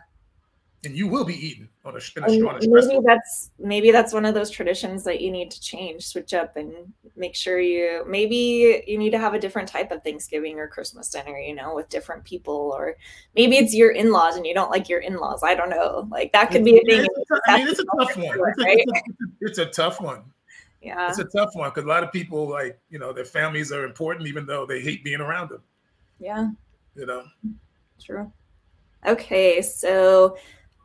and 0.84 0.94
you 0.94 1.08
will 1.08 1.24
be 1.24 1.34
eating 1.34 1.66
on 1.84 1.94
a, 1.94 2.00
in 2.16 2.24
a, 2.44 2.46
on 2.48 2.56
a 2.62 2.68
maybe 2.68 3.00
that's 3.06 3.50
maybe 3.58 3.90
that's 3.90 4.12
one 4.12 4.26
of 4.26 4.34
those 4.34 4.50
traditions 4.50 5.02
that 5.04 5.22
you 5.22 5.30
need 5.30 5.50
to 5.50 5.60
change, 5.62 6.06
switch 6.06 6.34
up, 6.34 6.56
and 6.56 6.74
make 7.16 7.34
sure 7.34 7.58
you 7.58 8.04
maybe 8.06 8.84
you 8.86 8.98
need 8.98 9.10
to 9.10 9.18
have 9.18 9.32
a 9.32 9.38
different 9.38 9.66
type 9.66 9.90
of 9.92 10.02
Thanksgiving 10.04 10.58
or 10.58 10.68
Christmas 10.68 11.08
dinner, 11.08 11.38
you 11.38 11.54
know, 11.54 11.74
with 11.74 11.88
different 11.88 12.22
people, 12.24 12.74
or 12.76 12.96
maybe 13.34 13.56
it's 13.56 13.74
your 13.74 13.92
in-laws 13.92 14.36
and 14.36 14.44
you 14.46 14.52
don't 14.52 14.70
like 14.70 14.90
your 14.90 15.00
in-laws. 15.00 15.42
I 15.42 15.54
don't 15.54 15.70
know. 15.70 16.06
Like 16.10 16.32
that 16.32 16.50
could 16.50 16.64
be 16.66 16.76
a 16.76 16.82
thing. 16.84 17.06
it's 17.16 17.40
I 17.48 17.56
mean, 17.58 17.68
it's 17.68 17.80
a 17.80 17.84
tough 17.98 18.14
one. 18.18 18.38
Right? 18.38 18.54
it's 18.86 18.92
a- 18.92 19.02
it's 19.40 19.58
a 19.58 19.66
tough 19.66 20.02
one. 20.02 20.22
Yeah. 20.86 21.08
It's 21.08 21.18
a 21.18 21.24
tough 21.24 21.50
one 21.54 21.68
because 21.70 21.82
a 21.82 21.88
lot 21.88 22.04
of 22.04 22.12
people 22.12 22.48
like 22.48 22.78
you 22.90 23.00
know 23.00 23.12
their 23.12 23.24
families 23.24 23.72
are 23.72 23.84
important, 23.84 24.28
even 24.28 24.46
though 24.46 24.64
they 24.64 24.80
hate 24.80 25.02
being 25.02 25.20
around 25.20 25.50
them. 25.50 25.62
Yeah. 26.20 26.50
You 26.94 27.06
know. 27.06 27.24
True. 28.00 28.32
Okay, 29.04 29.60
so 29.62 30.36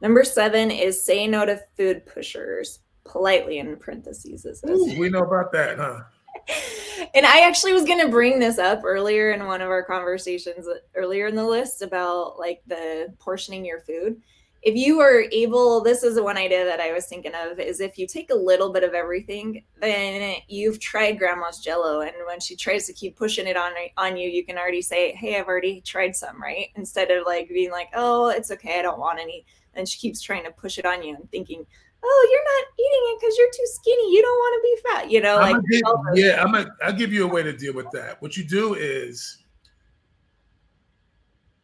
number 0.02 0.24
seven 0.24 0.72
is 0.72 1.04
say 1.04 1.28
no 1.28 1.46
to 1.46 1.62
food 1.78 2.06
pushers. 2.08 2.80
Politely 3.04 3.58
in 3.58 3.76
parentheses. 3.78 4.46
Ooh, 4.70 4.96
we 4.98 5.10
know 5.10 5.22
about 5.22 5.52
that, 5.52 5.78
huh? 5.78 6.02
and 7.14 7.26
I 7.26 7.48
actually 7.48 7.74
was 7.74 7.84
going 7.84 8.00
to 8.00 8.10
bring 8.10 8.40
this 8.40 8.58
up 8.58 8.82
earlier 8.86 9.32
in 9.32 9.46
one 9.46 9.60
of 9.60 9.70
our 9.70 9.84
conversations 9.84 10.68
uh, 10.68 10.76
earlier 10.96 11.28
in 11.28 11.36
the 11.36 11.44
list 11.44 11.82
about 11.82 12.38
like 12.40 12.62
the 12.68 13.14
portioning 13.20 13.66
your 13.66 13.82
food. 13.82 14.22
If 14.64 14.76
you 14.76 15.00
are 15.00 15.24
able, 15.32 15.82
this 15.82 16.04
is 16.04 16.16
the 16.16 16.24
one 16.24 16.38
idea 16.38 16.64
that 16.66 16.80
I 16.80 16.92
was 16.92 17.08
thinking 17.08 17.32
of 17.34 17.60
is 17.60 17.80
if 17.80 17.98
you 17.98 18.06
take 18.06 18.30
a 18.30 18.36
little 18.36 18.72
bit 18.72 18.84
of 18.84 18.94
everything, 18.94 19.64
then 19.80 20.36
you've 20.48 20.80
tried 20.80 21.18
grandma's 21.18 21.58
jello. 21.60 22.02
And 22.02 22.14
when 22.28 22.40
she 22.40 22.56
tries 22.56 22.86
to 22.86 22.94
keep 22.94 23.18
pushing 23.18 23.48
it 23.48 23.58
on, 23.58 23.72
on 23.98 24.18
you, 24.18 24.30
you 24.30 24.46
can 24.46 24.60
already 24.60 24.84
say, 24.84 25.14
Hey, 25.14 25.40
I've 25.40 25.48
already 25.48 25.82
tried 25.82 26.16
some, 26.16 26.40
right? 26.40 26.68
Instead 26.76 27.10
of 27.10 27.26
like 27.26 27.50
being 27.50 27.72
like, 27.72 27.90
Oh, 27.96 28.30
it's 28.30 28.52
okay. 28.52 28.78
I 28.78 28.84
don't 28.84 29.00
want 29.00 29.20
any. 29.20 29.46
And 29.74 29.90
she 29.90 29.98
keeps 29.98 30.22
trying 30.22 30.44
to 30.44 30.52
push 30.52 30.78
it 30.78 30.86
on 30.86 31.02
you 31.02 31.16
and 31.16 31.32
thinking, 31.32 31.66
Oh, 32.04 32.30
you're 32.32 32.44
not 32.44 32.74
eating 32.80 33.14
it 33.14 33.20
because 33.20 33.38
you're 33.38 33.52
too 33.52 33.72
skinny. 33.74 34.14
You 34.14 34.22
don't 34.22 34.38
want 34.38 34.56
to 34.56 34.62
be 34.64 34.90
fat. 34.90 35.12
You 35.12 35.22
know, 35.22 35.40
I'm 35.40 35.54
like, 35.54 35.64
give- 35.72 35.82
yeah, 36.16 36.42
I'm 36.42 36.52
gonna 36.52 36.70
I'll 36.84 36.94
give 36.94 37.14
you 37.14 37.26
a 37.26 37.28
way 37.28 37.42
to 37.44 37.54
deal 37.54 37.74
with 37.74 37.90
that. 37.92 38.22
What 38.22 38.38
you 38.38 38.44
do 38.44 38.74
is 38.76 39.44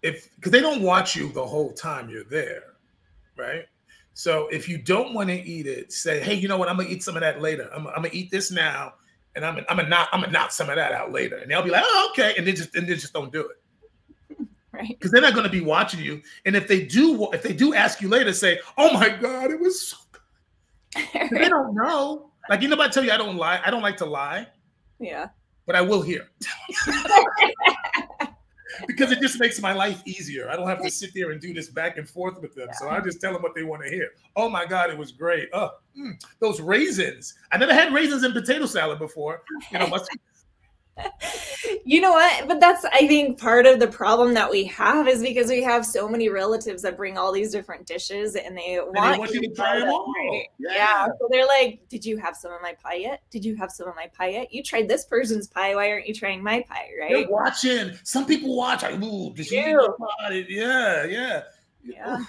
if 0.01 0.35
because 0.35 0.51
they 0.51 0.61
don't 0.61 0.81
watch 0.81 1.15
you 1.15 1.29
the 1.29 1.45
whole 1.45 1.73
time 1.73 2.09
you're 2.09 2.23
there, 2.23 2.76
right? 3.37 3.65
So 4.13 4.47
if 4.47 4.67
you 4.67 4.79
don't 4.79 5.13
want 5.13 5.29
to 5.29 5.35
eat 5.35 5.67
it, 5.67 5.93
say, 5.93 6.19
hey, 6.19 6.33
you 6.33 6.47
know 6.47 6.57
what? 6.57 6.69
I'm 6.69 6.77
gonna 6.77 6.89
eat 6.89 7.03
some 7.03 7.15
of 7.15 7.21
that 7.21 7.39
later. 7.39 7.69
I'm, 7.73 7.85
I'm 7.87 7.95
gonna 7.97 8.09
eat 8.11 8.31
this 8.31 8.49
now, 8.49 8.93
and 9.35 9.45
I'm 9.45 9.53
gonna, 9.55 9.67
I'm 9.69 9.77
gonna 9.77 9.89
knock 9.89 10.09
I'm 10.11 10.21
gonna 10.21 10.31
knock 10.31 10.51
some 10.51 10.69
of 10.69 10.75
that 10.75 10.91
out 10.91 11.11
later. 11.11 11.37
And 11.37 11.51
they'll 11.51 11.61
be 11.61 11.69
like, 11.69 11.83
oh, 11.85 12.09
okay, 12.11 12.33
and 12.35 12.45
they 12.47 12.53
just 12.53 12.75
and 12.75 12.87
they 12.87 12.95
just 12.95 13.13
don't 13.13 13.31
do 13.31 13.47
it 13.47 14.47
right. 14.71 14.87
because 14.87 15.11
they're 15.11 15.21
not 15.21 15.35
gonna 15.35 15.49
be 15.49 15.61
watching 15.61 15.99
you. 15.99 16.21
And 16.45 16.55
if 16.55 16.67
they 16.67 16.83
do, 16.83 17.31
if 17.31 17.43
they 17.43 17.53
do 17.53 17.75
ask 17.75 18.01
you 18.01 18.09
later, 18.09 18.33
say, 18.33 18.59
oh 18.77 18.91
my 18.93 19.07
god, 19.09 19.51
it 19.51 19.59
was 19.59 19.89
so 19.89 19.97
good. 20.11 21.29
They 21.31 21.47
don't 21.47 21.75
know. 21.75 22.31
Like 22.49 22.63
you 22.63 22.69
know, 22.69 22.81
I 22.81 22.87
tell 22.87 23.03
you, 23.03 23.11
I 23.11 23.17
don't 23.17 23.37
lie. 23.37 23.61
I 23.63 23.69
don't 23.69 23.83
like 23.83 23.97
to 23.97 24.05
lie. 24.05 24.47
yeah. 24.99 25.27
but 25.67 25.75
I 25.75 25.81
will 25.81 26.01
hear 26.01 26.27
because 28.87 29.11
it 29.11 29.19
just 29.19 29.39
makes 29.39 29.59
my 29.61 29.73
life 29.73 30.01
easier. 30.05 30.49
I 30.49 30.55
don't 30.55 30.67
have 30.67 30.81
to 30.83 30.91
sit 30.91 31.13
there 31.13 31.31
and 31.31 31.41
do 31.41 31.53
this 31.53 31.69
back 31.69 31.97
and 31.97 32.09
forth 32.09 32.41
with 32.41 32.53
them. 32.55 32.69
So 32.79 32.89
I 32.89 32.99
just 32.99 33.21
tell 33.21 33.33
them 33.33 33.41
what 33.41 33.55
they 33.55 33.63
want 33.63 33.83
to 33.83 33.89
hear. 33.89 34.11
Oh 34.35 34.49
my 34.49 34.65
God, 34.65 34.89
it 34.89 34.97
was 34.97 35.11
great. 35.11 35.49
Oh, 35.53 35.71
mm, 35.97 36.13
those 36.39 36.61
raisins. 36.61 37.33
I 37.51 37.57
never 37.57 37.73
had 37.73 37.93
raisins 37.93 38.23
in 38.23 38.33
potato 38.33 38.65
salad 38.65 38.99
before. 38.99 39.41
You 39.71 39.79
know, 39.79 39.87
must, 39.87 40.09
you 41.85 42.01
know 42.01 42.11
what? 42.11 42.47
But 42.47 42.59
that's, 42.59 42.85
I 42.85 43.07
think, 43.07 43.39
part 43.39 43.65
of 43.65 43.79
the 43.79 43.87
problem 43.87 44.33
that 44.33 44.49
we 44.49 44.65
have 44.65 45.07
is 45.07 45.21
because 45.21 45.49
we 45.49 45.63
have 45.63 45.85
so 45.85 46.07
many 46.07 46.29
relatives 46.29 46.81
that 46.83 46.97
bring 46.97 47.17
all 47.17 47.31
these 47.31 47.51
different 47.51 47.85
dishes 47.85 48.35
and 48.35 48.57
they 48.57 48.79
want, 48.79 49.19
want 49.19 49.31
you 49.31 49.41
to 49.41 49.53
try 49.53 49.79
them 49.79 49.89
all. 49.89 50.11
right? 50.17 50.45
Yeah. 50.59 50.73
Yeah. 50.73 51.05
So 51.05 51.27
they're 51.31 51.45
like, 51.45 51.81
Did 51.89 52.05
you 52.05 52.17
have 52.17 52.35
some 52.35 52.51
of 52.51 52.61
my 52.61 52.73
pie 52.81 52.95
yet? 52.95 53.21
Did 53.29 53.45
you 53.45 53.55
have 53.55 53.71
some 53.71 53.87
of 53.87 53.95
my 53.95 54.07
pie 54.17 54.29
yet? 54.29 54.53
You 54.53 54.63
tried 54.63 54.87
this 54.87 55.05
person's 55.05 55.47
pie. 55.47 55.75
Why 55.75 55.91
aren't 55.91 56.07
you 56.07 56.13
trying 56.13 56.43
my 56.43 56.63
pie? 56.67 56.89
Right. 56.99 57.11
they're 57.11 57.29
watching. 57.29 57.91
Some 58.03 58.25
people 58.25 58.55
watch. 58.55 58.83
Like, 58.83 59.01
ooh, 59.01 59.33
did 59.33 59.45
she 59.45 59.59
eat 59.59 59.67
Ew. 59.67 59.81
the 59.81 60.05
pie? 60.05 60.45
Yeah, 60.49 61.05
yeah. 61.05 61.43
Yeah. 61.83 62.23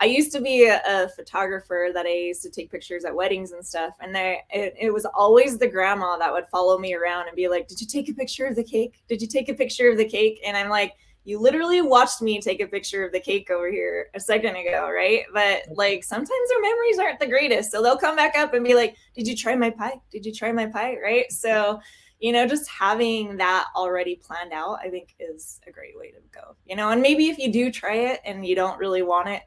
I 0.00 0.04
used 0.04 0.30
to 0.32 0.40
be 0.40 0.66
a, 0.66 0.80
a 0.86 1.08
photographer 1.08 1.88
that 1.92 2.06
I 2.06 2.12
used 2.12 2.42
to 2.42 2.50
take 2.50 2.70
pictures 2.70 3.04
at 3.04 3.14
weddings 3.14 3.52
and 3.52 3.64
stuff. 3.64 3.94
And 4.00 4.14
there, 4.14 4.38
it, 4.50 4.74
it 4.78 4.92
was 4.92 5.04
always 5.06 5.58
the 5.58 5.66
grandma 5.66 6.16
that 6.18 6.32
would 6.32 6.46
follow 6.46 6.78
me 6.78 6.94
around 6.94 7.26
and 7.26 7.36
be 7.36 7.48
like, 7.48 7.66
Did 7.66 7.80
you 7.80 7.86
take 7.86 8.08
a 8.08 8.14
picture 8.14 8.46
of 8.46 8.54
the 8.54 8.64
cake? 8.64 9.02
Did 9.08 9.20
you 9.20 9.28
take 9.28 9.48
a 9.48 9.54
picture 9.54 9.90
of 9.90 9.96
the 9.96 10.04
cake? 10.04 10.40
And 10.46 10.56
I'm 10.56 10.68
like, 10.68 10.94
You 11.24 11.40
literally 11.40 11.82
watched 11.82 12.22
me 12.22 12.40
take 12.40 12.60
a 12.60 12.66
picture 12.66 13.04
of 13.04 13.12
the 13.12 13.18
cake 13.18 13.50
over 13.50 13.70
here 13.70 14.08
a 14.14 14.20
second 14.20 14.54
ago, 14.54 14.88
right? 14.88 15.24
But 15.34 15.62
like 15.74 16.04
sometimes 16.04 16.48
their 16.48 16.62
memories 16.62 16.98
aren't 17.00 17.18
the 17.18 17.26
greatest. 17.26 17.72
So 17.72 17.82
they'll 17.82 17.98
come 17.98 18.16
back 18.16 18.36
up 18.38 18.54
and 18.54 18.64
be 18.64 18.74
like, 18.74 18.94
Did 19.14 19.26
you 19.26 19.34
try 19.34 19.56
my 19.56 19.70
pie? 19.70 20.00
Did 20.12 20.24
you 20.24 20.32
try 20.32 20.52
my 20.52 20.66
pie? 20.66 20.96
Right. 21.02 21.30
So, 21.32 21.80
you 22.20 22.32
know, 22.32 22.46
just 22.46 22.68
having 22.68 23.36
that 23.38 23.66
already 23.74 24.16
planned 24.16 24.52
out, 24.52 24.78
I 24.80 24.90
think 24.90 25.14
is 25.18 25.60
a 25.66 25.72
great 25.72 25.96
way 25.98 26.10
to 26.12 26.18
go. 26.32 26.54
You 26.66 26.76
know, 26.76 26.90
and 26.90 27.02
maybe 27.02 27.30
if 27.30 27.38
you 27.38 27.52
do 27.52 27.72
try 27.72 27.94
it 27.94 28.20
and 28.24 28.46
you 28.46 28.54
don't 28.54 28.78
really 28.78 29.02
want 29.02 29.28
it, 29.28 29.42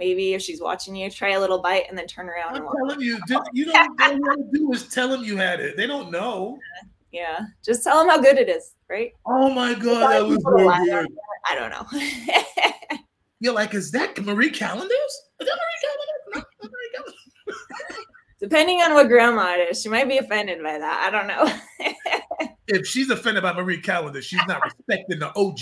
maybe 0.00 0.34
if 0.34 0.42
she's 0.42 0.60
watching 0.60 0.96
you, 0.96 1.08
try 1.10 1.30
a 1.32 1.40
little 1.40 1.60
bite 1.60 1.84
and 1.88 1.96
then 1.96 2.08
turn 2.08 2.28
around 2.28 2.56
I'm 2.56 2.62
and 2.62 2.70
telling 2.88 3.00
you, 3.00 3.20
just, 3.28 3.48
you 3.52 3.66
don't. 3.66 4.00
All 4.00 4.12
you 4.12 4.20
want 4.20 4.52
to 4.52 4.58
do 4.58 4.72
is 4.72 4.88
tell 4.88 5.08
them 5.08 5.22
you 5.22 5.36
had 5.36 5.60
it. 5.60 5.76
They 5.76 5.86
don't 5.86 6.10
know. 6.10 6.58
Yeah, 7.12 7.40
just 7.64 7.82
tell 7.82 7.98
them 7.98 8.08
how 8.08 8.20
good 8.22 8.38
it 8.38 8.48
is, 8.48 8.74
right? 8.88 9.12
Oh 9.26 9.52
my 9.52 9.74
god, 9.74 10.12
that 10.12 10.24
was 10.24 10.36
People 10.36 10.64
lie 10.64 10.78
so 10.88 11.02
good. 11.02 11.08
I 11.44 11.54
don't 11.56 11.70
know. 11.70 12.98
You're 13.40 13.52
like, 13.52 13.74
is 13.74 13.90
that 13.90 14.16
Marie 14.24 14.48
Callender's? 14.48 14.92
Is 15.40 15.48
that 15.48 15.58
Marie 15.58 15.80
Callender? 15.82 16.46
No, 16.62 16.68
Marie 16.70 16.90
Callender. 16.94 18.04
Depending 18.40 18.80
on 18.82 18.94
what 18.94 19.08
grandma 19.08 19.54
it 19.54 19.70
is, 19.70 19.82
she 19.82 19.88
might 19.88 20.06
be 20.08 20.18
offended 20.18 20.62
by 20.62 20.78
that. 20.78 21.02
I 21.04 21.10
don't 21.10 21.26
know. 21.26 22.40
If 22.68 22.86
she's 22.86 23.10
offended 23.10 23.42
by 23.42 23.54
Marie 23.54 23.80
Callender, 23.80 24.22
she's 24.22 24.40
not 24.46 24.62
respecting 24.62 25.18
the 25.18 25.36
OG. 25.36 25.58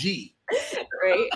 right? 1.03 1.29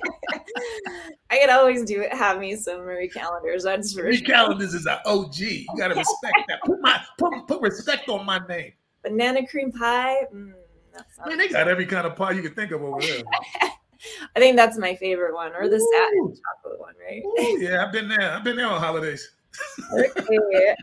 I 1.30 1.38
could 1.38 1.50
always 1.50 1.84
do 1.84 2.00
it. 2.02 2.12
Have 2.12 2.38
me 2.38 2.56
some 2.56 2.78
Marie 2.78 3.08
Callender's. 3.08 3.64
That's 3.64 3.92
for 3.92 4.02
Marie 4.02 4.16
sure. 4.16 4.26
Callender's 4.26 4.74
is 4.74 4.86
an 4.86 4.98
OG. 5.04 5.38
You 5.38 5.66
gotta 5.76 5.94
respect 5.96 6.36
that. 6.48 6.60
Put 6.64 6.80
my 6.80 7.00
put, 7.18 7.46
put 7.46 7.60
respect 7.60 8.08
on 8.08 8.24
my 8.24 8.40
name. 8.48 8.72
Banana 9.02 9.46
cream 9.46 9.72
pie. 9.72 10.16
Mm, 10.34 10.52
that 10.92 11.06
I 11.24 11.28
mean, 11.28 11.38
they 11.38 11.48
got 11.48 11.68
every 11.68 11.86
kind 11.86 12.06
of 12.06 12.16
pie 12.16 12.32
you 12.32 12.42
can 12.42 12.54
think 12.54 12.72
of 12.72 12.82
over 12.82 13.00
there. 13.00 13.22
I 14.36 14.38
think 14.40 14.56
that's 14.56 14.78
my 14.78 14.94
favorite 14.94 15.34
one, 15.34 15.52
or 15.54 15.68
the 15.68 15.80
satin 15.80 16.34
chocolate 16.34 16.80
one, 16.80 16.94
right? 17.04 17.22
Ooh, 17.24 17.58
yeah, 17.60 17.84
I've 17.84 17.92
been 17.92 18.08
there. 18.08 18.32
I've 18.32 18.44
been 18.44 18.56
there 18.56 18.66
on 18.66 18.80
holidays. 18.80 19.28
Okay. 19.92 20.76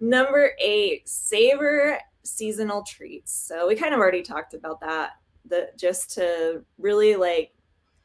Number 0.00 0.52
eight, 0.58 1.08
savor 1.08 1.98
seasonal 2.22 2.82
treats. 2.82 3.32
So 3.32 3.68
we 3.68 3.76
kind 3.76 3.94
of 3.94 4.00
already 4.00 4.22
talked 4.22 4.54
about 4.54 4.80
that. 4.80 5.12
The 5.46 5.70
just 5.78 6.10
to 6.14 6.64
really 6.78 7.16
like 7.16 7.52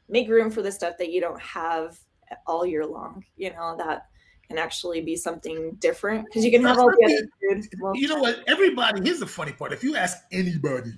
make 0.09 0.29
room 0.29 0.51
for 0.51 0.61
the 0.61 0.71
stuff 0.71 0.95
that 0.99 1.11
you 1.11 1.21
don't 1.21 1.41
have 1.41 1.99
all 2.47 2.65
year 2.65 2.85
long. 2.85 3.23
You 3.37 3.51
know 3.51 3.75
that 3.77 4.07
can 4.47 4.57
actually 4.57 5.01
be 5.01 5.15
something 5.15 5.75
different 5.79 6.25
because 6.25 6.45
you 6.45 6.51
can 6.51 6.63
have 6.63 6.77
all 6.77 6.89
the 6.89 7.05
other 7.05 7.55
food. 7.61 7.67
Well, 7.79 7.95
you 7.95 8.07
know 8.07 8.19
what? 8.19 8.43
Everybody, 8.47 9.01
here's 9.03 9.19
the 9.19 9.27
funny 9.27 9.51
part. 9.51 9.73
If 9.73 9.83
you 9.83 9.95
ask 9.95 10.19
anybody, 10.31 10.93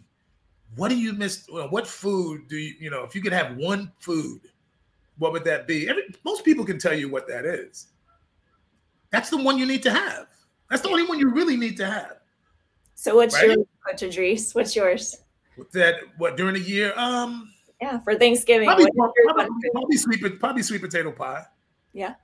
what 0.76 0.90
do 0.90 0.98
you 0.98 1.14
miss? 1.14 1.48
What 1.50 1.88
food 1.88 2.48
do 2.48 2.58
you, 2.58 2.74
you 2.80 2.90
know, 2.90 3.04
if 3.04 3.16
you 3.16 3.22
could 3.22 3.32
have 3.32 3.56
one 3.56 3.92
food, 4.00 4.42
what 5.18 5.32
would 5.32 5.46
that 5.46 5.66
be? 5.66 5.90
Every, 5.90 6.04
most 6.26 6.44
people 6.44 6.66
can 6.66 6.78
tell 6.78 6.94
you 6.94 7.10
what 7.10 7.28
that 7.28 7.46
is. 7.46 7.88
That's 9.12 9.30
the 9.30 9.38
one 9.38 9.58
you 9.58 9.66
need 9.66 9.82
to 9.84 9.92
have. 9.92 10.28
That's 10.70 10.82
the 10.82 10.90
only 10.90 11.08
one 11.08 11.18
you 11.18 11.32
really 11.32 11.56
need 11.56 11.78
to 11.78 11.86
have. 11.86 12.18
So 12.96 13.16
what's 13.16 13.36
right? 13.36 13.48
your 13.48 13.66
Coach 13.88 14.04
Idris? 14.04 14.54
What's 14.54 14.76
yours? 14.76 15.16
That, 15.72 15.96
what 16.18 16.36
during 16.36 16.56
the 16.56 16.60
year? 16.60 16.94
Um, 16.98 17.50
yeah, 17.82 18.00
for 18.00 18.16
Thanksgiving. 18.16 18.68
Probably, 18.68 18.92
probably, 18.92 19.46
probably, 19.72 19.98
sweet, 19.98 20.40
probably 20.40 20.64
sweet 20.64 20.82
potato 20.82 21.12
pie. 21.12 21.46
Yeah. 21.94 22.16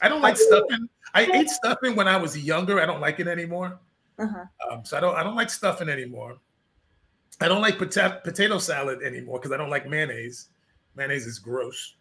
I 0.00 0.08
don't 0.08 0.22
like 0.22 0.36
stuffing. 0.36 0.88
I 1.14 1.26
ate 1.26 1.48
stuffing 1.48 1.94
when 1.94 2.08
I 2.08 2.16
was 2.16 2.36
younger. 2.36 2.80
I 2.80 2.86
don't 2.86 3.00
like 3.00 3.20
it 3.20 3.28
anymore. 3.28 3.78
Uh-huh. 4.18 4.44
Um, 4.70 4.84
so 4.84 4.96
I 4.96 5.00
don't. 5.00 5.16
I 5.16 5.22
don't 5.22 5.36
like 5.36 5.50
stuffing 5.50 5.88
anymore. 5.88 6.36
I 7.40 7.48
don't 7.48 7.62
like 7.62 7.78
pota- 7.78 8.22
potato 8.22 8.58
salad 8.58 9.02
anymore 9.02 9.38
because 9.38 9.52
I 9.52 9.56
don't 9.56 9.70
like 9.70 9.88
mayonnaise. 9.88 10.48
Mayonnaise 10.96 11.26
is 11.26 11.38
gross. 11.38 11.94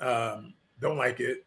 Um, 0.00 0.54
don't 0.80 0.96
like 0.96 1.20
it. 1.20 1.44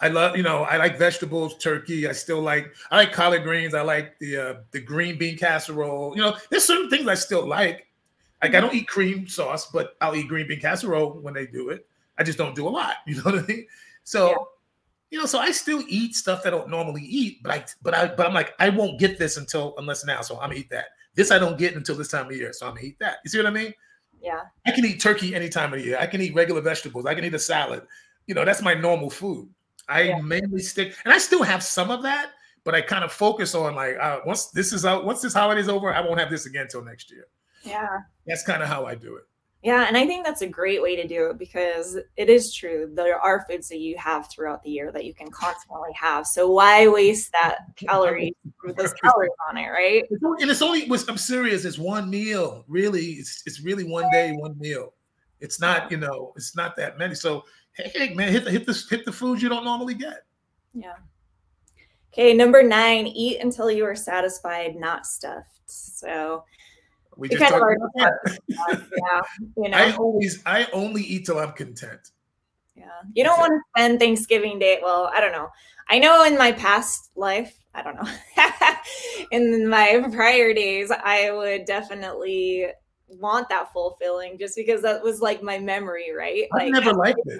I 0.00 0.08
love, 0.08 0.36
you 0.36 0.42
know, 0.42 0.64
I 0.64 0.76
like 0.76 0.98
vegetables, 0.98 1.56
turkey. 1.56 2.08
I 2.08 2.12
still 2.12 2.40
like, 2.40 2.74
I 2.90 2.96
like 2.96 3.12
collard 3.12 3.42
greens. 3.42 3.74
I 3.74 3.82
like 3.82 4.18
the 4.18 4.36
uh, 4.36 4.54
the 4.70 4.80
green 4.80 5.16
bean 5.18 5.38
casserole. 5.38 6.14
You 6.16 6.22
know, 6.22 6.36
there's 6.50 6.64
certain 6.64 6.90
things 6.90 7.06
I 7.06 7.14
still 7.14 7.46
like. 7.46 7.86
Like 8.44 8.54
I 8.54 8.60
don't 8.60 8.74
eat 8.74 8.86
cream 8.86 9.26
sauce, 9.26 9.70
but 9.70 9.96
I'll 10.02 10.14
eat 10.14 10.28
green 10.28 10.46
bean 10.46 10.60
casserole 10.60 11.12
when 11.12 11.32
they 11.32 11.46
do 11.46 11.70
it. 11.70 11.86
I 12.18 12.24
just 12.24 12.36
don't 12.36 12.54
do 12.54 12.68
a 12.68 12.70
lot. 12.70 12.96
You 13.06 13.14
know 13.16 13.22
what 13.22 13.36
I 13.36 13.46
mean? 13.46 13.66
So, 14.02 14.28
yeah. 14.28 14.36
you 15.12 15.18
know, 15.18 15.24
so 15.24 15.38
I 15.38 15.50
still 15.50 15.82
eat 15.88 16.14
stuff 16.14 16.42
that 16.42 16.52
I 16.52 16.56
don't 16.58 16.68
normally 16.68 17.00
eat, 17.04 17.42
but 17.42 17.52
I, 17.52 17.64
but 17.80 17.94
I, 17.94 18.08
but 18.08 18.26
I'm 18.26 18.34
like, 18.34 18.52
I 18.58 18.68
won't 18.68 19.00
get 19.00 19.18
this 19.18 19.38
until 19.38 19.72
unless 19.78 20.04
now. 20.04 20.20
So 20.20 20.34
I'm 20.34 20.50
gonna 20.50 20.60
eat 20.60 20.68
that. 20.68 20.88
This 21.14 21.30
I 21.30 21.38
don't 21.38 21.56
get 21.56 21.74
until 21.74 21.96
this 21.96 22.08
time 22.08 22.26
of 22.26 22.36
year, 22.36 22.52
so 22.52 22.66
I'm 22.66 22.74
gonna 22.74 22.86
eat 22.86 22.98
that. 22.98 23.16
You 23.24 23.30
see 23.30 23.38
what 23.38 23.46
I 23.46 23.50
mean? 23.50 23.72
Yeah. 24.20 24.40
I 24.66 24.72
can 24.72 24.84
eat 24.84 25.00
turkey 25.00 25.34
any 25.34 25.48
time 25.48 25.72
of 25.72 25.78
the 25.78 25.86
year. 25.86 25.96
I 25.98 26.06
can 26.06 26.20
eat 26.20 26.34
regular 26.34 26.60
vegetables. 26.60 27.06
I 27.06 27.14
can 27.14 27.24
eat 27.24 27.32
a 27.32 27.38
salad. 27.38 27.86
You 28.26 28.34
know, 28.34 28.44
that's 28.44 28.60
my 28.60 28.74
normal 28.74 29.08
food. 29.08 29.48
I 29.88 30.02
yeah. 30.02 30.20
mainly 30.20 30.60
stick, 30.60 30.94
and 31.06 31.14
I 31.14 31.16
still 31.16 31.42
have 31.42 31.62
some 31.62 31.90
of 31.90 32.02
that, 32.02 32.32
but 32.62 32.74
I 32.74 32.82
kind 32.82 33.04
of 33.04 33.10
focus 33.10 33.54
on 33.54 33.74
like 33.74 33.96
uh, 33.98 34.20
once 34.26 34.48
this 34.48 34.74
is 34.74 34.84
out, 34.84 35.06
once 35.06 35.22
this 35.22 35.32
holiday's 35.32 35.70
over, 35.70 35.94
I 35.94 36.02
won't 36.02 36.20
have 36.20 36.28
this 36.28 36.44
again 36.44 36.64
until 36.64 36.84
next 36.84 37.10
year. 37.10 37.26
Yeah, 37.64 37.98
that's 38.26 38.44
kind 38.44 38.62
of 38.62 38.68
how 38.68 38.86
I 38.86 38.94
do 38.94 39.16
it. 39.16 39.24
Yeah, 39.64 39.86
and 39.88 39.96
I 39.96 40.06
think 40.06 40.26
that's 40.26 40.42
a 40.42 40.46
great 40.46 40.82
way 40.82 40.94
to 40.94 41.08
do 41.08 41.30
it 41.30 41.38
because 41.38 41.96
it 42.18 42.28
is 42.28 42.52
true. 42.52 42.90
There 42.92 43.18
are 43.18 43.46
foods 43.48 43.66
that 43.70 43.78
you 43.78 43.96
have 43.96 44.28
throughout 44.30 44.62
the 44.62 44.68
year 44.68 44.92
that 44.92 45.06
you 45.06 45.14
can 45.14 45.30
constantly 45.30 45.90
have. 45.94 46.26
So 46.26 46.50
why 46.50 46.86
waste 46.86 47.32
that 47.32 47.60
calories 47.74 48.34
with 48.62 48.76
those 48.76 48.92
calories 48.92 49.30
on 49.48 49.56
it, 49.56 49.68
right? 49.68 50.04
And 50.10 50.50
it's 50.50 50.60
only 50.60 50.86
I'm 51.08 51.16
serious, 51.16 51.64
it's 51.64 51.78
one 51.78 52.10
meal. 52.10 52.66
Really, 52.68 53.04
it's 53.12 53.42
it's 53.46 53.62
really 53.62 53.84
one 53.84 54.10
day, 54.12 54.32
one 54.32 54.58
meal. 54.58 54.92
It's 55.40 55.58
not, 55.58 55.90
you 55.90 55.96
know, 55.96 56.34
it's 56.36 56.54
not 56.54 56.76
that 56.76 56.98
many. 56.98 57.14
So 57.14 57.44
hey, 57.72 58.12
man, 58.12 58.32
hit 58.32 58.44
the 58.44 58.50
hit 58.50 58.66
the 58.66 58.84
hit 58.90 59.06
the 59.06 59.12
foods 59.12 59.42
you 59.42 59.48
don't 59.48 59.64
normally 59.64 59.94
get. 59.94 60.26
Yeah. 60.74 60.96
Okay, 62.12 62.34
number 62.34 62.62
nine, 62.62 63.06
eat 63.06 63.40
until 63.40 63.70
you 63.70 63.86
are 63.86 63.96
satisfied, 63.96 64.76
not 64.76 65.06
stuffed. 65.06 65.48
So 65.64 66.44
we 67.16 67.28
just 67.28 67.40
talked 67.40 67.76
about 67.76 67.90
that. 67.96 68.38
yeah, 68.48 69.20
you 69.56 69.68
know. 69.68 69.76
I 69.78 69.92
always 69.96 70.42
I 70.46 70.66
only 70.72 71.02
eat 71.02 71.26
till 71.26 71.38
I'm 71.38 71.52
content. 71.52 72.10
Yeah. 72.76 72.86
You 73.14 73.24
don't 73.24 73.38
want 73.38 73.52
to 73.52 73.60
spend 73.76 74.00
Thanksgiving 74.00 74.58
Day. 74.58 74.80
Well, 74.82 75.10
I 75.14 75.20
don't 75.20 75.32
know. 75.32 75.48
I 75.88 75.98
know 75.98 76.24
in 76.24 76.36
my 76.36 76.52
past 76.52 77.10
life, 77.14 77.54
I 77.74 77.82
don't 77.82 77.96
know. 77.96 78.10
in 79.30 79.68
my 79.68 80.08
prior 80.12 80.52
days, 80.54 80.90
I 80.90 81.30
would 81.30 81.66
definitely 81.66 82.66
want 83.08 83.48
that 83.48 83.72
fulfilling 83.72 84.38
just 84.38 84.56
because 84.56 84.82
that 84.82 85.02
was 85.02 85.20
like 85.20 85.42
my 85.42 85.58
memory, 85.58 86.12
right? 86.16 86.44
I 86.52 86.56
like 86.56 86.72
never 86.72 86.92
liked 86.92 87.20
it. 87.24 87.38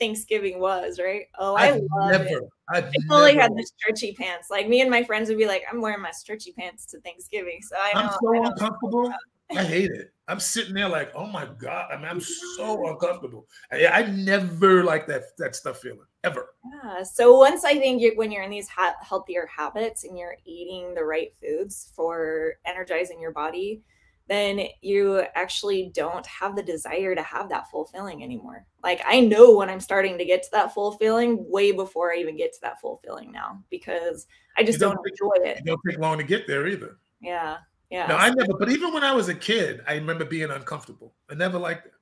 Thanksgiving 0.00 0.60
was, 0.60 0.98
right? 0.98 1.26
Oh, 1.38 1.54
I 1.56 1.70
love 1.70 2.10
never, 2.10 2.24
it. 2.24 2.42
I've 2.70 2.84
I 2.84 2.92
totally 3.08 3.36
had 3.36 3.52
the 3.52 3.62
stretchy 3.62 4.12
pants. 4.12 4.48
Like 4.50 4.68
me 4.68 4.80
and 4.80 4.90
my 4.90 5.04
friends 5.04 5.28
would 5.28 5.38
be 5.38 5.46
like, 5.46 5.62
I'm 5.70 5.80
wearing 5.80 6.02
my 6.02 6.10
stretchy 6.10 6.52
pants 6.52 6.86
to 6.86 7.00
Thanksgiving. 7.00 7.60
So 7.62 7.76
I 7.78 7.92
know, 7.94 8.08
I'm 8.08 8.18
so 8.20 8.34
I 8.34 8.48
uncomfortable. 8.48 9.12
I 9.56 9.62
hate 9.62 9.90
it. 9.90 10.10
I'm 10.26 10.40
sitting 10.40 10.74
there 10.74 10.88
like, 10.88 11.12
oh 11.14 11.26
my 11.26 11.46
god. 11.58 11.90
I 11.92 11.96
mean, 11.96 12.06
I'm 12.06 12.20
so 12.20 12.88
uncomfortable. 12.88 13.46
I, 13.70 13.86
I 13.86 14.02
never 14.10 14.82
like 14.82 15.06
that 15.08 15.36
that 15.38 15.54
stuff 15.54 15.80
feeling 15.80 16.06
ever. 16.24 16.48
Yeah. 16.82 17.02
So 17.02 17.36
once 17.36 17.64
I 17.64 17.78
think 17.78 18.00
you're, 18.00 18.16
when 18.16 18.32
you're 18.32 18.42
in 18.42 18.50
these 18.50 18.68
ha- 18.68 18.96
healthier 19.02 19.46
habits 19.54 20.04
and 20.04 20.18
you're 20.18 20.36
eating 20.46 20.94
the 20.94 21.04
right 21.04 21.32
foods 21.40 21.92
for 21.94 22.54
energizing 22.64 23.20
your 23.20 23.32
body, 23.32 23.82
then 24.28 24.66
you 24.80 25.22
actually 25.34 25.90
don't 25.94 26.26
have 26.26 26.56
the 26.56 26.62
desire 26.62 27.14
to 27.14 27.22
have 27.22 27.48
that 27.50 27.70
fulfilling 27.70 28.22
anymore. 28.22 28.66
Like 28.82 29.02
I 29.06 29.20
know 29.20 29.56
when 29.56 29.68
I'm 29.68 29.80
starting 29.80 30.16
to 30.18 30.24
get 30.24 30.42
to 30.44 30.48
that 30.52 30.72
fulfilling 30.72 31.44
way 31.50 31.72
before 31.72 32.12
I 32.12 32.16
even 32.16 32.36
get 32.36 32.52
to 32.54 32.60
that 32.62 32.80
fulfilling 32.80 33.32
now 33.32 33.62
because 33.70 34.26
I 34.56 34.64
just 34.64 34.80
don't, 34.80 34.96
don't, 34.96 35.06
enjoy 35.08 35.48
it. 35.48 35.58
It 35.58 35.64
don't 35.66 35.80
take 35.88 35.98
long 35.98 36.18
to 36.18 36.24
get 36.24 36.46
there 36.46 36.66
either. 36.66 36.96
Yeah. 37.20 37.58
Yeah. 37.90 38.06
No, 38.06 38.16
I 38.16 38.30
never, 38.30 38.54
but 38.58 38.70
even 38.70 38.92
when 38.92 39.04
I 39.04 39.12
was 39.12 39.28
a 39.28 39.34
kid, 39.34 39.82
I 39.86 39.94
remember 39.94 40.24
being 40.24 40.50
uncomfortable. 40.50 41.14
I 41.30 41.34
never 41.34 41.58
liked 41.58 41.86
it. 41.86 41.92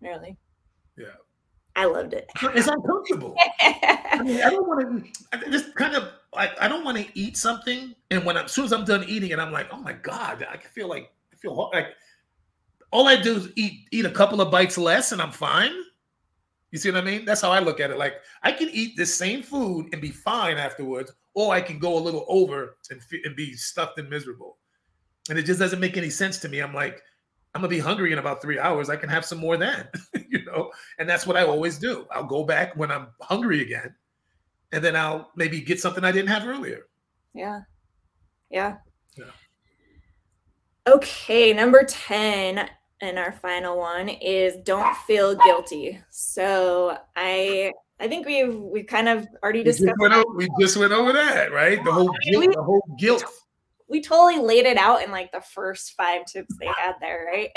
Really? 0.00 0.36
Yeah. 0.96 1.06
I 1.76 1.84
loved 1.84 2.12
it. 2.12 2.28
It's 2.42 2.66
uncomfortable. 2.66 3.36
I 3.60 4.20
mean, 4.24 4.42
I 4.42 4.50
don't 4.50 4.66
want 4.66 5.06
to 5.06 5.50
just 5.50 5.76
kind 5.76 5.94
of 5.94 6.08
like 6.34 6.50
I 6.60 6.66
don't 6.66 6.84
want 6.84 6.98
to 6.98 7.06
eat 7.14 7.36
something, 7.36 7.94
and 8.10 8.24
when 8.24 8.36
I'm, 8.36 8.46
as 8.46 8.52
soon 8.52 8.64
as 8.64 8.72
I'm 8.72 8.84
done 8.84 9.04
eating 9.06 9.30
it, 9.30 9.38
I'm 9.38 9.52
like, 9.52 9.68
oh 9.72 9.78
my 9.78 9.92
god, 9.92 10.44
I 10.50 10.56
can 10.56 10.70
feel 10.72 10.88
like 10.88 11.12
feel 11.40 11.70
like 11.72 11.88
all 12.90 13.06
I 13.06 13.20
do 13.20 13.36
is 13.36 13.48
eat 13.56 13.88
eat 13.92 14.04
a 14.04 14.10
couple 14.10 14.40
of 14.40 14.50
bites 14.50 14.78
less 14.78 15.12
and 15.12 15.20
I'm 15.20 15.32
fine. 15.32 15.72
You 16.70 16.78
see 16.78 16.90
what 16.90 17.02
I 17.02 17.04
mean? 17.04 17.24
That's 17.24 17.40
how 17.40 17.50
I 17.50 17.60
look 17.60 17.80
at 17.80 17.90
it. 17.90 17.98
Like 17.98 18.14
I 18.42 18.52
can 18.52 18.68
eat 18.70 18.96
this 18.96 19.14
same 19.14 19.42
food 19.42 19.88
and 19.92 20.02
be 20.02 20.10
fine 20.10 20.58
afterwards, 20.58 21.12
or 21.34 21.54
I 21.54 21.60
can 21.60 21.78
go 21.78 21.96
a 21.96 22.00
little 22.00 22.26
over 22.28 22.76
and, 22.90 23.00
and 23.24 23.36
be 23.36 23.54
stuffed 23.54 23.98
and 23.98 24.08
miserable. 24.08 24.58
And 25.30 25.38
it 25.38 25.42
just 25.42 25.60
doesn't 25.60 25.80
make 25.80 25.96
any 25.96 26.10
sense 26.10 26.38
to 26.38 26.48
me. 26.48 26.60
I'm 26.60 26.74
like, 26.74 27.02
I'm 27.54 27.62
gonna 27.62 27.68
be 27.68 27.78
hungry 27.78 28.12
in 28.12 28.18
about 28.18 28.42
three 28.42 28.58
hours. 28.58 28.90
I 28.90 28.96
can 28.96 29.08
have 29.08 29.24
some 29.24 29.38
more 29.38 29.56
then, 29.56 29.88
you 30.28 30.44
know. 30.44 30.70
And 30.98 31.08
that's 31.08 31.26
what 31.26 31.36
I 31.36 31.44
always 31.44 31.78
do. 31.78 32.06
I'll 32.10 32.24
go 32.24 32.44
back 32.44 32.76
when 32.76 32.90
I'm 32.90 33.08
hungry 33.22 33.62
again, 33.62 33.94
and 34.72 34.84
then 34.84 34.94
I'll 34.94 35.32
maybe 35.36 35.60
get 35.60 35.80
something 35.80 36.04
I 36.04 36.12
didn't 36.12 36.28
have 36.28 36.46
earlier. 36.46 36.86
Yeah, 37.34 37.60
yeah. 38.50 38.76
Okay, 40.88 41.52
number 41.52 41.84
10 41.84 42.66
and 43.02 43.18
our 43.18 43.32
final 43.32 43.76
one 43.76 44.08
is 44.08 44.56
don't 44.64 44.96
feel 45.06 45.34
guilty. 45.34 46.00
So 46.08 46.96
I 47.14 47.74
I 48.00 48.08
think 48.08 48.26
we've 48.26 48.54
we've 48.54 48.86
kind 48.86 49.06
of 49.06 49.26
already 49.42 49.62
discussed. 49.62 49.94
We 49.98 50.08
just, 50.08 50.26
over, 50.26 50.36
we 50.36 50.48
just 50.58 50.76
went 50.78 50.92
over, 50.92 51.12
that, 51.12 51.52
right? 51.52 51.84
The 51.84 51.92
whole 51.92 52.10
guilt, 52.30 52.54
the 52.54 52.62
whole 52.62 52.96
guilt. 52.98 53.24
We 53.86 54.00
totally 54.00 54.38
laid 54.38 54.64
it 54.64 54.78
out 54.78 55.02
in 55.02 55.10
like 55.10 55.30
the 55.30 55.42
first 55.42 55.92
five 55.92 56.24
tips 56.24 56.54
they 56.58 56.66
had 56.66 56.94
there, 57.02 57.26
right? 57.30 57.50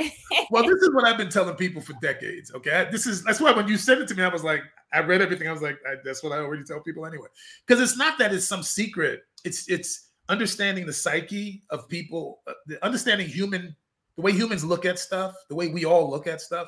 well, 0.49 0.63
this 0.63 0.75
is 0.81 0.89
what 0.93 1.05
I've 1.05 1.17
been 1.17 1.29
telling 1.29 1.55
people 1.55 1.81
for 1.81 1.93
decades. 2.01 2.51
Okay, 2.53 2.89
this 2.91 3.07
is 3.07 3.23
that's 3.23 3.39
why 3.39 3.53
when 3.53 3.69
you 3.69 3.77
said 3.77 3.99
it 3.99 4.09
to 4.09 4.15
me, 4.15 4.23
I 4.23 4.27
was 4.27 4.43
like, 4.43 4.61
I 4.93 4.99
read 4.99 5.21
everything. 5.21 5.47
I 5.47 5.53
was 5.53 5.61
like, 5.61 5.77
I, 5.87 5.95
that's 6.03 6.21
what 6.21 6.33
I 6.33 6.39
already 6.39 6.65
tell 6.65 6.81
people 6.81 7.05
anyway. 7.05 7.27
Because 7.65 7.81
it's 7.81 7.97
not 7.97 8.17
that 8.19 8.33
it's 8.33 8.45
some 8.45 8.61
secret. 8.61 9.21
It's 9.45 9.69
it's 9.69 10.10
understanding 10.29 10.85
the 10.85 10.93
psyche 10.93 11.63
of 11.69 11.87
people, 11.89 12.41
uh, 12.47 12.53
understanding 12.81 13.27
human, 13.27 13.75
the 14.15 14.21
way 14.21 14.31
humans 14.31 14.63
look 14.63 14.85
at 14.85 14.99
stuff, 14.99 15.35
the 15.49 15.55
way 15.55 15.67
we 15.69 15.85
all 15.85 16.09
look 16.09 16.27
at 16.27 16.41
stuff. 16.41 16.67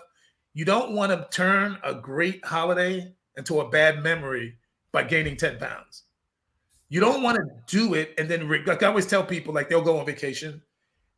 You 0.54 0.66
don't 0.66 0.94
want 0.94 1.12
to 1.12 1.28
turn 1.36 1.78
a 1.84 1.94
great 1.94 2.44
holiday 2.46 3.14
into 3.38 3.62
a 3.62 3.70
bad 3.70 4.04
memory 4.04 4.58
by 4.92 5.04
gaining 5.04 5.38
10 5.38 5.58
pounds. 5.58 6.04
You 6.90 7.00
don't 7.00 7.24
want 7.24 7.38
to 7.38 7.46
do 7.68 7.96
it 7.96 8.14
and 8.18 8.30
then, 8.30 8.48
like 8.66 8.84
I 8.84 8.88
always 8.88 9.08
tell 9.08 9.24
people, 9.24 9.54
like 9.54 9.70
they'll 9.70 9.82
go 9.82 9.98
on 9.98 10.06
vacation 10.06 10.62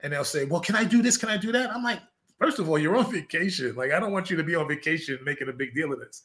and 0.01 0.13
they'll 0.13 0.23
say, 0.23 0.45
Well, 0.45 0.61
can 0.61 0.75
I 0.75 0.85
do 0.85 1.01
this? 1.01 1.17
Can 1.17 1.27
I 1.27 1.35
do 1.35 1.51
that? 1.51 1.71
I'm 1.71 1.83
like, 1.83 1.99
First 2.39 2.59
of 2.59 2.69
all, 2.69 2.77
you're 2.77 2.95
on 2.97 3.11
vacation. 3.11 3.75
Like, 3.75 3.91
I 3.91 3.99
don't 3.99 4.11
want 4.11 4.29
you 4.29 4.35
to 4.37 4.43
be 4.43 4.55
on 4.55 4.67
vacation 4.67 5.17
making 5.23 5.47
a 5.47 5.53
big 5.53 5.73
deal 5.73 5.91
of 5.93 5.99
this. 5.99 6.23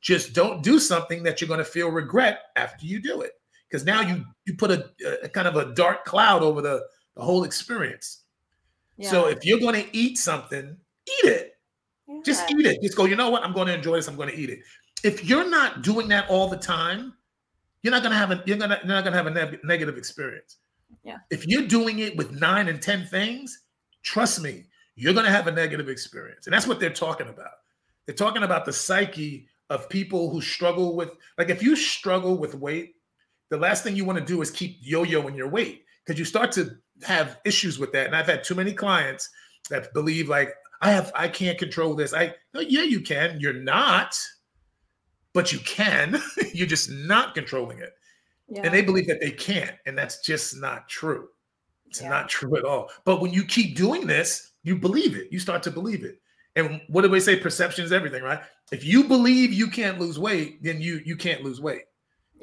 Just 0.00 0.32
don't 0.32 0.62
do 0.62 0.78
something 0.78 1.22
that 1.22 1.40
you're 1.40 1.48
going 1.48 1.58
to 1.58 1.64
feel 1.64 1.90
regret 1.90 2.40
after 2.56 2.86
you 2.86 3.00
do 3.00 3.22
it 3.22 3.32
because 3.74 3.84
now 3.84 4.02
you 4.02 4.24
you 4.46 4.54
put 4.54 4.70
a, 4.70 4.88
a, 5.24 5.28
kind 5.28 5.48
of 5.48 5.56
a 5.56 5.74
dark 5.74 6.04
cloud 6.04 6.44
over 6.44 6.62
the, 6.62 6.80
the 7.16 7.22
whole 7.22 7.42
experience. 7.42 8.22
Yeah. 8.96 9.10
So 9.10 9.26
if 9.26 9.44
you're 9.44 9.58
going 9.58 9.74
to 9.74 9.96
eat 9.96 10.16
something, 10.16 10.76
eat 11.08 11.28
it. 11.28 11.58
Yeah. 12.06 12.20
Just 12.24 12.48
eat 12.52 12.66
it. 12.66 12.80
Just 12.80 12.96
go, 12.96 13.04
you 13.04 13.16
know 13.16 13.30
what? 13.30 13.42
I'm 13.42 13.52
going 13.52 13.66
to 13.66 13.74
enjoy 13.74 13.96
this. 13.96 14.06
I'm 14.06 14.14
going 14.14 14.28
to 14.28 14.36
eat 14.36 14.48
it. 14.48 14.60
If 15.02 15.24
you're 15.24 15.50
not 15.50 15.82
doing 15.82 16.06
that 16.08 16.30
all 16.30 16.48
the 16.48 16.56
time, 16.56 17.14
you're 17.82 17.90
not 17.90 18.02
going 18.02 18.12
to 18.12 18.16
have 18.16 18.30
a 18.30 18.44
you're 18.46 18.56
gonna 18.56 18.78
you're 18.84 18.94
not 18.94 19.02
going 19.02 19.12
to 19.12 19.18
have 19.18 19.26
a 19.26 19.30
ne- 19.30 19.58
negative 19.64 19.98
experience. 19.98 20.58
Yeah. 21.02 21.16
If 21.30 21.44
you're 21.48 21.66
doing 21.66 21.98
it 21.98 22.16
with 22.16 22.30
nine 22.30 22.68
and 22.68 22.80
ten 22.80 23.06
things, 23.06 23.64
trust 24.04 24.40
me, 24.40 24.66
you're 24.94 25.14
going 25.14 25.26
to 25.26 25.32
have 25.32 25.48
a 25.48 25.52
negative 25.52 25.88
experience, 25.88 26.46
and 26.46 26.54
that's 26.54 26.68
what 26.68 26.78
they're 26.78 26.90
talking 26.90 27.26
about. 27.26 27.54
They're 28.06 28.14
talking 28.14 28.44
about 28.44 28.66
the 28.66 28.72
psyche 28.72 29.48
of 29.68 29.88
people 29.88 30.30
who 30.30 30.40
struggle 30.40 30.94
with 30.94 31.10
like 31.38 31.48
if 31.48 31.60
you 31.60 31.74
struggle 31.74 32.38
with 32.38 32.54
weight, 32.54 32.94
the 33.50 33.56
last 33.56 33.82
thing 33.82 33.96
you 33.96 34.04
want 34.04 34.18
to 34.18 34.24
do 34.24 34.40
is 34.42 34.50
keep 34.50 34.78
yo-yoing 34.80 35.36
your 35.36 35.48
weight 35.48 35.84
because 36.04 36.18
you 36.18 36.24
start 36.24 36.52
to 36.52 36.76
have 37.02 37.38
issues 37.44 37.78
with 37.78 37.92
that. 37.92 38.06
And 38.06 38.16
I've 38.16 38.26
had 38.26 38.44
too 38.44 38.54
many 38.54 38.72
clients 38.72 39.28
that 39.70 39.92
believe 39.94 40.28
like 40.28 40.52
I 40.80 40.90
have 40.90 41.12
I 41.14 41.28
can't 41.28 41.58
control 41.58 41.94
this. 41.94 42.14
I 42.14 42.34
no, 42.52 42.60
yeah, 42.60 42.82
you 42.82 43.00
can. 43.00 43.38
You're 43.40 43.52
not, 43.52 44.18
but 45.32 45.52
you 45.52 45.58
can. 45.60 46.20
You're 46.52 46.66
just 46.66 46.90
not 46.90 47.34
controlling 47.34 47.78
it. 47.78 47.92
Yeah. 48.48 48.62
And 48.64 48.74
they 48.74 48.82
believe 48.82 49.06
that 49.06 49.20
they 49.20 49.30
can't, 49.30 49.76
and 49.86 49.96
that's 49.96 50.20
just 50.20 50.56
not 50.60 50.88
true. 50.88 51.28
It's 51.86 52.02
yeah. 52.02 52.10
not 52.10 52.28
true 52.28 52.56
at 52.56 52.64
all. 52.64 52.90
But 53.04 53.20
when 53.20 53.32
you 53.32 53.44
keep 53.44 53.76
doing 53.76 54.06
this, 54.06 54.52
you 54.62 54.76
believe 54.76 55.16
it. 55.16 55.28
You 55.30 55.38
start 55.38 55.62
to 55.62 55.70
believe 55.70 56.04
it. 56.04 56.20
And 56.56 56.80
what 56.88 57.02
do 57.02 57.10
we 57.10 57.20
say? 57.20 57.36
Perception 57.36 57.84
is 57.84 57.92
everything, 57.92 58.22
right? 58.22 58.40
If 58.70 58.84
you 58.84 59.04
believe 59.04 59.52
you 59.52 59.68
can't 59.68 59.98
lose 59.98 60.18
weight, 60.18 60.62
then 60.62 60.80
you 60.80 61.00
you 61.04 61.16
can't 61.16 61.42
lose 61.42 61.60
weight. 61.60 61.84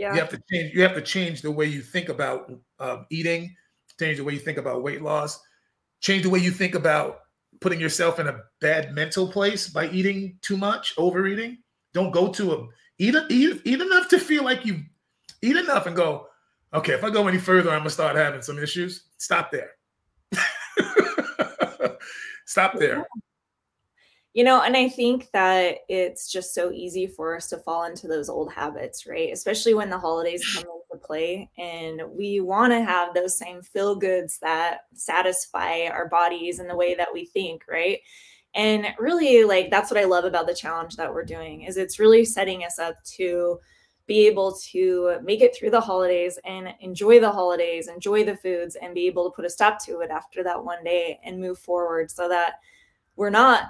Yeah. 0.01 0.15
You 0.15 0.19
have 0.19 0.29
to 0.29 0.41
change. 0.51 0.73
You 0.73 0.81
have 0.81 0.95
to 0.95 1.01
change 1.01 1.43
the 1.43 1.51
way 1.51 1.67
you 1.67 1.83
think 1.83 2.09
about 2.09 2.51
um, 2.79 3.05
eating. 3.11 3.55
Change 3.99 4.17
the 4.17 4.23
way 4.23 4.33
you 4.33 4.39
think 4.39 4.57
about 4.57 4.81
weight 4.81 5.03
loss. 5.03 5.39
Change 5.99 6.23
the 6.23 6.29
way 6.31 6.39
you 6.39 6.49
think 6.49 6.73
about 6.73 7.19
putting 7.59 7.79
yourself 7.79 8.19
in 8.19 8.25
a 8.25 8.39
bad 8.61 8.95
mental 8.95 9.27
place 9.27 9.67
by 9.67 9.87
eating 9.89 10.39
too 10.41 10.57
much, 10.57 10.95
overeating. 10.97 11.59
Don't 11.93 12.09
go 12.09 12.29
to 12.29 12.53
a 12.53 12.67
eat 12.97 13.13
eat 13.29 13.61
eat 13.63 13.79
enough 13.79 14.07
to 14.07 14.17
feel 14.17 14.43
like 14.43 14.65
you 14.65 14.79
eat 15.43 15.55
enough 15.55 15.85
and 15.85 15.95
go. 15.95 16.25
Okay, 16.73 16.93
if 16.93 17.03
I 17.03 17.11
go 17.11 17.27
any 17.27 17.37
further, 17.37 17.69
I'm 17.69 17.81
gonna 17.81 17.91
start 17.91 18.15
having 18.15 18.41
some 18.41 18.57
issues. 18.57 19.03
Stop 19.19 19.51
there. 19.51 19.69
Stop 22.47 22.73
there. 22.79 23.05
You 24.33 24.45
know, 24.45 24.61
and 24.61 24.77
I 24.77 24.87
think 24.87 25.29
that 25.33 25.79
it's 25.89 26.31
just 26.31 26.53
so 26.53 26.71
easy 26.71 27.05
for 27.05 27.35
us 27.35 27.49
to 27.49 27.57
fall 27.57 27.83
into 27.83 28.07
those 28.07 28.29
old 28.29 28.51
habits, 28.53 29.05
right? 29.05 29.29
Especially 29.33 29.73
when 29.73 29.89
the 29.89 29.97
holidays 29.97 30.45
come 30.55 30.63
into 30.63 31.05
play 31.05 31.49
and 31.57 32.01
we 32.09 32.39
want 32.39 32.71
to 32.71 32.81
have 32.81 33.13
those 33.13 33.37
same 33.37 33.61
feel 33.61 33.93
goods 33.95 34.39
that 34.41 34.85
satisfy 34.93 35.87
our 35.87 36.07
bodies 36.07 36.59
and 36.59 36.69
the 36.69 36.75
way 36.75 36.95
that 36.95 37.13
we 37.13 37.25
think, 37.25 37.63
right? 37.67 37.99
And 38.55 38.87
really 38.97 39.43
like 39.43 39.69
that's 39.69 39.91
what 39.91 39.99
I 39.99 40.05
love 40.05 40.23
about 40.23 40.47
the 40.47 40.55
challenge 40.55 40.95
that 40.95 41.13
we're 41.13 41.25
doing 41.25 41.63
is 41.63 41.75
it's 41.75 41.99
really 41.99 42.23
setting 42.23 42.63
us 42.63 42.79
up 42.79 42.95
to 43.17 43.59
be 44.07 44.27
able 44.27 44.57
to 44.71 45.17
make 45.23 45.41
it 45.41 45.55
through 45.55 45.69
the 45.71 45.79
holidays 45.79 46.39
and 46.45 46.73
enjoy 46.79 47.19
the 47.19 47.31
holidays, 47.31 47.87
enjoy 47.87 48.23
the 48.23 48.35
foods 48.35 48.75
and 48.81 48.93
be 48.93 49.07
able 49.07 49.29
to 49.29 49.35
put 49.35 49.45
a 49.45 49.49
stop 49.49 49.83
to 49.85 49.99
it 49.99 50.09
after 50.09 50.43
that 50.43 50.63
one 50.63 50.83
day 50.83 51.19
and 51.23 51.39
move 51.39 51.59
forward 51.59 52.09
so 52.09 52.27
that 52.27 52.55
we're 53.15 53.29
not 53.29 53.69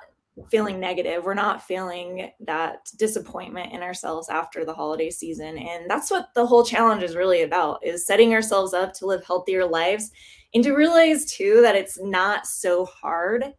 feeling 0.49 0.79
negative. 0.79 1.23
We're 1.23 1.33
not 1.33 1.61
feeling 1.61 2.31
that 2.41 2.85
disappointment 2.97 3.73
in 3.73 3.81
ourselves 3.81 4.29
after 4.29 4.65
the 4.65 4.73
holiday 4.73 5.09
season. 5.09 5.57
And 5.57 5.89
that's 5.89 6.09
what 6.09 6.33
the 6.35 6.45
whole 6.45 6.63
challenge 6.63 7.03
is 7.03 7.15
really 7.15 7.41
about 7.41 7.85
is 7.85 8.05
setting 8.05 8.33
ourselves 8.33 8.73
up 8.73 8.93
to 8.95 9.05
live 9.05 9.25
healthier 9.25 9.65
lives 9.65 10.11
and 10.53 10.63
to 10.63 10.73
realize 10.73 11.25
too 11.25 11.61
that 11.61 11.75
it's 11.75 11.99
not 12.01 12.45
so 12.45 12.85
hard 12.85 13.53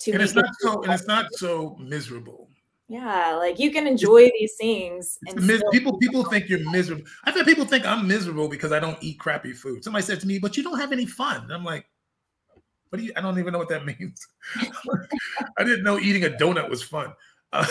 to 0.00 0.12
and 0.12 0.22
it's 0.22 0.34
not 0.34 0.46
so 0.60 0.82
and 0.82 0.92
it's 0.92 1.06
not 1.06 1.26
so 1.32 1.76
miserable. 1.78 2.48
Yeah, 2.88 3.36
like 3.36 3.58
you 3.58 3.70
can 3.70 3.86
enjoy 3.86 4.30
these 4.38 4.54
things. 4.58 5.18
And 5.28 5.46
mis- 5.46 5.62
people 5.70 5.96
people 5.98 6.24
think 6.24 6.48
you're 6.48 6.70
miserable. 6.70 7.04
I've 7.24 7.34
had 7.34 7.46
people 7.46 7.64
think 7.64 7.86
I'm 7.86 8.08
miserable 8.08 8.48
because 8.48 8.72
I 8.72 8.80
don't 8.80 8.98
eat 9.00 9.18
crappy 9.18 9.52
food. 9.52 9.84
Somebody 9.84 10.04
said 10.04 10.20
to 10.20 10.26
me, 10.26 10.38
"But 10.38 10.56
you 10.56 10.62
don't 10.62 10.78
have 10.78 10.90
any 10.90 11.06
fun." 11.06 11.42
And 11.42 11.52
I'm 11.52 11.64
like, 11.64 11.86
what 12.90 12.98
do 12.98 13.04
you? 13.04 13.12
I 13.16 13.20
don't 13.20 13.38
even 13.38 13.52
know 13.52 13.58
what 13.58 13.68
that 13.70 13.86
means. 13.86 14.26
I 15.58 15.64
didn't 15.64 15.84
know 15.84 15.98
eating 15.98 16.24
a 16.24 16.28
donut 16.28 16.68
was 16.68 16.82
fun. 16.82 17.12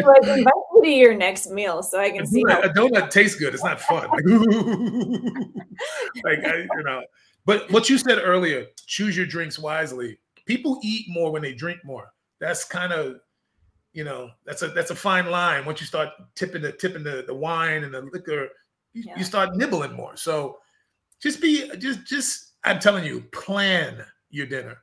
Well, 0.00 0.14
invite 0.22 0.52
me 0.74 0.82
to 0.82 0.90
your 0.90 1.14
next 1.14 1.50
meal 1.50 1.82
so 1.82 1.98
I 1.98 2.10
can 2.10 2.26
see. 2.26 2.44
Donut, 2.44 2.64
a 2.64 2.68
donut 2.68 3.10
tastes 3.10 3.38
good. 3.38 3.54
It's 3.54 3.64
not 3.64 3.80
fun. 3.80 4.08
Like, 4.10 4.24
like 6.24 6.44
I, 6.44 6.58
you 6.58 6.82
know. 6.84 7.02
But 7.44 7.70
what 7.72 7.88
you 7.88 7.98
said 7.98 8.18
earlier, 8.22 8.66
choose 8.86 9.16
your 9.16 9.26
drinks 9.26 9.58
wisely. 9.58 10.18
People 10.46 10.78
eat 10.82 11.06
more 11.08 11.32
when 11.32 11.42
they 11.42 11.54
drink 11.54 11.80
more. 11.84 12.12
That's 12.38 12.64
kind 12.64 12.92
of, 12.92 13.20
you 13.92 14.04
know, 14.04 14.30
that's 14.44 14.62
a 14.62 14.68
that's 14.68 14.90
a 14.90 14.94
fine 14.94 15.30
line. 15.30 15.64
Once 15.64 15.80
you 15.80 15.86
start 15.86 16.10
tipping 16.34 16.62
the 16.62 16.72
tipping 16.72 17.02
the, 17.02 17.24
the 17.26 17.34
wine 17.34 17.84
and 17.84 17.94
the 17.94 18.02
liquor, 18.12 18.48
you, 18.92 19.04
yeah. 19.06 19.18
you 19.18 19.24
start 19.24 19.56
nibbling 19.56 19.94
more. 19.94 20.16
So 20.16 20.58
just 21.20 21.40
be 21.40 21.70
just 21.78 22.06
just 22.06 22.52
I'm 22.64 22.78
telling 22.78 23.04
you, 23.04 23.22
plan 23.32 24.04
your 24.30 24.46
dinner. 24.46 24.78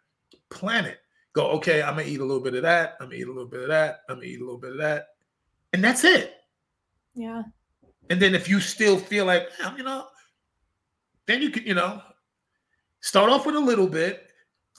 Plan 0.49 0.85
it. 0.85 0.99
Go, 1.33 1.47
okay, 1.51 1.81
I'm 1.81 1.95
gonna 1.95 2.07
eat 2.07 2.19
a 2.19 2.25
little 2.25 2.43
bit 2.43 2.53
of 2.55 2.61
that. 2.63 2.95
I'm 2.99 3.07
gonna 3.07 3.17
eat 3.17 3.27
a 3.27 3.31
little 3.31 3.49
bit 3.49 3.61
of 3.61 3.67
that. 3.67 3.99
I'm 4.09 4.15
gonna 4.17 4.27
eat 4.27 4.39
a 4.39 4.43
little 4.43 4.59
bit 4.59 4.71
of 4.71 4.77
that. 4.77 5.07
And 5.73 5.83
that's 5.83 6.03
it. 6.03 6.33
Yeah. 7.13 7.43
And 8.09 8.21
then 8.21 8.35
if 8.35 8.47
you 8.47 8.59
still 8.59 8.97
feel 8.97 9.25
like, 9.25 9.49
you 9.77 9.83
know, 9.83 10.07
then 11.25 11.41
you 11.41 11.49
can, 11.49 11.65
you 11.65 11.73
know, 11.73 12.01
start 13.01 13.29
off 13.29 13.45
with 13.45 13.55
a 13.55 13.59
little 13.59 13.87
bit. 13.87 14.27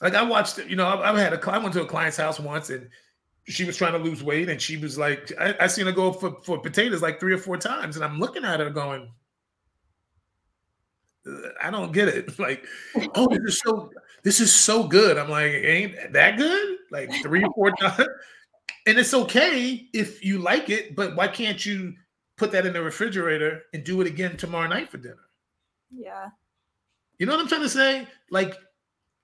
Like 0.01 0.15
I 0.15 0.21
watched, 0.23 0.57
you 0.59 0.75
know, 0.75 0.87
I, 0.87 1.11
I 1.11 1.19
had 1.19 1.33
a 1.33 1.51
I 1.51 1.57
went 1.57 1.73
to 1.73 1.81
a 1.81 1.85
client's 1.85 2.17
house 2.17 2.39
once 2.39 2.69
and 2.69 2.89
she 3.45 3.63
was 3.63 3.77
trying 3.77 3.93
to 3.93 3.99
lose 3.99 4.23
weight 4.23 4.49
and 4.49 4.61
she 4.61 4.77
was 4.77 4.97
like, 4.97 5.31
I, 5.39 5.55
I 5.61 5.67
seen 5.67 5.85
her 5.85 5.91
go 5.91 6.11
for, 6.11 6.37
for 6.43 6.59
potatoes 6.59 7.01
like 7.01 7.19
three 7.19 7.33
or 7.33 7.37
four 7.37 7.57
times. 7.57 7.95
And 7.95 8.05
I'm 8.05 8.19
looking 8.19 8.43
at 8.43 8.59
her 8.59 8.69
going, 8.69 9.09
uh, 11.25 11.31
I 11.61 11.71
don't 11.71 11.91
get 11.91 12.07
it. 12.07 12.37
Like, 12.39 12.65
oh, 13.15 13.27
this 13.29 13.55
is 13.55 13.61
so 13.65 13.91
this 14.23 14.39
is 14.39 14.53
so 14.53 14.87
good. 14.87 15.17
I'm 15.17 15.29
like, 15.29 15.51
ain't 15.51 16.13
that 16.13 16.37
good? 16.37 16.77
Like 16.91 17.11
three 17.21 17.43
or 17.43 17.53
four 17.53 17.71
times. 17.71 18.07
And 18.85 18.97
it's 18.97 19.13
okay 19.13 19.89
if 19.93 20.23
you 20.23 20.39
like 20.39 20.69
it, 20.69 20.95
but 20.95 21.15
why 21.15 21.27
can't 21.27 21.63
you 21.65 21.93
put 22.37 22.51
that 22.51 22.65
in 22.65 22.73
the 22.73 22.81
refrigerator 22.81 23.63
and 23.73 23.83
do 23.83 23.99
it 24.01 24.07
again 24.07 24.37
tomorrow 24.37 24.67
night 24.67 24.89
for 24.89 24.97
dinner? 24.97 25.15
Yeah. 25.91 26.29
You 27.19 27.25
know 27.25 27.33
what 27.33 27.41
I'm 27.41 27.47
trying 27.47 27.61
to 27.61 27.69
say? 27.69 28.07
Like, 28.31 28.55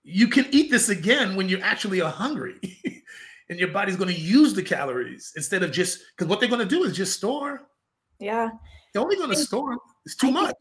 you 0.04 0.28
can 0.28 0.48
eat 0.52 0.70
this 0.70 0.90
again 0.90 1.36
when 1.36 1.48
you 1.48 1.60
actually 1.60 2.02
are 2.02 2.12
hungry. 2.12 2.60
and 3.50 3.60
your 3.60 3.70
body's 3.70 3.96
going 3.96 4.14
to 4.14 4.20
use 4.20 4.54
the 4.54 4.64
calories 4.64 5.32
instead 5.36 5.64
of 5.64 5.72
just 5.72 6.00
because 6.16 6.28
what 6.28 6.40
they're 6.40 6.50
going 6.50 6.68
to 6.68 6.76
do 6.76 6.84
is 6.84 6.96
just 6.96 7.14
store. 7.14 7.68
Yeah. 8.20 8.50
They're 8.94 9.02
only 9.02 9.16
going 9.16 9.30
to 9.30 9.36
store. 9.36 9.78
It's 10.06 10.16
too 10.16 10.32
much. 10.32 10.56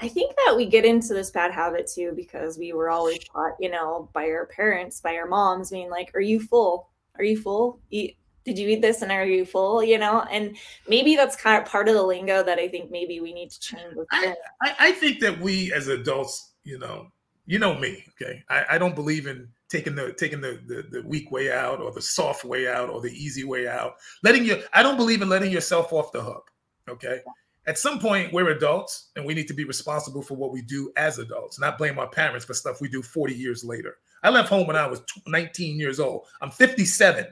I 0.00 0.08
think 0.08 0.34
that 0.44 0.56
we 0.56 0.66
get 0.66 0.84
into 0.84 1.14
this 1.14 1.30
bad 1.30 1.52
habit 1.52 1.88
too 1.92 2.12
because 2.16 2.58
we 2.58 2.72
were 2.72 2.90
always 2.90 3.18
taught, 3.24 3.52
you 3.60 3.70
know, 3.70 4.08
by 4.12 4.24
our 4.26 4.46
parents, 4.46 5.00
by 5.00 5.16
our 5.16 5.26
moms, 5.26 5.70
being 5.70 5.90
like, 5.90 6.10
"Are 6.14 6.20
you 6.20 6.40
full? 6.40 6.90
Are 7.16 7.24
you 7.24 7.40
full? 7.40 7.80
Eat. 7.90 8.16
Did 8.44 8.58
you 8.58 8.68
eat 8.68 8.82
this? 8.82 9.02
And 9.02 9.12
are 9.12 9.24
you 9.24 9.44
full? 9.44 9.82
You 9.82 9.98
know." 9.98 10.22
And 10.30 10.56
maybe 10.88 11.14
that's 11.14 11.36
kind 11.36 11.62
of 11.62 11.68
part 11.68 11.88
of 11.88 11.94
the 11.94 12.02
lingo 12.02 12.42
that 12.42 12.58
I 12.58 12.68
think 12.68 12.90
maybe 12.90 13.20
we 13.20 13.32
need 13.32 13.50
to 13.50 13.60
change. 13.60 13.94
I, 14.10 14.34
I, 14.62 14.74
I, 14.80 14.92
think 14.92 15.20
that 15.20 15.38
we 15.40 15.72
as 15.72 15.88
adults, 15.88 16.54
you 16.64 16.78
know, 16.78 17.06
you 17.46 17.58
know 17.58 17.78
me, 17.78 18.04
okay. 18.10 18.42
I, 18.48 18.64
I 18.70 18.78
don't 18.78 18.96
believe 18.96 19.26
in 19.28 19.48
taking 19.68 19.94
the 19.94 20.12
taking 20.12 20.40
the, 20.40 20.60
the 20.66 20.84
the 20.90 21.06
weak 21.06 21.30
way 21.30 21.52
out 21.52 21.80
or 21.80 21.92
the 21.92 22.02
soft 22.02 22.44
way 22.44 22.68
out 22.68 22.90
or 22.90 23.00
the 23.00 23.12
easy 23.12 23.44
way 23.44 23.68
out. 23.68 23.94
Letting 24.24 24.44
you, 24.44 24.60
I 24.72 24.82
don't 24.82 24.96
believe 24.96 25.22
in 25.22 25.28
letting 25.28 25.52
yourself 25.52 25.92
off 25.92 26.10
the 26.10 26.22
hook. 26.22 26.50
Okay 26.88 27.20
at 27.66 27.78
some 27.78 27.98
point 27.98 28.32
we're 28.32 28.50
adults 28.50 29.10
and 29.16 29.24
we 29.24 29.34
need 29.34 29.48
to 29.48 29.54
be 29.54 29.64
responsible 29.64 30.22
for 30.22 30.34
what 30.34 30.52
we 30.52 30.62
do 30.62 30.92
as 30.96 31.18
adults 31.18 31.58
not 31.58 31.78
blame 31.78 31.98
our 31.98 32.08
parents 32.08 32.44
for 32.44 32.54
stuff 32.54 32.80
we 32.80 32.88
do 32.88 33.02
40 33.02 33.34
years 33.34 33.64
later. 33.64 33.98
I 34.22 34.30
left 34.30 34.48
home 34.48 34.66
when 34.66 34.76
i 34.76 34.86
was 34.86 35.02
19 35.26 35.78
years 35.78 36.00
old. 36.00 36.26
I'm 36.40 36.50
57 36.50 37.26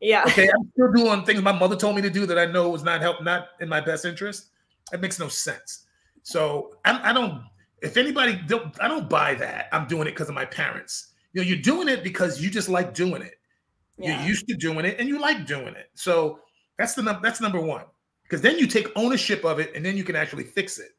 yeah. 0.00 0.24
Okay 0.26 0.48
i'm 0.48 0.68
still 0.72 0.92
doing 0.92 1.24
things 1.24 1.42
my 1.42 1.52
mother 1.52 1.76
told 1.76 1.96
me 1.96 2.02
to 2.02 2.10
do 2.10 2.26
that 2.26 2.38
i 2.38 2.46
know 2.46 2.68
was 2.68 2.82
not 2.82 3.00
help 3.00 3.22
not 3.22 3.48
in 3.60 3.68
my 3.68 3.80
best 3.80 4.04
interest. 4.04 4.46
It 4.92 5.00
makes 5.00 5.18
no 5.18 5.28
sense. 5.28 5.86
So 6.22 6.76
I, 6.84 7.10
I 7.10 7.12
don't 7.12 7.42
if 7.82 7.96
anybody 7.96 8.40
don't 8.46 8.74
i 8.82 8.88
don't 8.88 9.08
buy 9.08 9.34
that. 9.34 9.68
I'm 9.72 9.86
doing 9.86 10.02
it 10.02 10.12
because 10.12 10.28
of 10.28 10.34
my 10.34 10.44
parents. 10.44 11.12
You 11.32 11.42
know 11.42 11.46
you're 11.46 11.58
doing 11.58 11.88
it 11.88 12.02
because 12.02 12.42
you 12.42 12.50
just 12.50 12.68
like 12.68 12.94
doing 12.94 13.22
it. 13.22 13.34
Yeah. 13.98 14.18
you're 14.18 14.28
used 14.28 14.46
to 14.48 14.54
doing 14.54 14.84
it 14.84 14.96
and 14.98 15.08
you 15.08 15.18
like 15.18 15.46
doing 15.46 15.74
it. 15.74 15.90
So 15.94 16.40
that's 16.78 16.94
the 16.94 17.02
that's 17.22 17.40
number 17.40 17.60
one 17.60 17.84
because 18.28 18.40
then 18.40 18.58
you 18.58 18.66
take 18.66 18.88
ownership 18.96 19.44
of 19.44 19.58
it 19.58 19.72
and 19.74 19.84
then 19.84 19.96
you 19.96 20.04
can 20.04 20.16
actually 20.16 20.44
fix 20.44 20.78
it. 20.78 20.90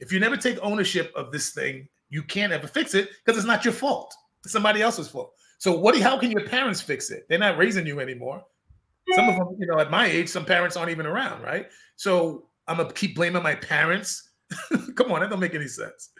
If 0.00 0.12
you 0.12 0.20
never 0.20 0.36
take 0.36 0.58
ownership 0.62 1.12
of 1.14 1.32
this 1.32 1.50
thing, 1.52 1.88
you 2.10 2.22
can't 2.22 2.52
ever 2.52 2.66
fix 2.66 2.94
it 2.94 3.10
because 3.24 3.38
it's 3.38 3.46
not 3.46 3.64
your 3.64 3.74
fault. 3.74 4.14
It's 4.44 4.52
somebody 4.52 4.82
else's 4.82 5.08
fault. 5.08 5.32
So 5.58 5.78
what? 5.78 5.98
How 5.98 6.18
can 6.18 6.30
your 6.30 6.46
parents 6.46 6.80
fix 6.80 7.10
it? 7.10 7.26
They're 7.28 7.38
not 7.38 7.56
raising 7.56 7.86
you 7.86 8.00
anymore. 8.00 8.44
Some 9.14 9.28
of 9.28 9.36
them, 9.36 9.56
you 9.58 9.66
know, 9.66 9.78
at 9.78 9.90
my 9.90 10.06
age, 10.06 10.28
some 10.28 10.44
parents 10.44 10.76
aren't 10.76 10.90
even 10.90 11.06
around, 11.06 11.40
right? 11.42 11.68
So 11.94 12.48
I'm 12.66 12.78
gonna 12.78 12.92
keep 12.92 13.14
blaming 13.14 13.42
my 13.42 13.54
parents. 13.54 14.30
Come 14.96 15.12
on, 15.12 15.20
that 15.20 15.30
don't 15.30 15.40
make 15.40 15.54
any 15.54 15.68
sense. 15.68 16.10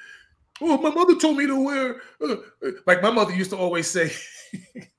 Oh, 0.61 0.79
my 0.79 0.91
mother 0.91 1.17
told 1.17 1.37
me 1.37 1.47
to 1.47 1.65
wear. 1.65 2.01
Uh, 2.21 2.37
uh 2.65 2.71
like 2.87 3.03
my 3.03 3.11
mother 3.11 3.35
used 3.35 3.51
to 3.51 3.57
always 3.57 3.91
say, 3.91 4.13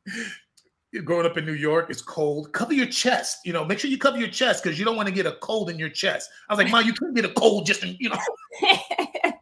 growing 1.03 1.25
up 1.25 1.37
in 1.37 1.45
New 1.45 1.53
York, 1.53 1.89
it's 1.89 2.01
cold. 2.01 2.51
Cover 2.53 2.73
your 2.73 2.87
chest. 2.87 3.39
You 3.45 3.53
know, 3.53 3.65
make 3.65 3.79
sure 3.79 3.89
you 3.89 3.97
cover 3.97 4.17
your 4.17 4.29
chest 4.29 4.63
because 4.63 4.79
you 4.79 4.85
don't 4.85 4.95
want 4.95 5.07
to 5.07 5.13
get 5.13 5.25
a 5.25 5.33
cold 5.41 5.69
in 5.69 5.77
your 5.77 5.89
chest. 5.89 6.29
I 6.49 6.53
was 6.53 6.63
like, 6.63 6.71
Mom, 6.71 6.85
you 6.85 6.93
couldn't 6.93 7.13
get 7.13 7.25
a 7.25 7.33
cold 7.33 7.65
just 7.65 7.83
in, 7.83 7.95
you 7.99 8.09
know. 8.09 8.17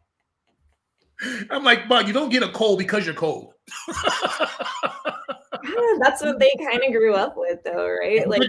I'm 1.49 1.63
like, 1.63 1.87
Mom, 1.87 2.07
you 2.07 2.13
don't 2.13 2.29
get 2.29 2.43
a 2.43 2.51
cold 2.51 2.79
because 2.79 3.05
you're 3.05 3.15
cold. 3.15 3.53
That's 5.99 6.21
what 6.21 6.39
they 6.39 6.53
kind 6.59 6.83
of 6.83 6.91
grew 6.91 7.13
up 7.13 7.35
with 7.37 7.44
though, 7.65 7.89
right? 7.89 8.27
Like 8.29 8.41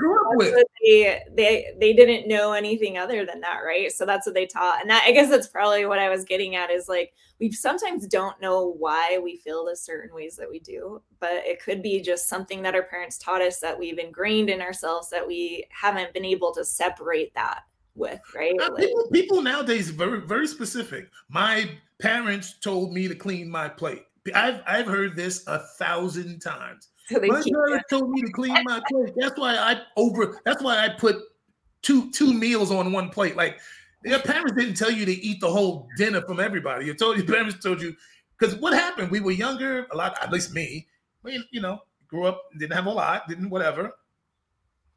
they 0.83 1.23
they 1.35 1.67
they 1.81 1.93
didn't 1.93 2.29
know 2.29 2.53
anything 2.53 2.99
other 2.99 3.27
than 3.27 3.41
that, 3.41 3.61
right? 3.67 3.91
So 3.91 4.07
that's 4.07 4.27
what 4.27 4.35
they 4.35 4.47
taught. 4.47 4.81
And 4.81 4.91
that 4.91 5.05
I 5.05 5.13
guess 5.13 5.29
that's 5.29 5.49
probably 5.49 5.87
what 5.87 5.99
I 5.99 6.09
was 6.09 6.25
getting 6.25 6.55
at 6.55 6.71
is 6.71 6.89
like 6.89 7.15
we 7.41 7.51
sometimes 7.51 8.07
don't 8.07 8.41
know 8.41 8.75
why 8.79 9.19
we 9.23 9.37
feel 9.39 9.65
the 9.65 9.77
certain 9.77 10.15
ways 10.15 10.37
that 10.37 10.49
we 10.49 10.61
do, 10.61 11.03
but 11.19 11.33
it 11.33 11.63
could 11.63 11.83
be 11.83 12.01
just 12.01 12.29
something 12.29 12.63
that 12.63 12.75
our 12.75 12.85
parents 12.85 13.19
taught 13.19 13.43
us 13.43 13.59
that 13.61 13.79
we've 13.79 13.99
ingrained 13.99 14.51
in 14.51 14.61
ourselves 14.61 15.11
that 15.11 15.27
we 15.27 15.65
haven't 15.71 16.15
been 16.15 16.25
able 16.25 16.55
to 16.55 16.65
separate 16.65 17.35
that 17.35 17.61
with, 17.95 18.21
right? 18.35 18.55
Uh, 18.61 18.71
like, 18.73 18.85
people, 18.85 19.09
people 19.13 19.43
nowadays 19.43 19.91
very 19.91 20.21
very 20.21 20.47
specific. 20.47 21.11
My 21.29 21.69
parents 21.99 22.59
told 22.61 22.93
me 22.93 23.09
to 23.09 23.15
clean 23.15 23.51
my 23.51 23.69
plate. 23.69 24.05
I've 24.35 24.61
I've 24.67 24.87
heard 24.87 25.17
this 25.17 25.47
a 25.47 25.61
thousand 25.79 26.41
times. 26.41 26.89
So 27.13 27.21
my 27.21 27.41
parents 27.41 27.85
told 27.89 28.11
me 28.11 28.21
to 28.23 28.33
clean 28.33 28.57
my 28.65 28.81
plate. 28.89 29.15
That's 29.17 29.39
why 29.39 29.55
I 29.57 29.81
over. 29.97 30.41
That's 30.45 30.61
why 30.61 30.85
I 30.85 30.89
put 30.89 31.17
two 31.83 32.11
two 32.11 32.35
meals 32.35 32.73
on 32.73 32.91
one 32.91 33.11
plate. 33.11 33.37
Like 33.37 33.61
your 34.05 34.19
parents 34.19 34.53
didn't 34.53 34.75
tell 34.75 34.91
you 34.91 35.05
to 35.07 35.13
eat 35.13 35.41
the 35.41 35.51
whole 35.51 35.89
dinner 35.97 36.21
from 36.23 36.41
everybody. 36.41 36.87
You 36.87 36.95
told 36.95 37.17
your 37.17 37.27
parents 37.27 37.63
told 37.63 37.81
you 37.81 37.95
because 38.39 38.57
what 38.57 38.73
happened? 38.73 39.11
We 39.11 39.21
were 39.21 39.31
younger. 39.31 39.87
A 39.93 39.97
lot, 39.97 40.17
at 40.23 40.33
least 40.33 40.53
me. 40.53 40.87
We, 41.23 41.45
you 41.51 41.61
know, 41.61 41.79
grew 42.09 42.27
up, 42.27 42.43
didn't 42.59 42.75
have 42.75 42.87
a 42.87 42.91
lot, 42.91 43.29
didn't 43.29 43.51
whatever. 43.51 43.93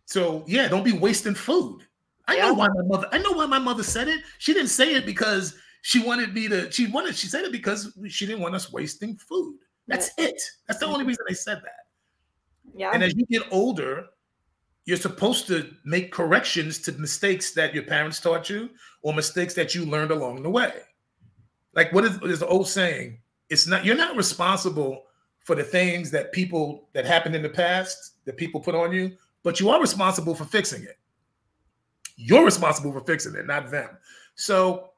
So 0.06 0.44
yeah, 0.48 0.68
don't 0.68 0.84
be 0.84 0.94
wasting 0.94 1.36
food. 1.36 1.82
I 2.28 2.38
yeah. 2.38 2.48
know 2.48 2.54
why 2.54 2.68
my 2.68 2.84
mother. 2.86 3.08
I 3.12 3.20
know 3.20 3.32
why 3.32 3.46
my 3.46 3.60
mother 3.60 3.84
said 3.84 4.08
it. 4.08 4.22
She 4.38 4.54
didn't 4.54 4.70
say 4.70 4.94
it 4.96 5.06
because 5.06 5.56
she 5.82 6.02
wanted 6.02 6.34
me 6.34 6.48
to. 6.48 6.72
She 6.72 6.88
wanted. 6.88 7.16
She 7.16 7.28
said 7.28 7.46
it 7.46 7.52
because 7.52 7.98
she 8.08 8.26
didn't 8.26 8.42
want 8.42 8.56
us 8.56 8.72
wasting 8.72 9.16
food. 9.16 9.58
That's 9.88 10.12
it. 10.18 10.40
That's 10.68 10.80
the 10.80 10.86
only 10.86 11.06
reason 11.06 11.26
they 11.28 11.34
said 11.34 11.58
that. 11.64 11.79
Yeah. 12.80 12.92
And 12.94 13.04
as 13.04 13.14
you 13.14 13.26
get 13.26 13.44
older, 13.52 14.06
you're 14.86 14.96
supposed 14.96 15.48
to 15.48 15.70
make 15.84 16.14
corrections 16.14 16.80
to 16.80 16.94
mistakes 16.94 17.52
that 17.52 17.74
your 17.74 17.84
parents 17.84 18.22
taught 18.22 18.50
you 18.50 18.70
or 19.02 19.14
mistakes 19.14 19.54
that 19.56 19.76
you 19.76 19.86
learned 19.86 20.12
along 20.12 20.44
the 20.44 20.50
way. 20.50 20.72
Like 21.74 21.92
what 21.92 22.06
is 22.06 22.40
the 22.40 22.48
old 22.48 22.70
saying? 22.70 23.20
It's 23.50 23.68
not 23.68 23.84
you're 23.84 23.98
not 23.98 24.16
responsible 24.16 25.04
for 25.40 25.56
the 25.56 25.64
things 25.64 26.10
that 26.12 26.32
people 26.32 26.88
that 26.94 27.06
happened 27.06 27.36
in 27.36 27.42
the 27.42 27.50
past 27.50 28.14
that 28.24 28.38
people 28.38 28.62
put 28.62 28.76
on 28.76 28.94
you, 28.94 29.12
but 29.44 29.60
you 29.60 29.70
are 29.70 29.82
responsible 29.82 30.34
for 30.34 30.46
fixing 30.46 30.84
it. 30.84 30.98
You're 32.16 32.46
responsible 32.46 32.94
for 32.94 33.02
fixing 33.02 33.36
it, 33.36 33.46
not 33.46 33.70
them. 33.70 33.90
So 34.36 34.92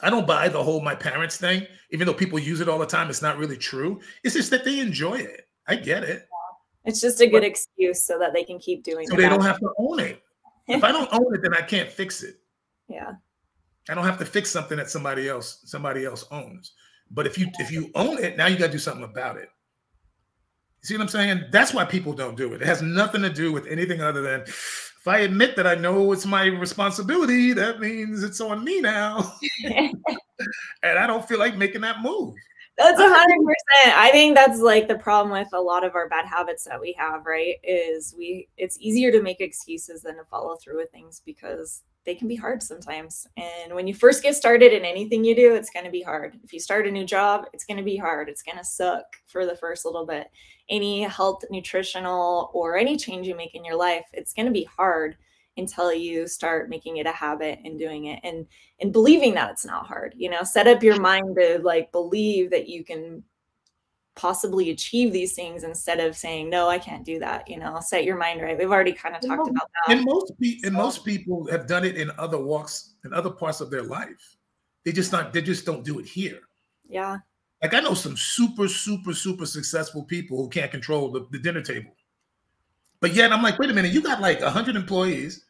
I 0.00 0.10
don't 0.10 0.26
buy 0.26 0.48
the 0.48 0.62
whole 0.62 0.80
my 0.80 0.96
parents 0.96 1.36
thing, 1.36 1.68
even 1.92 2.04
though 2.04 2.14
people 2.14 2.40
use 2.40 2.60
it 2.60 2.68
all 2.68 2.80
the 2.80 2.86
time. 2.86 3.10
It's 3.10 3.22
not 3.22 3.38
really 3.38 3.56
true. 3.56 4.00
It's 4.24 4.34
just 4.34 4.50
that 4.50 4.64
they 4.64 4.80
enjoy 4.80 5.18
it. 5.18 5.46
I 5.68 5.76
get 5.76 6.02
it. 6.02 6.26
It's 6.84 7.00
just 7.00 7.20
a 7.20 7.26
good 7.26 7.44
excuse 7.44 8.04
so 8.04 8.18
that 8.18 8.32
they 8.32 8.44
can 8.44 8.58
keep 8.58 8.82
doing 8.82 9.06
so 9.06 9.16
they 9.16 9.28
don't 9.28 9.42
have 9.42 9.60
to 9.60 9.70
own 9.78 10.00
it. 10.00 10.22
if 10.66 10.82
I 10.82 10.92
don't 10.92 11.08
own 11.12 11.34
it, 11.34 11.42
then 11.42 11.54
I 11.54 11.60
can't 11.60 11.88
fix 11.88 12.22
it. 12.22 12.36
Yeah. 12.88 13.12
I 13.88 13.94
don't 13.94 14.04
have 14.04 14.18
to 14.18 14.24
fix 14.24 14.50
something 14.50 14.76
that 14.76 14.90
somebody 14.90 15.28
else 15.28 15.60
somebody 15.64 16.04
else 16.04 16.24
owns. 16.30 16.72
But 17.10 17.26
if 17.26 17.36
you 17.38 17.48
if 17.58 17.70
you 17.70 17.90
own 17.94 18.18
it, 18.18 18.36
now 18.36 18.46
you 18.46 18.56
got 18.56 18.66
to 18.66 18.72
do 18.72 18.78
something 18.78 19.04
about 19.04 19.36
it. 19.36 19.48
You 20.82 20.86
see 20.86 20.94
what 20.94 21.02
I'm 21.02 21.08
saying? 21.08 21.44
That's 21.50 21.74
why 21.74 21.84
people 21.84 22.12
don't 22.12 22.36
do 22.36 22.54
it. 22.54 22.62
It 22.62 22.66
has 22.66 22.80
nothing 22.80 23.20
to 23.22 23.30
do 23.30 23.52
with 23.52 23.66
anything 23.66 24.00
other 24.00 24.22
than 24.22 24.42
if 25.00 25.08
I 25.08 25.20
admit 25.20 25.56
that 25.56 25.66
I 25.66 25.74
know 25.74 26.12
it's 26.12 26.26
my 26.26 26.44
responsibility, 26.44 27.54
that 27.54 27.80
means 27.80 28.22
it's 28.22 28.40
on 28.40 28.62
me 28.62 28.80
now. 28.80 29.34
and 29.64 30.98
I 30.98 31.06
don't 31.06 31.26
feel 31.26 31.38
like 31.38 31.56
making 31.56 31.80
that 31.82 32.02
move. 32.02 32.34
That's 32.80 32.98
a 32.98 33.08
hundred 33.08 33.38
um, 33.38 33.44
percent. 33.44 33.98
I 33.98 34.10
think 34.10 34.34
that's 34.34 34.60
like 34.60 34.88
the 34.88 34.96
problem 34.96 35.32
with 35.32 35.48
a 35.52 35.60
lot 35.60 35.84
of 35.84 35.94
our 35.94 36.08
bad 36.08 36.24
habits 36.24 36.64
that 36.64 36.80
we 36.80 36.94
have, 36.98 37.26
right? 37.26 37.56
Is 37.62 38.14
we 38.16 38.48
it's 38.56 38.78
easier 38.80 39.12
to 39.12 39.22
make 39.22 39.40
excuses 39.40 40.02
than 40.02 40.16
to 40.16 40.24
follow 40.24 40.56
through 40.56 40.78
with 40.78 40.90
things 40.90 41.20
because 41.24 41.82
they 42.06 42.14
can 42.14 42.26
be 42.26 42.36
hard 42.36 42.62
sometimes. 42.62 43.26
And 43.36 43.74
when 43.74 43.86
you 43.86 43.92
first 43.92 44.22
get 44.22 44.34
started 44.34 44.72
in 44.72 44.86
anything 44.86 45.22
you 45.22 45.36
do, 45.36 45.54
it's 45.54 45.68
going 45.68 45.84
to 45.84 45.90
be 45.90 46.02
hard. 46.02 46.38
If 46.42 46.52
you 46.52 46.58
start 46.58 46.86
a 46.86 46.90
new 46.90 47.04
job, 47.04 47.44
it's 47.52 47.66
going 47.66 47.76
to 47.76 47.82
be 47.82 47.98
hard. 47.98 48.30
It's 48.30 48.42
going 48.42 48.56
to 48.56 48.64
suck 48.64 49.04
for 49.26 49.44
the 49.44 49.56
first 49.56 49.84
little 49.84 50.06
bit. 50.06 50.30
Any 50.70 51.02
health, 51.02 51.44
nutritional, 51.50 52.50
or 52.54 52.78
any 52.78 52.96
change 52.96 53.26
you 53.26 53.36
make 53.36 53.54
in 53.54 53.64
your 53.64 53.76
life, 53.76 54.06
it's 54.14 54.32
going 54.32 54.46
to 54.46 54.52
be 54.52 54.64
hard 54.64 55.18
until 55.56 55.92
you 55.92 56.26
start 56.26 56.68
making 56.68 56.98
it 56.98 57.06
a 57.06 57.12
habit 57.12 57.58
and 57.64 57.78
doing 57.78 58.06
it 58.06 58.20
and 58.22 58.46
and 58.80 58.92
believing 58.92 59.34
that 59.34 59.50
it's 59.50 59.64
not 59.64 59.86
hard 59.86 60.14
you 60.16 60.30
know? 60.30 60.42
Set 60.42 60.66
up 60.66 60.82
your 60.82 61.00
mind 61.00 61.36
to 61.36 61.60
like 61.62 61.92
believe 61.92 62.50
that 62.50 62.68
you 62.68 62.84
can 62.84 63.22
possibly 64.16 64.70
achieve 64.70 65.12
these 65.12 65.34
things 65.34 65.64
instead 65.64 65.98
of 66.00 66.16
saying 66.16 66.50
no 66.50 66.68
i 66.68 66.78
can't 66.78 67.04
do 67.04 67.18
that 67.18 67.48
you 67.48 67.58
know? 67.58 67.78
Set 67.80 68.04
your 68.04 68.16
mind 68.16 68.40
right. 68.42 68.58
We've 68.58 68.70
already 68.70 68.92
kind 68.92 69.14
of 69.14 69.22
talked 69.22 69.48
about 69.48 69.68
that. 69.86 69.96
and 69.96 70.04
most 70.04 70.32
pe- 70.40 70.58
and 70.64 70.74
most 70.74 71.04
people 71.04 71.46
have 71.50 71.66
done 71.66 71.84
it 71.84 71.96
in 71.96 72.10
other 72.18 72.38
walks 72.38 72.94
in 73.04 73.12
other 73.12 73.30
parts 73.30 73.60
of 73.60 73.70
their 73.70 73.82
life. 73.82 74.36
They 74.84 74.92
just 74.92 75.12
not 75.12 75.32
they 75.32 75.42
just 75.42 75.66
don't 75.66 75.84
do 75.84 75.98
it 75.98 76.06
here. 76.06 76.40
Yeah. 76.88 77.18
Like 77.62 77.74
i 77.74 77.80
know 77.80 77.94
some 77.94 78.16
super 78.16 78.68
super 78.68 79.12
super 79.12 79.46
successful 79.46 80.04
people 80.04 80.38
who 80.38 80.48
can't 80.48 80.70
control 80.70 81.10
the, 81.10 81.26
the 81.30 81.38
dinner 81.38 81.62
table 81.62 81.94
but 83.00 83.14
yet 83.14 83.32
I'm 83.32 83.42
like, 83.42 83.58
wait 83.58 83.70
a 83.70 83.74
minute, 83.74 83.92
you 83.92 84.02
got 84.02 84.20
like 84.20 84.40
100 84.40 84.76
employees, 84.76 85.44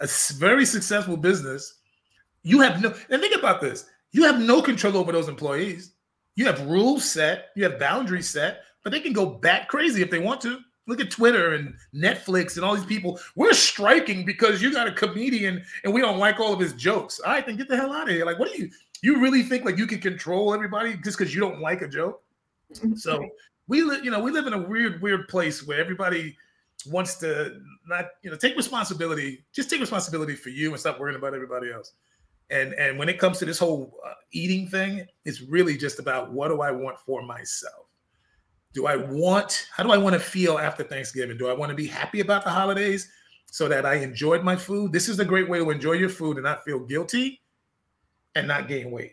a 0.00 0.08
very 0.34 0.64
successful 0.64 1.16
business. 1.16 1.78
You 2.42 2.60
have 2.60 2.80
no, 2.80 2.94
and 3.10 3.20
think 3.20 3.36
about 3.36 3.60
this 3.60 3.86
you 4.12 4.24
have 4.24 4.40
no 4.40 4.62
control 4.62 4.96
over 4.96 5.10
those 5.10 5.28
employees. 5.28 5.92
You 6.36 6.46
have 6.46 6.66
rules 6.66 7.10
set, 7.10 7.46
you 7.56 7.64
have 7.64 7.78
boundaries 7.78 8.28
set, 8.28 8.62
but 8.84 8.92
they 8.92 9.00
can 9.00 9.12
go 9.12 9.26
back 9.26 9.68
crazy 9.68 10.02
if 10.02 10.10
they 10.10 10.18
want 10.18 10.40
to. 10.42 10.58
Look 10.86 11.00
at 11.00 11.10
Twitter 11.10 11.54
and 11.54 11.74
Netflix 11.94 12.56
and 12.56 12.64
all 12.64 12.74
these 12.74 12.84
people. 12.84 13.18
We're 13.36 13.52
striking 13.52 14.24
because 14.24 14.60
you 14.60 14.72
got 14.72 14.88
a 14.88 14.92
comedian 14.92 15.62
and 15.84 15.94
we 15.94 16.00
don't 16.00 16.18
like 16.18 16.40
all 16.40 16.52
of 16.52 16.60
his 16.60 16.72
jokes. 16.72 17.20
All 17.20 17.32
right, 17.32 17.46
then 17.46 17.56
get 17.56 17.68
the 17.68 17.76
hell 17.76 17.92
out 17.92 18.08
of 18.08 18.14
here. 18.14 18.26
Like, 18.26 18.38
what 18.38 18.52
do 18.52 18.60
you 18.60 18.70
you 19.02 19.20
really 19.20 19.42
think 19.42 19.64
like 19.64 19.78
you 19.78 19.86
can 19.86 20.00
control 20.00 20.54
everybody 20.54 20.94
just 20.94 21.18
because 21.18 21.34
you 21.34 21.40
don't 21.40 21.60
like 21.60 21.82
a 21.82 21.88
joke? 21.88 22.22
So 22.96 23.28
we 23.68 23.82
live, 23.82 24.04
you 24.04 24.10
know, 24.10 24.20
we 24.20 24.30
live 24.30 24.46
in 24.46 24.54
a 24.54 24.58
weird, 24.58 25.02
weird 25.02 25.28
place 25.28 25.66
where 25.66 25.78
everybody 25.78 26.36
wants 26.86 27.16
to 27.16 27.60
not 27.86 28.06
you 28.22 28.30
know 28.30 28.36
take 28.36 28.56
responsibility 28.56 29.44
just 29.52 29.70
take 29.70 29.80
responsibility 29.80 30.34
for 30.34 30.50
you 30.50 30.70
and 30.70 30.80
stop 30.80 30.98
worrying 30.98 31.18
about 31.18 31.34
everybody 31.34 31.72
else. 31.72 31.92
And 32.50 32.74
and 32.74 32.98
when 32.98 33.08
it 33.08 33.18
comes 33.18 33.38
to 33.38 33.44
this 33.44 33.58
whole 33.58 33.98
uh, 34.06 34.14
eating 34.32 34.66
thing 34.66 35.06
it's 35.24 35.40
really 35.40 35.76
just 35.76 35.98
about 35.98 36.32
what 36.32 36.48
do 36.48 36.60
i 36.60 36.70
want 36.70 36.98
for 36.98 37.22
myself? 37.22 37.86
Do 38.72 38.86
i 38.86 38.96
want 38.96 39.66
how 39.72 39.82
do 39.82 39.92
i 39.92 39.98
want 39.98 40.14
to 40.14 40.20
feel 40.20 40.58
after 40.58 40.82
thanksgiving? 40.82 41.36
Do 41.36 41.48
i 41.48 41.52
want 41.52 41.70
to 41.70 41.76
be 41.76 41.86
happy 41.86 42.20
about 42.20 42.44
the 42.44 42.50
holidays 42.50 43.10
so 43.46 43.68
that 43.68 43.86
i 43.86 43.94
enjoyed 43.94 44.42
my 44.42 44.56
food? 44.56 44.92
This 44.92 45.08
is 45.08 45.18
a 45.18 45.24
great 45.24 45.48
way 45.48 45.58
to 45.58 45.70
enjoy 45.70 45.92
your 45.92 46.08
food 46.08 46.36
and 46.36 46.44
not 46.44 46.64
feel 46.64 46.80
guilty 46.80 47.40
and 48.34 48.48
not 48.48 48.66
gain 48.66 48.90
weight. 48.90 49.12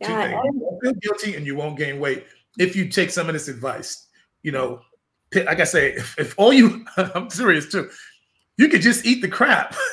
Yeah, 0.00 0.28
you 0.30 0.52
won't 0.54 0.82
feel 0.82 0.94
guilty 0.94 1.36
and 1.36 1.46
you 1.46 1.54
won't 1.54 1.78
gain 1.78 2.00
weight 2.00 2.26
if 2.58 2.76
you 2.76 2.88
take 2.88 3.10
some 3.10 3.28
of 3.28 3.32
this 3.32 3.48
advice 3.48 4.06
you 4.42 4.52
know 4.52 4.80
like 5.44 5.60
I 5.60 5.64
say, 5.64 5.92
if, 5.92 6.18
if 6.18 6.34
all 6.38 6.52
you, 6.52 6.84
I'm 6.96 7.30
serious 7.30 7.70
too, 7.70 7.90
you 8.56 8.68
could 8.68 8.82
just 8.82 9.04
eat 9.04 9.20
the 9.22 9.28
crap. 9.28 9.74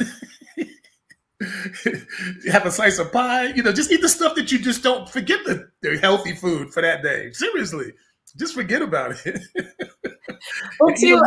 have 2.52 2.66
a 2.66 2.72
slice 2.72 3.00
of 3.00 3.12
pie, 3.12 3.48
you 3.48 3.64
know, 3.64 3.74
just 3.74 3.92
eat 3.92 4.02
the 4.02 4.10
stuff 4.10 4.36
that 4.36 4.52
you 4.52 4.60
just 4.60 4.84
don't 4.84 5.10
forget 5.10 5.44
the, 5.46 5.70
the 5.82 5.98
healthy 5.98 6.34
food 6.34 6.74
for 6.74 6.82
that 6.82 7.04
day. 7.04 7.32
Seriously, 7.34 7.94
just 8.38 8.54
forget 8.54 8.82
about 8.82 9.16
it. 9.26 9.42
well, 10.80 10.96
too, 10.96 11.22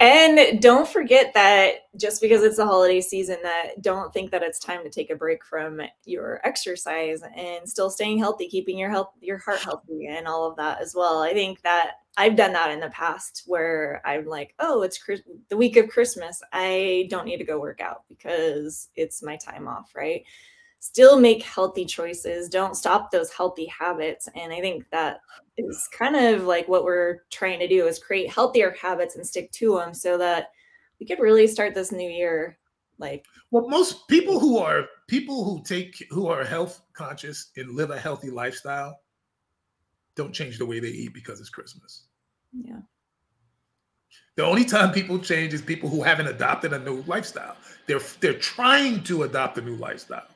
and 0.00 0.60
don't 0.60 0.88
forget 0.88 1.32
that 1.34 1.74
just 1.96 2.20
because 2.20 2.42
it's 2.42 2.56
the 2.56 2.66
holiday 2.66 3.00
season, 3.00 3.38
that 3.42 3.80
don't 3.80 4.12
think 4.12 4.32
that 4.32 4.42
it's 4.42 4.58
time 4.58 4.82
to 4.82 4.90
take 4.90 5.10
a 5.10 5.14
break 5.14 5.44
from 5.44 5.80
your 6.04 6.40
exercise 6.44 7.22
and 7.36 7.68
still 7.68 7.90
staying 7.90 8.18
healthy, 8.18 8.48
keeping 8.48 8.76
your 8.76 8.90
health, 8.90 9.10
your 9.20 9.38
heart 9.38 9.60
healthy, 9.60 10.06
and 10.06 10.26
all 10.26 10.50
of 10.50 10.56
that 10.56 10.80
as 10.80 10.94
well. 10.96 11.22
I 11.22 11.32
think 11.32 11.62
that 11.62 11.92
I've 12.16 12.36
done 12.36 12.52
that 12.54 12.72
in 12.72 12.80
the 12.80 12.90
past 12.90 13.44
where 13.46 14.02
I'm 14.04 14.26
like, 14.26 14.54
oh, 14.58 14.82
it's 14.82 15.00
the 15.48 15.56
week 15.56 15.76
of 15.76 15.88
Christmas. 15.88 16.42
I 16.52 17.06
don't 17.08 17.26
need 17.26 17.38
to 17.38 17.44
go 17.44 17.60
work 17.60 17.80
out 17.80 18.02
because 18.08 18.88
it's 18.96 19.22
my 19.22 19.36
time 19.36 19.68
off, 19.68 19.92
right? 19.94 20.24
Still 20.80 21.18
make 21.18 21.42
healthy 21.42 21.84
choices. 21.84 22.48
Don't 22.48 22.76
stop 22.76 23.10
those 23.10 23.32
healthy 23.32 23.66
habits. 23.66 24.28
And 24.36 24.52
I 24.52 24.60
think 24.60 24.84
that 24.90 25.20
is 25.56 25.88
kind 25.92 26.16
of 26.16 26.44
like 26.44 26.66
what 26.68 26.84
we're 26.84 27.22
trying 27.30 27.58
to 27.60 27.68
do 27.68 27.86
is 27.86 27.98
create 27.98 28.30
healthier 28.30 28.74
habits 28.80 29.16
and 29.16 29.26
stick 29.26 29.50
to 29.52 29.76
them 29.76 29.94
so 29.94 30.18
that 30.18 30.48
we 30.98 31.06
could 31.06 31.20
really 31.20 31.46
start 31.46 31.74
this 31.74 31.92
new 31.92 32.08
year 32.08 32.58
like 32.98 33.24
well 33.50 33.68
most 33.68 34.06
people 34.08 34.38
who 34.38 34.58
are 34.58 34.86
people 35.08 35.44
who 35.44 35.62
take 35.64 36.04
who 36.10 36.28
are 36.28 36.44
health 36.44 36.82
conscious 36.92 37.50
and 37.56 37.74
live 37.74 37.90
a 37.90 37.98
healthy 37.98 38.30
lifestyle 38.30 39.00
don't 40.14 40.32
change 40.32 40.58
the 40.58 40.66
way 40.66 40.80
they 40.80 40.88
eat 40.88 41.12
because 41.12 41.40
it's 41.40 41.48
christmas. 41.48 42.04
Yeah. 42.52 42.80
The 44.36 44.44
only 44.44 44.64
time 44.64 44.92
people 44.92 45.18
change 45.18 45.54
is 45.54 45.62
people 45.62 45.88
who 45.88 46.02
haven't 46.02 46.26
adopted 46.26 46.72
a 46.72 46.78
new 46.78 47.02
lifestyle. 47.02 47.56
They're 47.86 48.00
they're 48.20 48.38
trying 48.38 49.02
to 49.04 49.24
adopt 49.24 49.58
a 49.58 49.62
new 49.62 49.76
lifestyle. 49.76 50.28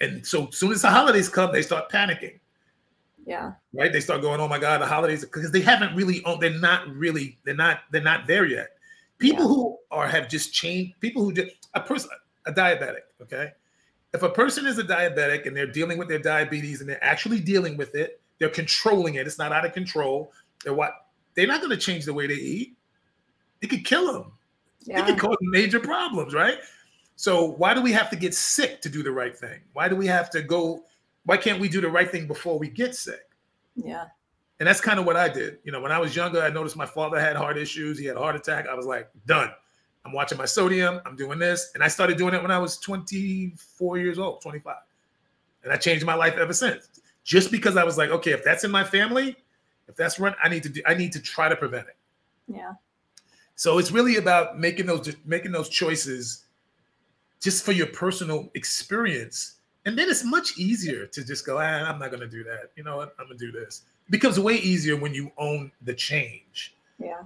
And 0.00 0.24
so 0.26 0.48
as 0.48 0.56
soon 0.56 0.72
as 0.72 0.82
the 0.82 0.90
holidays 0.90 1.28
come 1.28 1.52
they 1.52 1.62
start 1.62 1.90
panicking 1.90 2.38
yeah. 3.28 3.52
Right. 3.74 3.92
They 3.92 4.00
start 4.00 4.22
going, 4.22 4.40
oh 4.40 4.48
my 4.48 4.58
God, 4.58 4.80
the 4.80 4.86
holidays, 4.86 5.22
because 5.22 5.52
they 5.52 5.60
haven't 5.60 5.94
really, 5.94 6.22
they're 6.40 6.58
not 6.58 6.88
really, 6.88 7.38
they're 7.44 7.54
not, 7.54 7.80
they're 7.90 8.00
not 8.00 8.26
there 8.26 8.46
yet. 8.46 8.70
People 9.18 9.44
yeah. 9.44 9.48
who 9.48 9.78
are 9.90 10.08
have 10.08 10.28
just 10.28 10.54
changed. 10.54 10.98
People 11.00 11.22
who 11.22 11.32
just 11.34 11.68
a 11.74 11.80
person, 11.80 12.08
a 12.46 12.52
diabetic. 12.52 13.02
Okay, 13.20 13.50
if 14.14 14.22
a 14.22 14.30
person 14.30 14.64
is 14.64 14.78
a 14.78 14.82
diabetic 14.82 15.46
and 15.46 15.54
they're 15.54 15.66
dealing 15.66 15.98
with 15.98 16.08
their 16.08 16.20
diabetes 16.20 16.80
and 16.80 16.88
they're 16.88 17.04
actually 17.04 17.40
dealing 17.40 17.76
with 17.76 17.94
it, 17.94 18.20
they're 18.38 18.48
controlling 18.48 19.16
it. 19.16 19.26
It's 19.26 19.38
not 19.38 19.52
out 19.52 19.66
of 19.66 19.74
control. 19.74 20.32
They're 20.64 20.72
what? 20.72 20.92
They're 21.34 21.46
not 21.46 21.60
going 21.60 21.70
to 21.70 21.76
change 21.76 22.06
the 22.06 22.14
way 22.14 22.28
they 22.28 22.34
eat. 22.34 22.76
It 23.60 23.68
could 23.68 23.84
kill 23.84 24.10
them. 24.10 24.32
Yeah. 24.84 25.00
It 25.00 25.06
could 25.06 25.18
cause 25.18 25.36
major 25.42 25.80
problems, 25.80 26.32
right? 26.32 26.58
So 27.16 27.44
why 27.58 27.74
do 27.74 27.82
we 27.82 27.92
have 27.92 28.08
to 28.10 28.16
get 28.16 28.34
sick 28.34 28.80
to 28.82 28.88
do 28.88 29.02
the 29.02 29.10
right 29.10 29.36
thing? 29.36 29.60
Why 29.74 29.88
do 29.88 29.96
we 29.96 30.06
have 30.06 30.30
to 30.30 30.40
go? 30.40 30.84
Why 31.28 31.36
can't 31.36 31.60
we 31.60 31.68
do 31.68 31.82
the 31.82 31.90
right 31.90 32.10
thing 32.10 32.26
before 32.26 32.58
we 32.58 32.70
get 32.70 32.94
sick? 32.94 33.28
Yeah. 33.76 34.06
And 34.60 34.66
that's 34.66 34.80
kind 34.80 34.98
of 34.98 35.04
what 35.04 35.14
I 35.14 35.28
did. 35.28 35.58
You 35.62 35.72
know, 35.72 35.80
when 35.82 35.92
I 35.92 35.98
was 35.98 36.16
younger, 36.16 36.40
I 36.40 36.48
noticed 36.48 36.74
my 36.74 36.86
father 36.86 37.20
had 37.20 37.36
heart 37.36 37.58
issues. 37.58 37.98
He 37.98 38.06
had 38.06 38.16
a 38.16 38.18
heart 38.18 38.34
attack. 38.34 38.66
I 38.66 38.72
was 38.72 38.86
like, 38.86 39.10
done. 39.26 39.50
I'm 40.06 40.14
watching 40.14 40.38
my 40.38 40.46
sodium. 40.46 41.02
I'm 41.04 41.16
doing 41.16 41.38
this. 41.38 41.72
And 41.74 41.84
I 41.84 41.88
started 41.88 42.16
doing 42.16 42.32
it 42.32 42.40
when 42.40 42.50
I 42.50 42.56
was 42.56 42.78
24 42.78 43.98
years 43.98 44.18
old, 44.18 44.40
25. 44.40 44.74
And 45.64 45.70
I 45.70 45.76
changed 45.76 46.06
my 46.06 46.14
life 46.14 46.38
ever 46.38 46.54
since. 46.54 46.88
Just 47.24 47.50
because 47.50 47.76
I 47.76 47.84
was 47.84 47.98
like, 47.98 48.08
okay, 48.08 48.30
if 48.30 48.42
that's 48.42 48.64
in 48.64 48.70
my 48.70 48.82
family, 48.82 49.36
if 49.86 49.96
that's 49.96 50.18
run, 50.18 50.34
I 50.42 50.48
need 50.48 50.62
to 50.62 50.70
do, 50.70 50.80
I 50.86 50.94
need 50.94 51.12
to 51.12 51.20
try 51.20 51.50
to 51.50 51.56
prevent 51.56 51.88
it. 51.88 51.96
Yeah. 52.46 52.72
So 53.54 53.76
it's 53.76 53.90
really 53.90 54.16
about 54.16 54.58
making 54.58 54.86
those 54.86 55.14
making 55.26 55.52
those 55.52 55.68
choices 55.68 56.46
just 57.38 57.66
for 57.66 57.72
your 57.72 57.88
personal 57.88 58.50
experience. 58.54 59.57
And 59.88 59.98
then 59.98 60.10
it's 60.10 60.22
much 60.22 60.58
easier 60.58 61.06
to 61.06 61.24
just 61.24 61.46
go, 61.46 61.56
ah, 61.56 61.62
I'm 61.62 61.98
not 61.98 62.10
going 62.10 62.20
to 62.20 62.28
do 62.28 62.44
that. 62.44 62.72
You 62.76 62.84
know 62.84 62.98
what? 62.98 63.14
I'm 63.18 63.24
going 63.24 63.38
to 63.38 63.46
do 63.46 63.50
this. 63.50 63.84
It 64.06 64.10
becomes 64.10 64.38
way 64.38 64.56
easier 64.56 64.96
when 64.96 65.14
you 65.14 65.32
own 65.38 65.72
the 65.80 65.94
change. 65.94 66.74
Yeah. 66.98 67.22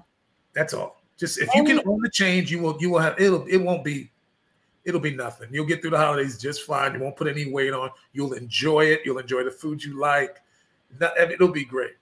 That's 0.55 0.73
all. 0.73 1.03
Just 1.19 1.41
if 1.41 1.53
you 1.57 1.65
can 1.65 1.81
own 1.85 2.01
the 2.01 2.11
change, 2.11 2.53
you 2.53 2.61
will 2.61 2.77
you 2.81 2.89
will 2.91 3.01
have 3.01 3.21
it'll 3.21 3.45
it 3.47 3.57
won't 3.57 3.83
be 3.83 4.13
it'll 4.85 5.01
be 5.01 5.15
nothing. 5.15 5.49
You'll 5.51 5.67
get 5.67 5.81
through 5.81 5.91
the 5.91 5.99
holidays 5.99 6.39
just 6.39 6.63
fine. 6.63 6.95
You 6.95 7.01
won't 7.01 7.17
put 7.17 7.27
any 7.27 7.51
weight 7.51 7.73
on. 7.73 7.91
You'll 8.13 8.35
enjoy 8.35 8.85
it. 8.85 9.01
You'll 9.05 9.19
enjoy 9.19 9.43
the 9.43 9.51
food 9.51 9.83
you 9.83 9.99
like. 9.99 10.41
It'll 11.01 11.49
be 11.49 11.65
great. 11.65 11.95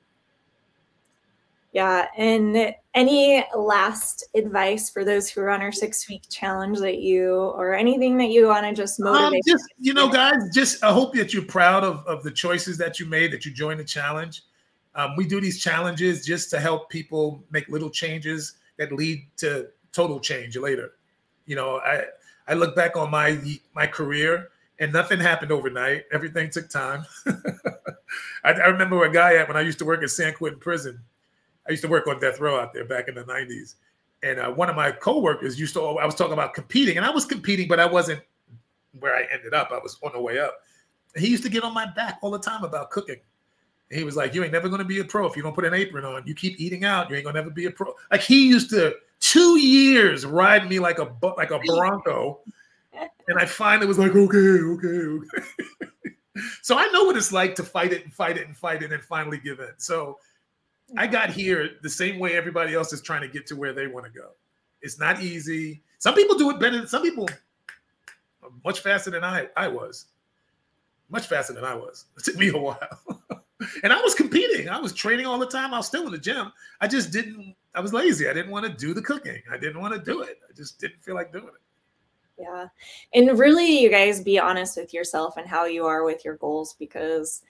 Yeah. 1.72 2.06
And 2.16 2.74
any 2.94 3.44
last 3.56 4.26
advice 4.34 4.90
for 4.90 5.04
those 5.04 5.30
who 5.30 5.40
are 5.40 5.50
on 5.50 5.62
our 5.62 5.70
six 5.70 6.08
week 6.08 6.24
challenge 6.28 6.78
that 6.80 6.98
you, 6.98 7.32
or 7.34 7.74
anything 7.74 8.16
that 8.18 8.30
you 8.30 8.48
want 8.48 8.66
to 8.66 8.72
just 8.72 9.00
um, 9.00 9.06
motivate? 9.06 9.34
Um, 9.34 9.40
just, 9.46 9.64
you 9.78 9.94
know, 9.94 10.08
guys, 10.08 10.34
just 10.52 10.82
I 10.82 10.92
hope 10.92 11.14
that 11.14 11.32
you're 11.32 11.44
proud 11.44 11.84
of, 11.84 12.04
of 12.06 12.22
the 12.24 12.30
choices 12.30 12.76
that 12.78 12.98
you 12.98 13.06
made, 13.06 13.32
that 13.32 13.44
you 13.44 13.52
joined 13.52 13.78
the 13.78 13.84
challenge. 13.84 14.42
Um, 14.96 15.14
we 15.16 15.26
do 15.26 15.40
these 15.40 15.60
challenges 15.62 16.26
just 16.26 16.50
to 16.50 16.58
help 16.58 16.90
people 16.90 17.44
make 17.50 17.68
little 17.68 17.90
changes 17.90 18.54
that 18.78 18.92
lead 18.92 19.28
to 19.36 19.68
total 19.92 20.18
change 20.18 20.56
later. 20.56 20.92
You 21.46 21.56
know, 21.56 21.78
I 21.78 22.04
I 22.48 22.54
look 22.54 22.74
back 22.74 22.96
on 22.96 23.10
my 23.10 23.38
my 23.74 23.86
career 23.86 24.48
and 24.80 24.92
nothing 24.92 25.20
happened 25.20 25.52
overnight. 25.52 26.04
Everything 26.12 26.50
took 26.50 26.68
time. 26.68 27.04
I, 28.44 28.52
I, 28.52 28.66
remember 28.68 29.04
a 29.04 29.12
guy 29.12 29.36
at 29.36 29.46
when 29.46 29.56
I 29.56 29.60
used 29.60 29.78
to 29.80 29.84
work 29.84 30.02
at 30.02 30.10
San 30.10 30.32
Quentin 30.32 30.58
Prison. 30.58 30.98
I 31.68 31.72
used 31.72 31.82
to 31.82 31.88
work 31.88 32.06
on 32.06 32.18
death 32.20 32.40
row 32.40 32.58
out 32.58 32.72
there 32.72 32.84
back 32.84 33.08
in 33.08 33.14
the 33.14 33.24
'90s, 33.24 33.74
and 34.22 34.38
uh, 34.38 34.50
one 34.50 34.68
of 34.68 34.76
my 34.76 34.90
coworkers 34.90 35.58
used 35.58 35.74
to. 35.74 35.80
I 35.80 36.06
was 36.06 36.14
talking 36.14 36.32
about 36.32 36.54
competing, 36.54 36.96
and 36.96 37.06
I 37.06 37.10
was 37.10 37.24
competing, 37.24 37.68
but 37.68 37.80
I 37.80 37.86
wasn't 37.86 38.20
where 38.98 39.14
I 39.14 39.26
ended 39.32 39.54
up. 39.54 39.70
I 39.72 39.78
was 39.78 39.98
on 40.02 40.12
the 40.12 40.20
way 40.20 40.38
up. 40.38 40.54
And 41.14 41.24
he 41.24 41.30
used 41.30 41.42
to 41.44 41.48
get 41.48 41.62
on 41.62 41.74
my 41.74 41.86
back 41.94 42.18
all 42.22 42.30
the 42.30 42.38
time 42.38 42.64
about 42.64 42.90
cooking. 42.90 43.16
he 43.90 44.04
was 44.04 44.16
like, 44.16 44.34
"You 44.34 44.42
ain't 44.44 44.52
never 44.52 44.68
going 44.68 44.80
to 44.80 44.84
be 44.84 45.00
a 45.00 45.04
pro 45.04 45.26
if 45.26 45.36
you 45.36 45.42
don't 45.42 45.54
put 45.54 45.64
an 45.64 45.74
apron 45.74 46.04
on. 46.04 46.26
You 46.26 46.34
keep 46.34 46.60
eating 46.60 46.84
out, 46.84 47.10
you 47.10 47.16
ain't 47.16 47.24
going 47.24 47.34
to 47.34 47.40
never 47.40 47.50
be 47.50 47.66
a 47.66 47.70
pro." 47.70 47.94
Like 48.10 48.22
he 48.22 48.48
used 48.48 48.70
to 48.70 48.94
two 49.20 49.58
years 49.58 50.24
ride 50.24 50.68
me 50.68 50.78
like 50.78 50.98
a 50.98 51.12
like 51.36 51.50
a 51.50 51.58
bronco, 51.58 52.40
and 53.28 53.38
I 53.38 53.46
finally 53.46 53.86
was 53.86 53.98
like, 53.98 54.14
okay, 54.14 54.38
okay, 54.38 54.88
okay. 54.88 56.14
so 56.62 56.76
I 56.78 56.86
know 56.88 57.04
what 57.04 57.16
it's 57.16 57.32
like 57.32 57.54
to 57.56 57.62
fight 57.62 57.92
it 57.92 58.04
and 58.04 58.12
fight 58.12 58.36
it 58.36 58.46
and 58.46 58.56
fight 58.56 58.82
it 58.82 58.92
and 58.92 59.02
finally 59.02 59.38
give 59.38 59.60
in. 59.60 59.72
So 59.76 60.18
I 60.96 61.06
got 61.06 61.30
here 61.30 61.70
the 61.82 61.90
same 61.90 62.18
way 62.18 62.36
everybody 62.36 62.74
else 62.74 62.92
is 62.92 63.00
trying 63.02 63.22
to 63.22 63.28
get 63.28 63.46
to 63.48 63.56
where 63.56 63.72
they 63.72 63.86
want 63.86 64.06
to 64.06 64.12
go. 64.12 64.30
It's 64.82 64.98
not 64.98 65.22
easy. 65.22 65.82
Some 65.98 66.14
people 66.14 66.36
do 66.36 66.50
it 66.50 66.58
better. 66.58 66.86
Some 66.86 67.02
people 67.02 67.28
much 68.64 68.80
faster 68.80 69.10
than 69.10 69.24
I 69.24 69.48
I 69.56 69.68
was. 69.68 70.06
Much 71.10 71.26
faster 71.26 71.52
than 71.52 71.64
I 71.64 71.74
was. 71.74 72.06
It 72.16 72.24
took 72.24 72.36
me 72.36 72.48
a 72.48 72.56
while. 72.56 73.22
and 73.82 73.92
I 73.92 74.00
was 74.00 74.14
competing. 74.14 74.68
I 74.68 74.78
was 74.78 74.92
training 74.92 75.26
all 75.26 75.38
the 75.38 75.46
time. 75.46 75.74
I 75.74 75.78
was 75.78 75.86
still 75.86 76.06
in 76.06 76.12
the 76.12 76.18
gym. 76.18 76.52
I 76.80 76.86
just 76.86 77.12
didn't, 77.12 77.54
I 77.74 77.80
was 77.80 77.92
lazy. 77.92 78.28
I 78.28 78.32
didn't 78.32 78.50
want 78.50 78.66
to 78.66 78.72
do 78.72 78.94
the 78.94 79.02
cooking. 79.02 79.40
I 79.50 79.58
didn't 79.58 79.80
want 79.80 79.94
to 79.94 80.00
do 80.00 80.22
it. 80.22 80.38
I 80.48 80.52
just 80.54 80.80
didn't 80.80 81.02
feel 81.02 81.14
like 81.14 81.32
doing 81.32 81.44
it. 81.44 82.40
Yeah. 82.40 82.68
And 83.12 83.38
really, 83.38 83.80
you 83.80 83.90
guys 83.90 84.22
be 84.22 84.38
honest 84.38 84.76
with 84.76 84.94
yourself 84.94 85.36
and 85.36 85.46
how 85.46 85.66
you 85.66 85.84
are 85.84 86.04
with 86.04 86.24
your 86.24 86.36
goals 86.36 86.74
because 86.78 87.42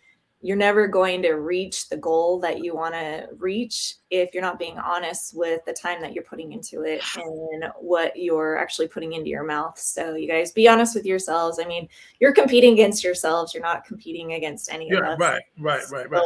you're 0.42 0.56
never 0.56 0.88
going 0.88 1.20
to 1.20 1.32
reach 1.34 1.88
the 1.90 1.96
goal 1.96 2.40
that 2.40 2.64
you 2.64 2.74
want 2.74 2.94
to 2.94 3.28
reach 3.36 3.96
if 4.10 4.32
you're 4.32 4.42
not 4.42 4.58
being 4.58 4.78
honest 4.78 5.36
with 5.36 5.62
the 5.66 5.72
time 5.72 6.00
that 6.00 6.14
you're 6.14 6.24
putting 6.24 6.52
into 6.52 6.82
it 6.82 7.02
and 7.16 7.64
what 7.78 8.16
you're 8.16 8.56
actually 8.56 8.88
putting 8.88 9.12
into 9.12 9.28
your 9.28 9.44
mouth. 9.44 9.78
So 9.78 10.14
you 10.14 10.26
guys 10.26 10.52
be 10.52 10.66
honest 10.66 10.94
with 10.94 11.04
yourselves. 11.04 11.60
I 11.62 11.66
mean, 11.66 11.88
you're 12.20 12.32
competing 12.32 12.72
against 12.72 13.04
yourselves. 13.04 13.52
You're 13.52 13.62
not 13.62 13.84
competing 13.84 14.32
against 14.32 14.72
any 14.72 14.88
yeah, 14.90 14.98
of 14.98 15.04
us. 15.04 15.18
Right, 15.18 15.42
right, 15.58 15.82
right, 15.90 16.10
right. 16.10 16.24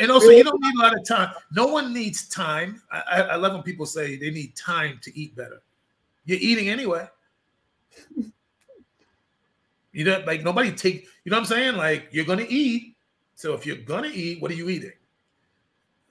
And 0.00 0.12
also, 0.12 0.26
really, 0.28 0.38
you 0.38 0.44
don't 0.44 0.60
need 0.62 0.74
a 0.76 0.78
lot 0.78 0.96
of 0.96 1.04
time. 1.04 1.32
No 1.52 1.66
one 1.66 1.92
needs 1.92 2.28
time. 2.28 2.80
I, 2.92 3.22
I 3.22 3.34
love 3.34 3.52
when 3.54 3.64
people 3.64 3.84
say 3.84 4.16
they 4.16 4.30
need 4.30 4.54
time 4.54 5.00
to 5.02 5.18
eat 5.18 5.34
better. 5.34 5.60
You're 6.24 6.38
eating 6.40 6.68
anyway. 6.68 7.08
you 9.92 10.04
know, 10.04 10.22
like 10.24 10.44
nobody 10.44 10.70
take. 10.70 11.08
You 11.24 11.32
know 11.32 11.38
what 11.38 11.40
I'm 11.40 11.46
saying? 11.46 11.76
Like 11.76 12.10
you're 12.12 12.24
gonna 12.24 12.46
eat 12.48 12.94
so 13.38 13.54
if 13.54 13.64
you're 13.64 13.76
gonna 13.76 14.10
eat, 14.12 14.42
what 14.42 14.50
are 14.50 14.54
you 14.54 14.68
eating? 14.68 14.90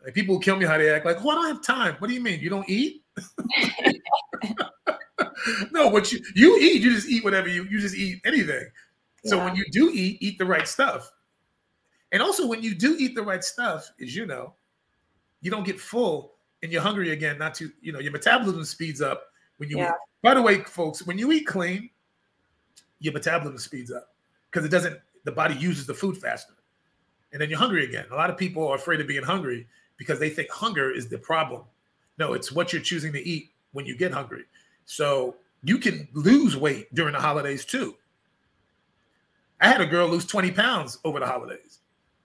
Like 0.01 0.13
people 0.13 0.39
kill 0.39 0.55
me 0.55 0.65
how 0.65 0.77
they 0.77 0.89
act 0.89 1.05
like, 1.05 1.17
oh, 1.21 1.29
I 1.29 1.35
don't 1.35 1.47
have 1.47 1.61
time. 1.61 1.97
What 1.99 2.07
do 2.07 2.13
you 2.13 2.21
mean? 2.21 2.39
You 2.39 2.49
don't 2.49 2.69
eat? 2.69 3.03
no, 5.73 5.89
what 5.89 6.09
you 6.09 6.21
you 6.35 6.57
eat, 6.57 6.81
you 6.81 6.93
just 6.93 7.09
eat 7.09 7.25
whatever 7.25 7.49
you 7.49 7.65
you 7.65 7.81
just 7.81 7.95
eat 7.95 8.21
anything. 8.23 8.65
So 9.25 9.35
yeah. 9.35 9.43
when 9.43 9.57
you 9.57 9.65
do 9.73 9.91
eat, 9.93 10.19
eat 10.21 10.37
the 10.37 10.45
right 10.45 10.65
stuff. 10.65 11.11
And 12.13 12.21
also 12.21 12.47
when 12.47 12.63
you 12.63 12.73
do 12.73 12.95
eat 12.97 13.13
the 13.13 13.23
right 13.23 13.43
stuff, 13.43 13.91
as 14.01 14.15
you 14.15 14.25
know, 14.25 14.53
you 15.41 15.51
don't 15.51 15.65
get 15.65 15.81
full 15.81 16.35
and 16.63 16.71
you're 16.71 16.81
hungry 16.81 17.11
again, 17.11 17.37
not 17.37 17.53
to, 17.55 17.69
you 17.81 17.91
know, 17.91 17.99
your 17.99 18.13
metabolism 18.13 18.63
speeds 18.63 19.01
up 19.01 19.21
when 19.57 19.69
you 19.69 19.79
yeah. 19.79 19.89
eat. 19.89 19.95
By 20.21 20.33
the 20.33 20.41
way, 20.41 20.63
folks, 20.63 21.05
when 21.05 21.17
you 21.17 21.29
eat 21.33 21.45
clean, 21.45 21.89
your 22.99 23.11
metabolism 23.11 23.57
speeds 23.57 23.91
up 23.91 24.15
because 24.49 24.65
it 24.65 24.69
doesn't 24.69 24.97
the 25.25 25.31
body 25.33 25.55
uses 25.55 25.85
the 25.85 25.93
food 25.93 26.15
faster 26.15 26.53
and 27.31 27.41
then 27.41 27.49
you're 27.49 27.59
hungry 27.59 27.85
again. 27.85 28.05
A 28.11 28.15
lot 28.15 28.29
of 28.29 28.37
people 28.37 28.67
are 28.67 28.75
afraid 28.75 29.01
of 29.01 29.07
being 29.07 29.23
hungry 29.23 29.67
because 29.97 30.19
they 30.19 30.29
think 30.29 30.49
hunger 30.49 30.91
is 30.91 31.07
the 31.07 31.17
problem. 31.17 31.63
No, 32.17 32.33
it's 32.33 32.51
what 32.51 32.73
you're 32.73 32.81
choosing 32.81 33.13
to 33.13 33.27
eat 33.27 33.51
when 33.73 33.85
you 33.85 33.95
get 33.95 34.11
hungry. 34.11 34.43
So 34.85 35.35
you 35.63 35.77
can 35.77 36.07
lose 36.13 36.55
weight 36.55 36.93
during 36.95 37.13
the 37.13 37.19
holidays 37.19 37.65
too. 37.65 37.95
I 39.59 39.67
had 39.67 39.81
a 39.81 39.85
girl 39.85 40.07
lose 40.07 40.25
20 40.25 40.51
pounds 40.51 40.99
over 41.03 41.19
the 41.19 41.25
holidays. 41.25 41.79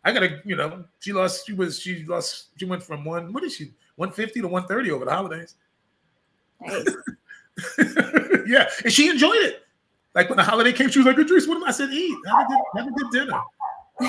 I 0.04 0.12
got 0.12 0.22
a, 0.22 0.40
you 0.44 0.56
know, 0.56 0.84
she 1.00 1.12
lost, 1.12 1.46
she 1.46 1.52
was, 1.52 1.78
she 1.78 2.04
lost, 2.04 2.48
she 2.56 2.64
went 2.64 2.82
from 2.82 3.04
one, 3.04 3.32
what 3.32 3.44
is 3.44 3.54
she, 3.54 3.72
150 3.96 4.40
to 4.40 4.48
130 4.48 4.90
over 4.90 5.04
the 5.04 5.10
holidays. 5.10 5.54
Nice. 6.60 6.86
yeah. 8.46 8.68
And 8.84 8.92
she 8.92 9.08
enjoyed 9.08 9.36
it. 9.36 9.62
Like 10.14 10.28
when 10.28 10.36
the 10.36 10.44
holiday 10.44 10.72
came, 10.72 10.90
she 10.90 10.98
was 10.98 11.06
like, 11.06 11.18
Idris, 11.18 11.46
what 11.46 11.56
am 11.56 11.64
I 11.64 11.70
said? 11.70 11.90
Eat, 11.90 12.16
have 12.26 12.46
a 12.46 12.48
good, 12.48 12.58
have 12.76 12.86
a 12.86 12.90
good 12.90 13.10
dinner. 13.12 13.40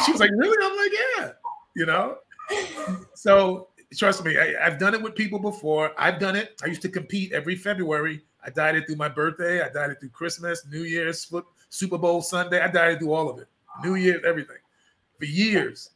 She 0.06 0.12
was 0.12 0.22
like, 0.22 0.32
really? 0.36 0.58
I'm 0.64 0.78
like, 0.78 0.92
yeah, 1.18 1.32
you 1.76 1.86
know? 1.86 2.18
So 3.14 3.70
trust 3.96 4.24
me, 4.24 4.38
I, 4.38 4.64
have 4.64 4.80
done 4.80 4.94
it 4.94 5.02
with 5.02 5.16
people 5.16 5.40
before. 5.40 5.92
I've 5.98 6.20
done 6.20 6.36
it. 6.36 6.62
I 6.64 6.68
used 6.68 6.82
to 6.84 6.90
compete 6.90 7.32
every 7.32 7.56
February. 7.56 8.22
I 8.46 8.50
died 8.50 8.76
it 8.76 8.86
through 8.88 8.98
my 8.98 9.10
birthday. 9.10 9.62
I 9.62 9.70
died 9.70 9.92
it 9.92 10.00
through 10.00 10.10
Christmas, 10.10 10.66
New 10.70 10.84
Year's, 10.84 11.32
Super 11.70 11.98
Bowl 11.98 12.22
Sunday. 12.22 12.60
I 12.60 12.68
died 12.68 12.94
it 12.94 13.00
through 13.00 13.14
all 13.14 13.30
of 13.30 13.40
it. 13.40 13.48
New 13.84 13.96
Year's, 13.96 14.22
everything 14.26 14.58
for 15.24 15.26
years. 15.26 15.92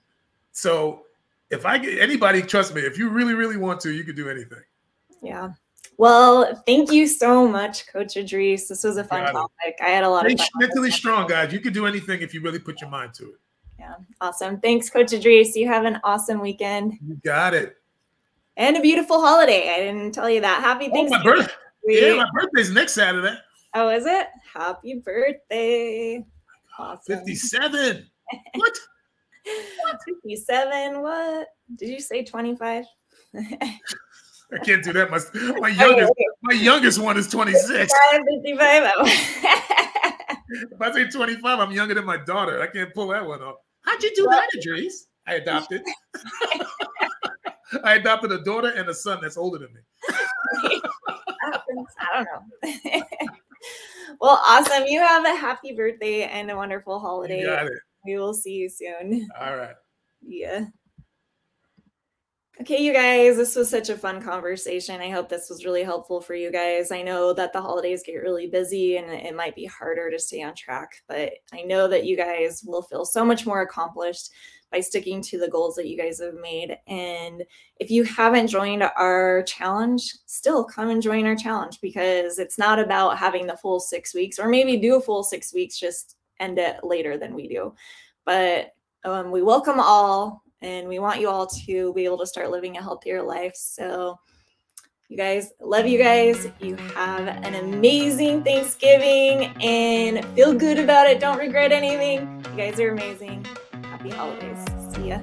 So 0.52 1.04
if 1.50 1.66
I 1.66 1.78
get 1.78 2.00
anybody, 2.00 2.42
trust 2.42 2.74
me, 2.74 2.82
if 2.82 2.98
you 2.98 3.10
really, 3.10 3.34
really 3.34 3.58
want 3.58 3.80
to, 3.82 3.92
you 3.92 4.04
can 4.04 4.16
do 4.16 4.30
anything. 4.30 4.62
Yeah. 5.22 5.52
Well, 5.98 6.64
thank 6.66 6.92
you 6.92 7.08
so 7.08 7.48
much, 7.48 7.88
Coach 7.88 8.18
Idris. 8.18 8.68
This 8.68 8.84
was 8.84 8.98
a 8.98 9.04
fun 9.04 9.32
topic. 9.34 9.80
I 9.82 9.90
had 9.90 10.04
a 10.04 10.10
lot 10.10 10.26
Stay 10.26 10.34
of 10.34 10.40
fun. 10.40 10.48
Mentally 10.60 10.92
strong, 10.92 11.28
guys. 11.28 11.52
You 11.52 11.60
can 11.60 11.74
do 11.74 11.86
anything 11.86 12.22
if 12.22 12.34
you 12.34 12.42
really 12.42 12.60
put 12.60 12.82
your 12.82 12.90
mind 12.90 13.14
to 13.16 13.26
it. 13.26 13.40
Yeah, 13.80 13.96
awesome. 14.22 14.60
Thanks, 14.60 14.90
Coach 14.90 15.14
Idris. 15.14 15.56
You 15.56 15.68
have 15.68 15.86
an 15.86 16.00
awesome 16.04 16.40
weekend. 16.40 16.98
You 17.06 17.16
got 17.24 17.54
it. 17.54 17.76
And 18.58 18.76
a 18.76 18.82
beautiful 18.82 19.22
holiday. 19.22 19.70
I 19.70 19.78
didn't 19.78 20.14
tell 20.14 20.30
you 20.30 20.42
that. 20.42 20.62
Happy 20.62 20.90
Thanksgiving. 20.90 21.28
Oh, 21.28 21.36
my 21.36 21.38
birthday. 21.38 21.54
Yeah, 21.88 22.16
my 22.16 22.28
birthday's 22.34 22.72
next 22.72 22.94
Saturday. 22.94 23.38
Oh, 23.76 23.90
is 23.90 24.06
it? 24.06 24.28
Happy 24.54 24.96
birthday. 24.96 26.26
Awesome. 26.80 27.18
57. 27.18 28.10
what? 28.56 28.78
57. 30.06 31.02
What? 31.02 31.48
Did 31.76 31.90
you 31.90 32.00
say 32.00 32.24
25? 32.24 32.86
I 33.36 34.58
can't 34.64 34.84
do 34.84 34.94
that. 34.94 35.12
My, 35.12 35.20
my 35.60 35.68
youngest, 35.68 36.14
My 36.42 36.54
youngest 36.54 37.00
one 37.00 37.18
is 37.18 37.28
26. 37.28 37.94
55. 38.34 38.92
if 40.50 40.82
I 40.82 40.92
say 40.94 41.10
25, 41.10 41.60
I'm 41.60 41.72
younger 41.72 41.94
than 41.94 42.06
my 42.06 42.18
daughter. 42.18 42.62
I 42.62 42.68
can't 42.68 42.94
pull 42.94 43.10
that 43.10 43.26
one 43.26 43.42
off. 43.42 43.58
How'd 43.88 44.04
you 44.04 44.12
do 44.16 44.28
that, 44.30 44.50
Idris? 44.54 45.08
I 45.28 45.36
adopted. 45.36 45.82
I 47.86 47.96
adopted 47.96 48.34
a 48.34 48.44
daughter 48.44 48.74
and 48.76 48.90
a 48.90 48.94
son 48.94 49.20
that's 49.22 49.38
older 49.38 49.60
than 49.60 49.74
me. 49.74 49.80
I 51.42 51.62
don't 52.14 52.28
know. 52.28 53.04
well, 54.22 54.42
awesome. 54.46 54.88
You 54.88 55.00
have 55.00 55.26
a 55.26 55.36
happy 55.36 55.74
birthday 55.74 56.24
and 56.24 56.52
a 56.52 56.56
wonderful 56.58 57.00
holiday. 57.00 57.40
You 57.40 57.46
got 57.46 57.68
it. 57.68 57.80
We 58.06 58.18
will 58.18 58.34
see 58.34 58.56
you 58.56 58.70
soon. 58.70 59.30
All 59.40 59.56
right. 59.56 59.76
Yeah. 60.22 60.66
Okay, 62.60 62.82
you 62.82 62.92
guys, 62.92 63.38
this 63.38 63.56
was 63.56 63.70
such 63.70 63.90
a 63.90 63.98
fun 63.98 64.20
conversation. 64.20 65.00
I 65.00 65.12
hope 65.12 65.30
this 65.30 65.48
was 65.48 65.64
really 65.64 65.84
helpful 65.84 66.20
for 66.20 66.34
you 66.34 66.52
guys. 66.52 66.92
I 66.92 67.04
know 67.04 67.32
that 67.34 67.54
the 67.54 67.62
holidays 67.62 68.02
get 68.04 68.16
really 68.16 68.48
busy 68.48 68.98
and 68.98 69.12
it 69.12 69.36
might 69.36 69.54
be 69.54 69.66
harder 69.66 70.10
to 70.10 70.18
stay 70.18 70.42
on 70.42 70.56
track, 70.56 71.04
but 71.08 71.34
I 71.54 71.62
know 71.62 71.88
that 71.88 72.06
you 72.06 72.18
guys 72.18 72.64
will 72.66 72.82
feel 72.82 73.06
so 73.06 73.24
much 73.24 73.46
more 73.46 73.62
accomplished 73.62 74.32
by 74.72 74.80
sticking 74.80 75.22
to 75.22 75.38
the 75.38 75.48
goals 75.48 75.76
that 75.76 75.88
you 75.88 75.96
guys 75.96 76.20
have 76.20 76.34
made. 76.34 76.76
And 76.88 77.44
if 77.80 77.92
you 77.92 78.04
haven't 78.04 78.48
joined 78.48 78.82
our 78.82 79.44
challenge, 79.44 80.16
still 80.26 80.64
come 80.64 80.90
and 80.90 81.00
join 81.02 81.28
our 81.28 81.36
challenge 81.36 81.80
because 81.80 82.40
it's 82.40 82.58
not 82.58 82.80
about 82.80 83.20
having 83.20 83.46
the 83.46 83.58
full 83.58 83.80
six 83.80 84.16
weeks 84.16 84.40
or 84.40 84.50
maybe 84.50 84.78
do 84.78 84.96
a 84.96 85.02
full 85.02 85.22
six 85.22 85.54
weeks, 85.54 85.80
just 85.80 86.16
end 86.40 86.58
it 86.58 86.84
later 86.84 87.20
than 87.20 87.36
we 87.36 87.48
do. 87.48 87.76
But 88.26 88.74
um, 89.04 89.30
we 89.30 89.44
welcome 89.44 89.80
all 89.80 90.42
and 90.62 90.88
we 90.88 91.00
want 91.00 91.20
you 91.20 91.30
all 91.30 91.48
to 91.48 91.94
be 91.94 92.06
able 92.06 92.18
to 92.20 92.28
start 92.28 92.50
living 92.50 92.78
a 92.78 92.82
healthier 92.82 93.22
life. 93.22 93.56
So, 93.56 94.20
you 95.10 95.16
guys, 95.16 95.54
love 95.62 95.88
you 95.88 95.98
guys. 95.98 96.50
You 96.60 96.76
have 96.96 97.28
an 97.28 97.56
amazing 97.56 98.44
Thanksgiving 98.44 99.54
and 99.64 100.26
feel 100.36 100.54
good 100.54 100.80
about 100.80 101.08
it. 101.08 101.20
Don't 101.20 101.38
regret 101.38 101.72
anything. 101.72 102.44
You 102.52 102.58
guys 102.58 102.80
are 102.80 102.92
amazing. 102.92 103.46
Happy 103.84 104.10
holidays. 104.10 104.60
See 104.94 105.10
ya. 105.10 105.20